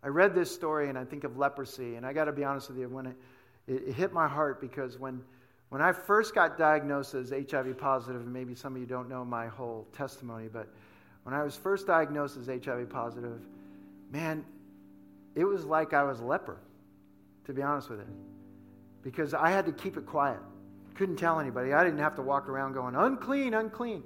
I 0.03 0.09
read 0.09 0.35
this 0.35 0.53
story 0.53 0.89
and 0.89 0.99
I 0.99 1.05
think 1.05 1.25
of 1.25 1.39
leprosy, 1.39 1.95
and 1.95 2.05
I 2.05 2.13
got 2.13 2.25
to 2.25 2.33
be 2.33 2.45
honest 2.45 2.69
with 2.69 2.79
you, 2.79 2.89
when 2.89 3.07
it, 3.07 3.17
it, 3.67 3.83
it 3.89 3.95
hit 3.95 4.13
my 4.13 4.27
heart 4.27 4.61
because 4.61 4.99
when, 4.99 5.23
when 5.69 5.81
I 5.81 5.93
first 5.93 6.35
got 6.35 6.59
diagnosed 6.59 7.15
as 7.15 7.31
HIV 7.31 7.79
positive, 7.79 8.23
and 8.23 8.33
maybe 8.33 8.55
some 8.55 8.75
of 8.75 8.81
you 8.81 8.87
don't 8.87 9.09
know 9.09 9.25
my 9.25 9.47
whole 9.47 9.87
testimony, 9.93 10.49
but 10.53 10.69
when 11.23 11.35
I 11.35 11.43
was 11.45 11.57
first 11.57 11.87
diagnosed 11.87 12.37
as 12.37 12.47
HIV 12.47 12.91
positive, 12.91 13.41
man, 14.11 14.45
it 15.35 15.45
was 15.45 15.65
like 15.65 15.95
I 15.95 16.03
was 16.03 16.21
a 16.21 16.25
leper, 16.25 16.59
to 17.47 17.53
be 17.53 17.63
honest 17.63 17.89
with 17.89 18.01
you. 18.01 18.07
Because 19.03 19.35
I 19.35 19.51
had 19.51 19.67
to 19.67 19.73
keep 19.73 19.97
it 19.97 20.07
quiet. 20.07 20.39
Couldn't 20.95 21.17
tell 21.17 21.41
anybody. 21.41 21.73
I 21.73 21.85
didn't 21.85 22.01
have 22.01 22.17
to 22.17 22.23
walk 22.23 22.49
around 22.49 22.75
going, 22.75 22.95
unclean, 22.95 23.55
unclean. 23.55 24.03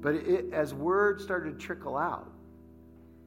But 0.00 0.16
it, 0.16 0.52
as 0.52 0.74
word 0.74 1.20
started 1.20 1.58
to 1.58 1.66
trickle 1.66 1.96
out, 1.96 2.30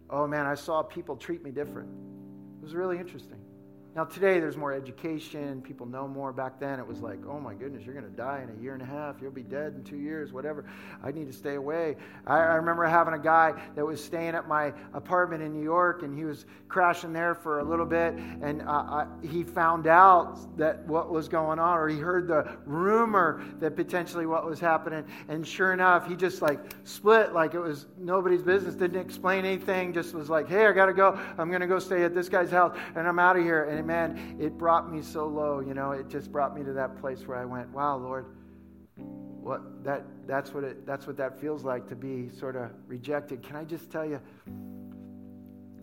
oh 0.10 0.28
man, 0.28 0.46
I 0.46 0.56
saw 0.56 0.84
people 0.84 1.16
treat 1.16 1.44
me 1.44 1.52
different. 1.52 1.90
It 2.62 2.64
was 2.64 2.76
really 2.76 2.98
interesting. 2.98 3.40
Now, 4.00 4.06
today 4.06 4.40
there's 4.40 4.56
more 4.56 4.72
education. 4.72 5.62
People 5.62 5.86
know 5.86 6.08
more. 6.08 6.32
Back 6.32 6.58
then 6.58 6.80
it 6.80 6.88
was 6.88 7.02
like, 7.02 7.20
oh 7.28 7.38
my 7.38 7.54
goodness, 7.54 7.84
you're 7.84 7.94
going 7.94 8.10
to 8.10 8.16
die 8.16 8.42
in 8.42 8.58
a 8.58 8.64
year 8.64 8.72
and 8.72 8.82
a 8.82 8.86
half. 8.86 9.18
You'll 9.22 9.30
be 9.30 9.44
dead 9.44 9.74
in 9.76 9.84
two 9.84 9.98
years, 9.98 10.32
whatever. 10.32 10.64
I 11.04 11.12
need 11.12 11.28
to 11.28 11.34
stay 11.34 11.56
away. 11.56 11.98
I, 12.26 12.38
I 12.38 12.54
remember 12.54 12.86
having 12.86 13.14
a 13.14 13.20
guy 13.20 13.62
that 13.76 13.86
was 13.86 14.02
staying 14.02 14.36
at 14.36 14.48
my 14.48 14.72
apartment 14.94 15.44
in 15.44 15.52
New 15.52 15.66
York 15.66 16.04
and 16.04 16.18
he 16.18 16.24
was 16.24 16.46
crashing 16.70 17.12
there 17.12 17.36
for 17.36 17.60
a 17.60 17.64
little 17.66 17.86
bit. 17.86 18.14
And 18.42 18.62
uh, 18.62 18.66
I, 18.70 19.08
he 19.22 19.44
found 19.44 19.86
out 19.86 20.58
that 20.58 20.88
what 20.88 21.12
was 21.12 21.28
going 21.28 21.60
on, 21.60 21.78
or 21.78 21.90
he 21.90 21.98
heard 21.98 22.30
the 22.30 22.56
rumor 22.66 23.44
that 23.60 23.76
potentially 23.76 24.26
what 24.26 24.46
was 24.46 24.62
happening. 24.62 25.04
And 25.28 25.46
sure 25.46 25.74
enough, 25.74 26.08
he 26.08 26.16
just 26.16 26.42
like 26.42 26.62
split 26.86 27.34
like 27.34 27.54
it 27.54 27.60
was 27.60 27.88
nobody's 27.98 28.44
business, 28.44 28.76
didn't 28.76 29.02
explain 29.02 29.44
anything, 29.44 29.92
just 29.92 30.14
was 30.14 30.30
like, 30.30 30.48
hey, 30.48 30.68
I 30.68 30.72
got 30.72 30.86
to 30.86 30.94
go. 30.94 31.20
I'm 31.38 31.50
going 31.50 31.60
to 31.60 31.68
go 31.68 31.80
stay 31.80 32.04
at 32.04 32.16
this 32.16 32.30
guy's 32.30 32.52
house 32.52 32.78
and 32.96 33.06
I'm 33.06 33.20
out 33.20 33.36
of 33.36 33.44
here. 33.44 33.66
And 33.66 33.89
man, 33.90 34.38
it 34.40 34.56
brought 34.56 34.92
me 34.92 35.02
so 35.02 35.26
low, 35.26 35.62
you 35.62 35.74
know, 35.74 35.92
it 35.94 36.08
just 36.10 36.32
brought 36.32 36.56
me 36.56 36.64
to 36.64 36.74
that 36.74 37.02
place 37.02 37.28
where 37.28 37.40
I 37.40 37.46
went, 37.46 37.72
wow, 37.72 37.98
Lord, 37.98 38.28
what 38.96 39.84
that 39.84 40.06
that's 40.28 40.54
what 40.54 40.64
it 40.64 40.86
that's 40.86 41.08
what 41.08 41.18
that 41.18 41.42
feels 41.42 41.64
like 41.64 41.90
to 41.90 41.96
be 41.96 42.30
sort 42.30 42.56
of 42.56 42.70
rejected. 42.86 43.42
Can 43.42 43.56
I 43.56 43.64
just 43.64 43.90
tell 43.90 44.06
you 44.06 44.22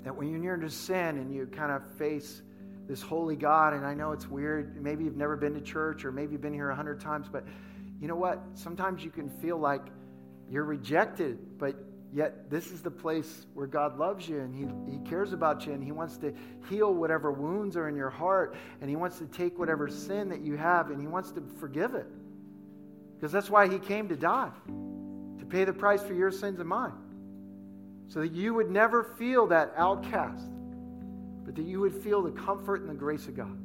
that 0.04 0.14
when 0.14 0.28
you're 0.28 0.38
near 0.38 0.56
to 0.56 0.70
sin 0.70 1.18
and 1.18 1.34
you 1.34 1.46
kind 1.46 1.72
of 1.72 1.82
face 1.96 2.42
this 2.86 3.02
holy 3.02 3.34
God, 3.34 3.72
and 3.72 3.84
I 3.84 3.94
know 3.94 4.12
it's 4.12 4.28
weird, 4.28 4.80
maybe 4.80 5.02
you've 5.02 5.16
never 5.16 5.36
been 5.36 5.54
to 5.54 5.60
church 5.60 6.04
or 6.04 6.12
maybe 6.12 6.32
you've 6.32 6.40
been 6.40 6.54
here 6.54 6.70
a 6.70 6.76
hundred 6.76 7.00
times, 7.00 7.26
but 7.28 7.44
you 8.00 8.06
know 8.06 8.14
what? 8.14 8.40
Sometimes 8.54 9.02
you 9.02 9.10
can 9.10 9.28
feel 9.28 9.58
like 9.58 9.82
you're 10.48 10.64
rejected, 10.64 11.58
but 11.58 11.74
Yet, 12.12 12.48
this 12.50 12.70
is 12.70 12.82
the 12.82 12.90
place 12.90 13.46
where 13.54 13.66
God 13.66 13.98
loves 13.98 14.28
you 14.28 14.40
and 14.40 14.54
he, 14.54 14.92
he 14.92 14.98
cares 15.08 15.32
about 15.32 15.66
you 15.66 15.72
and 15.72 15.82
He 15.82 15.92
wants 15.92 16.16
to 16.18 16.32
heal 16.68 16.94
whatever 16.94 17.32
wounds 17.32 17.76
are 17.76 17.88
in 17.88 17.96
your 17.96 18.10
heart 18.10 18.54
and 18.80 18.88
He 18.88 18.96
wants 18.96 19.18
to 19.18 19.26
take 19.26 19.58
whatever 19.58 19.88
sin 19.88 20.28
that 20.28 20.40
you 20.40 20.56
have 20.56 20.90
and 20.90 21.00
He 21.00 21.06
wants 21.06 21.32
to 21.32 21.42
forgive 21.58 21.94
it. 21.94 22.06
Because 23.16 23.32
that's 23.32 23.50
why 23.50 23.68
He 23.68 23.78
came 23.78 24.08
to 24.08 24.16
die, 24.16 24.50
to 25.38 25.44
pay 25.44 25.64
the 25.64 25.72
price 25.72 26.02
for 26.02 26.14
your 26.14 26.30
sins 26.30 26.60
and 26.60 26.68
mine. 26.68 26.92
So 28.08 28.20
that 28.20 28.32
you 28.32 28.54
would 28.54 28.70
never 28.70 29.02
feel 29.02 29.48
that 29.48 29.72
outcast, 29.76 30.46
but 31.44 31.56
that 31.56 31.64
you 31.64 31.80
would 31.80 31.94
feel 32.02 32.22
the 32.22 32.30
comfort 32.30 32.82
and 32.82 32.88
the 32.88 32.94
grace 32.94 33.26
of 33.26 33.36
God. 33.36 33.58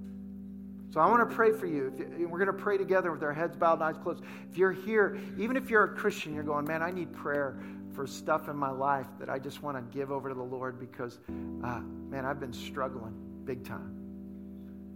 So 0.92 1.00
I 1.00 1.10
want 1.10 1.30
to 1.30 1.36
pray 1.36 1.54
for 1.54 1.68
you. 1.68 1.94
we're 2.30 2.44
going 2.44 2.48
to 2.48 2.64
pray 2.64 2.78
together 2.78 3.12
with 3.12 3.24
our 3.24 3.34
heads 3.34 3.56
bowed 3.56 3.76
and 3.76 3.84
eyes 3.84 3.96
closed. 4.02 4.24
If 4.52 4.58
you're 4.58 4.74
here, 4.74 5.18
even 5.38 5.56
if 5.56 5.70
you're 5.70 5.86
a 5.86 5.96
Christian, 5.96 6.34
you're 6.34 6.44
going, 6.44 6.66
man, 6.66 6.82
I 6.82 6.92
need 6.92 7.14
prayer 7.14 7.62
for 7.94 8.08
stuff 8.08 8.48
in 8.48 8.56
my 8.56 8.72
life 8.72 9.08
that 9.20 9.30
I 9.30 9.40
just 9.40 9.62
want 9.62 9.78
to 9.78 9.98
give 9.98 10.12
over 10.12 10.30
to 10.30 10.36
the 10.36 10.44
Lord 10.44 10.80
because, 10.80 11.20
uh, 11.64 11.80
man, 12.10 12.26
I've 12.26 12.40
been 12.40 12.54
struggling 12.54 13.14
big 13.46 13.66
time. 13.66 13.98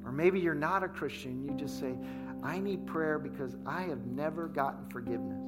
Or 0.03 0.11
maybe 0.11 0.39
you're 0.39 0.53
not 0.53 0.83
a 0.83 0.87
Christian. 0.87 1.43
You 1.43 1.55
just 1.55 1.79
say, 1.79 1.95
I 2.43 2.59
need 2.59 2.85
prayer 2.85 3.17
because 3.17 3.55
I 3.65 3.81
have 3.83 4.05
never 4.05 4.47
gotten 4.47 4.87
forgiveness. 4.89 5.41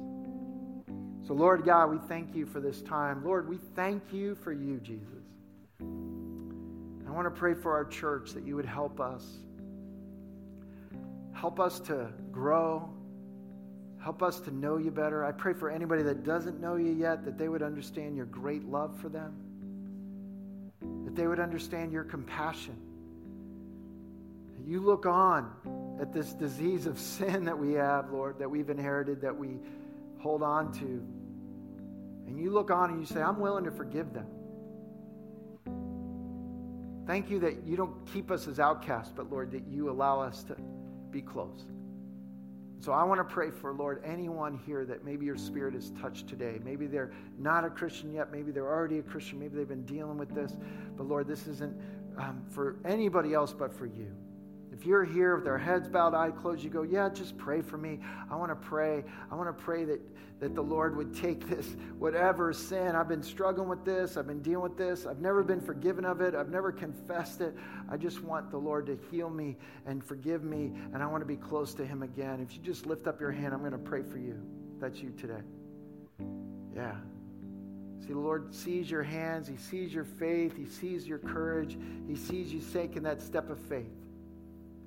So, 1.26 1.34
Lord 1.34 1.64
God, 1.64 1.90
we 1.90 1.98
thank 2.08 2.34
you 2.34 2.46
for 2.46 2.60
this 2.60 2.82
time. 2.82 3.24
Lord, 3.24 3.48
we 3.48 3.58
thank 3.76 4.12
you 4.12 4.34
for 4.34 4.52
you, 4.52 4.78
Jesus. 4.80 5.06
I 5.80 7.10
want 7.10 7.26
to 7.26 7.38
pray 7.38 7.54
for 7.54 7.72
our 7.72 7.84
church 7.84 8.32
that 8.32 8.44
you 8.44 8.56
would 8.56 8.66
help 8.66 9.00
us. 9.00 9.24
Help 11.32 11.60
us 11.60 11.80
to 11.80 12.08
grow. 12.32 12.88
Help 14.00 14.22
us 14.22 14.40
to 14.40 14.50
know 14.50 14.78
you 14.78 14.90
better. 14.90 15.24
I 15.24 15.32
pray 15.32 15.52
for 15.52 15.70
anybody 15.70 16.02
that 16.04 16.24
doesn't 16.24 16.60
know 16.60 16.76
you 16.76 16.92
yet 16.92 17.24
that 17.24 17.36
they 17.36 17.48
would 17.48 17.62
understand 17.62 18.16
your 18.16 18.26
great 18.26 18.64
love 18.64 18.98
for 19.00 19.08
them, 19.08 19.34
that 21.04 21.16
they 21.16 21.26
would 21.26 21.40
understand 21.40 21.92
your 21.92 22.04
compassion. 22.04 22.76
You 24.64 24.80
look 24.80 25.06
on 25.06 25.50
at 25.98 26.12
this 26.12 26.34
disease 26.34 26.86
of 26.86 26.98
sin 26.98 27.46
that 27.46 27.58
we 27.58 27.72
have, 27.72 28.10
Lord, 28.10 28.38
that 28.38 28.50
we've 28.50 28.68
inherited, 28.68 29.22
that 29.22 29.34
we 29.36 29.58
hold 30.18 30.42
on 30.42 30.72
to. 30.74 31.02
And 32.26 32.38
you 32.38 32.50
look 32.50 32.70
on 32.70 32.90
and 32.90 33.00
you 33.00 33.06
say, 33.06 33.22
I'm 33.22 33.40
willing 33.40 33.64
to 33.64 33.70
forgive 33.70 34.12
them. 34.12 34.26
Thank 37.06 37.30
you 37.30 37.40
that 37.40 37.66
you 37.66 37.76
don't 37.76 38.06
keep 38.12 38.30
us 38.30 38.46
as 38.46 38.60
outcasts, 38.60 39.12
but 39.16 39.30
Lord, 39.30 39.50
that 39.52 39.66
you 39.66 39.88
allow 39.88 40.20
us 40.20 40.42
to 40.44 40.56
be 41.10 41.22
close. 41.22 41.64
So 42.80 42.92
I 42.92 43.02
want 43.02 43.18
to 43.18 43.24
pray 43.24 43.50
for, 43.50 43.72
Lord, 43.72 44.02
anyone 44.04 44.60
here 44.64 44.84
that 44.84 45.04
maybe 45.04 45.26
your 45.26 45.36
spirit 45.36 45.74
is 45.74 45.90
touched 46.00 46.28
today. 46.28 46.60
Maybe 46.64 46.86
they're 46.86 47.10
not 47.38 47.64
a 47.64 47.70
Christian 47.70 48.12
yet. 48.12 48.30
Maybe 48.30 48.52
they're 48.52 48.68
already 48.68 48.98
a 48.98 49.02
Christian. 49.02 49.40
Maybe 49.40 49.56
they've 49.56 49.68
been 49.68 49.84
dealing 49.84 50.16
with 50.16 50.32
this. 50.32 50.56
But 50.96 51.08
Lord, 51.08 51.26
this 51.26 51.48
isn't 51.48 51.76
um, 52.16 52.42
for 52.48 52.76
anybody 52.84 53.34
else 53.34 53.52
but 53.52 53.72
for 53.72 53.86
you. 53.86 54.14
If 54.78 54.86
you're 54.86 55.04
here 55.04 55.34
with 55.34 55.44
their 55.44 55.58
heads 55.58 55.88
bowed, 55.88 56.14
eyes 56.14 56.30
closed, 56.40 56.62
you 56.62 56.70
go, 56.70 56.82
Yeah, 56.82 57.08
just 57.08 57.36
pray 57.36 57.62
for 57.62 57.76
me. 57.76 57.98
I 58.30 58.36
want 58.36 58.52
to 58.52 58.68
pray. 58.68 59.02
I 59.28 59.34
want 59.34 59.48
to 59.48 59.64
pray 59.64 59.84
that, 59.84 60.00
that 60.38 60.54
the 60.54 60.62
Lord 60.62 60.96
would 60.96 61.12
take 61.12 61.48
this, 61.48 61.74
whatever 61.98 62.52
sin. 62.52 62.94
I've 62.94 63.08
been 63.08 63.22
struggling 63.22 63.68
with 63.68 63.84
this. 63.84 64.16
I've 64.16 64.28
been 64.28 64.40
dealing 64.40 64.62
with 64.62 64.76
this. 64.76 65.04
I've 65.04 65.18
never 65.18 65.42
been 65.42 65.60
forgiven 65.60 66.04
of 66.04 66.20
it. 66.20 66.36
I've 66.36 66.50
never 66.50 66.70
confessed 66.70 67.40
it. 67.40 67.56
I 67.90 67.96
just 67.96 68.22
want 68.22 68.52
the 68.52 68.56
Lord 68.56 68.86
to 68.86 68.96
heal 69.10 69.28
me 69.28 69.56
and 69.84 70.04
forgive 70.04 70.44
me, 70.44 70.70
and 70.94 71.02
I 71.02 71.06
want 71.06 71.22
to 71.22 71.26
be 71.26 71.36
close 71.36 71.74
to 71.74 71.84
Him 71.84 72.04
again. 72.04 72.40
If 72.40 72.54
you 72.54 72.62
just 72.62 72.86
lift 72.86 73.08
up 73.08 73.20
your 73.20 73.32
hand, 73.32 73.52
I'm 73.52 73.60
going 73.60 73.72
to 73.72 73.78
pray 73.78 74.04
for 74.04 74.18
you. 74.18 74.40
That's 74.78 75.00
you 75.00 75.10
today. 75.10 75.42
Yeah. 76.72 76.94
See, 78.06 78.12
the 78.12 78.20
Lord 78.20 78.54
sees 78.54 78.88
your 78.88 79.02
hands. 79.02 79.48
He 79.48 79.56
sees 79.56 79.92
your 79.92 80.04
faith. 80.04 80.56
He 80.56 80.66
sees 80.66 81.04
your 81.04 81.18
courage. 81.18 81.76
He 82.06 82.14
sees 82.14 82.52
you 82.52 82.60
taking 82.72 83.02
that 83.02 83.20
step 83.20 83.50
of 83.50 83.58
faith 83.58 83.97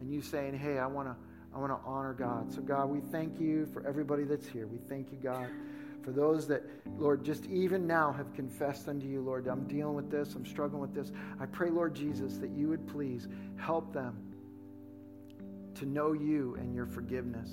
and 0.02 0.12
you 0.12 0.22
saying, 0.22 0.58
hey, 0.58 0.78
I 0.80 0.88
want 0.88 1.08
to 1.08 1.16
I 1.54 1.60
want 1.60 1.72
to 1.72 1.80
honor 1.86 2.14
God. 2.14 2.54
So, 2.54 2.62
God, 2.62 2.86
we 2.90 3.00
thank 3.00 3.40
you 3.40 3.66
for 3.66 3.86
everybody 3.86 4.24
that's 4.24 4.48
here. 4.48 4.68
We 4.68 4.78
thank 4.78 5.12
you, 5.12 5.18
God, 5.18 5.48
for 6.02 6.12
those 6.12 6.48
that, 6.48 6.64
Lord, 6.98 7.26
just 7.26 7.46
even 7.48 7.86
now 7.86 8.14
have 8.14 8.34
confessed 8.34 8.88
unto 8.88 9.06
you, 9.06 9.22
Lord, 9.22 9.48
I'm 9.48 9.68
dealing 9.68 9.96
with 9.96 10.10
this, 10.10 10.34
I'm 10.34 10.46
struggling 10.46 10.82
with 10.82 10.94
this. 10.94 11.12
I 11.40 11.46
pray, 11.46 11.70
Lord 11.70 11.94
Jesus, 11.94 12.38
that 12.38 12.52
you 12.52 12.70
would 12.70 12.88
please 12.88 13.28
help 13.58 13.94
them 13.94 14.18
to 15.76 15.86
know 15.86 16.14
you 16.14 16.56
and 16.60 16.74
your 16.74 16.86
forgiveness. 16.86 17.50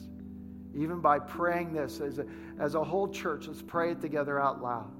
Even 0.74 1.00
by 1.00 1.18
praying 1.18 1.72
this 1.72 2.00
as 2.00 2.20
a, 2.20 2.26
as 2.60 2.76
a 2.76 2.84
whole 2.84 3.08
church, 3.08 3.48
let's 3.48 3.62
pray 3.62 3.90
it 3.90 4.00
together 4.00 4.40
out 4.40 4.62
loud. 4.62 4.92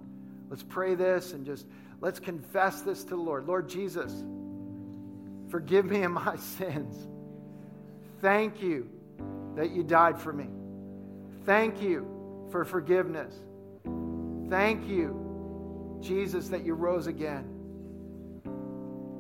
Let's 0.51 0.65
pray 0.65 0.97
this 0.97 1.35
and 1.35 1.47
just 1.47 1.67
let's 2.01 2.19
confess 2.19 2.83
this 2.83 3.05
to 3.05 3.11
the 3.11 3.17
Lord. 3.17 3.47
Lord 3.47 3.69
Jesus, 3.69 4.25
forgive 5.51 5.85
me 5.85 6.03
of 6.03 6.13
my 6.13 6.37
sins. 6.59 7.07
Thank 8.21 8.61
you 8.61 8.89
that 9.57 9.71
you 9.71 9.83
died 9.83 10.19
for 10.19 10.33
me. 10.33 10.47
Thank 11.45 11.81
you 11.81 12.49
for 12.51 12.65
forgiveness. 12.65 13.35
Thank 14.49 14.89
you, 14.89 15.99
Jesus, 16.01 16.49
that 16.49 16.65
you 16.65 16.75
rose 16.75 17.07
again. 17.07 17.55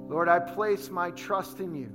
Lord, 0.09 0.28
I 0.28 0.38
place 0.38 0.90
my 0.90 1.11
trust 1.11 1.61
in 1.61 1.74
you. 1.74 1.92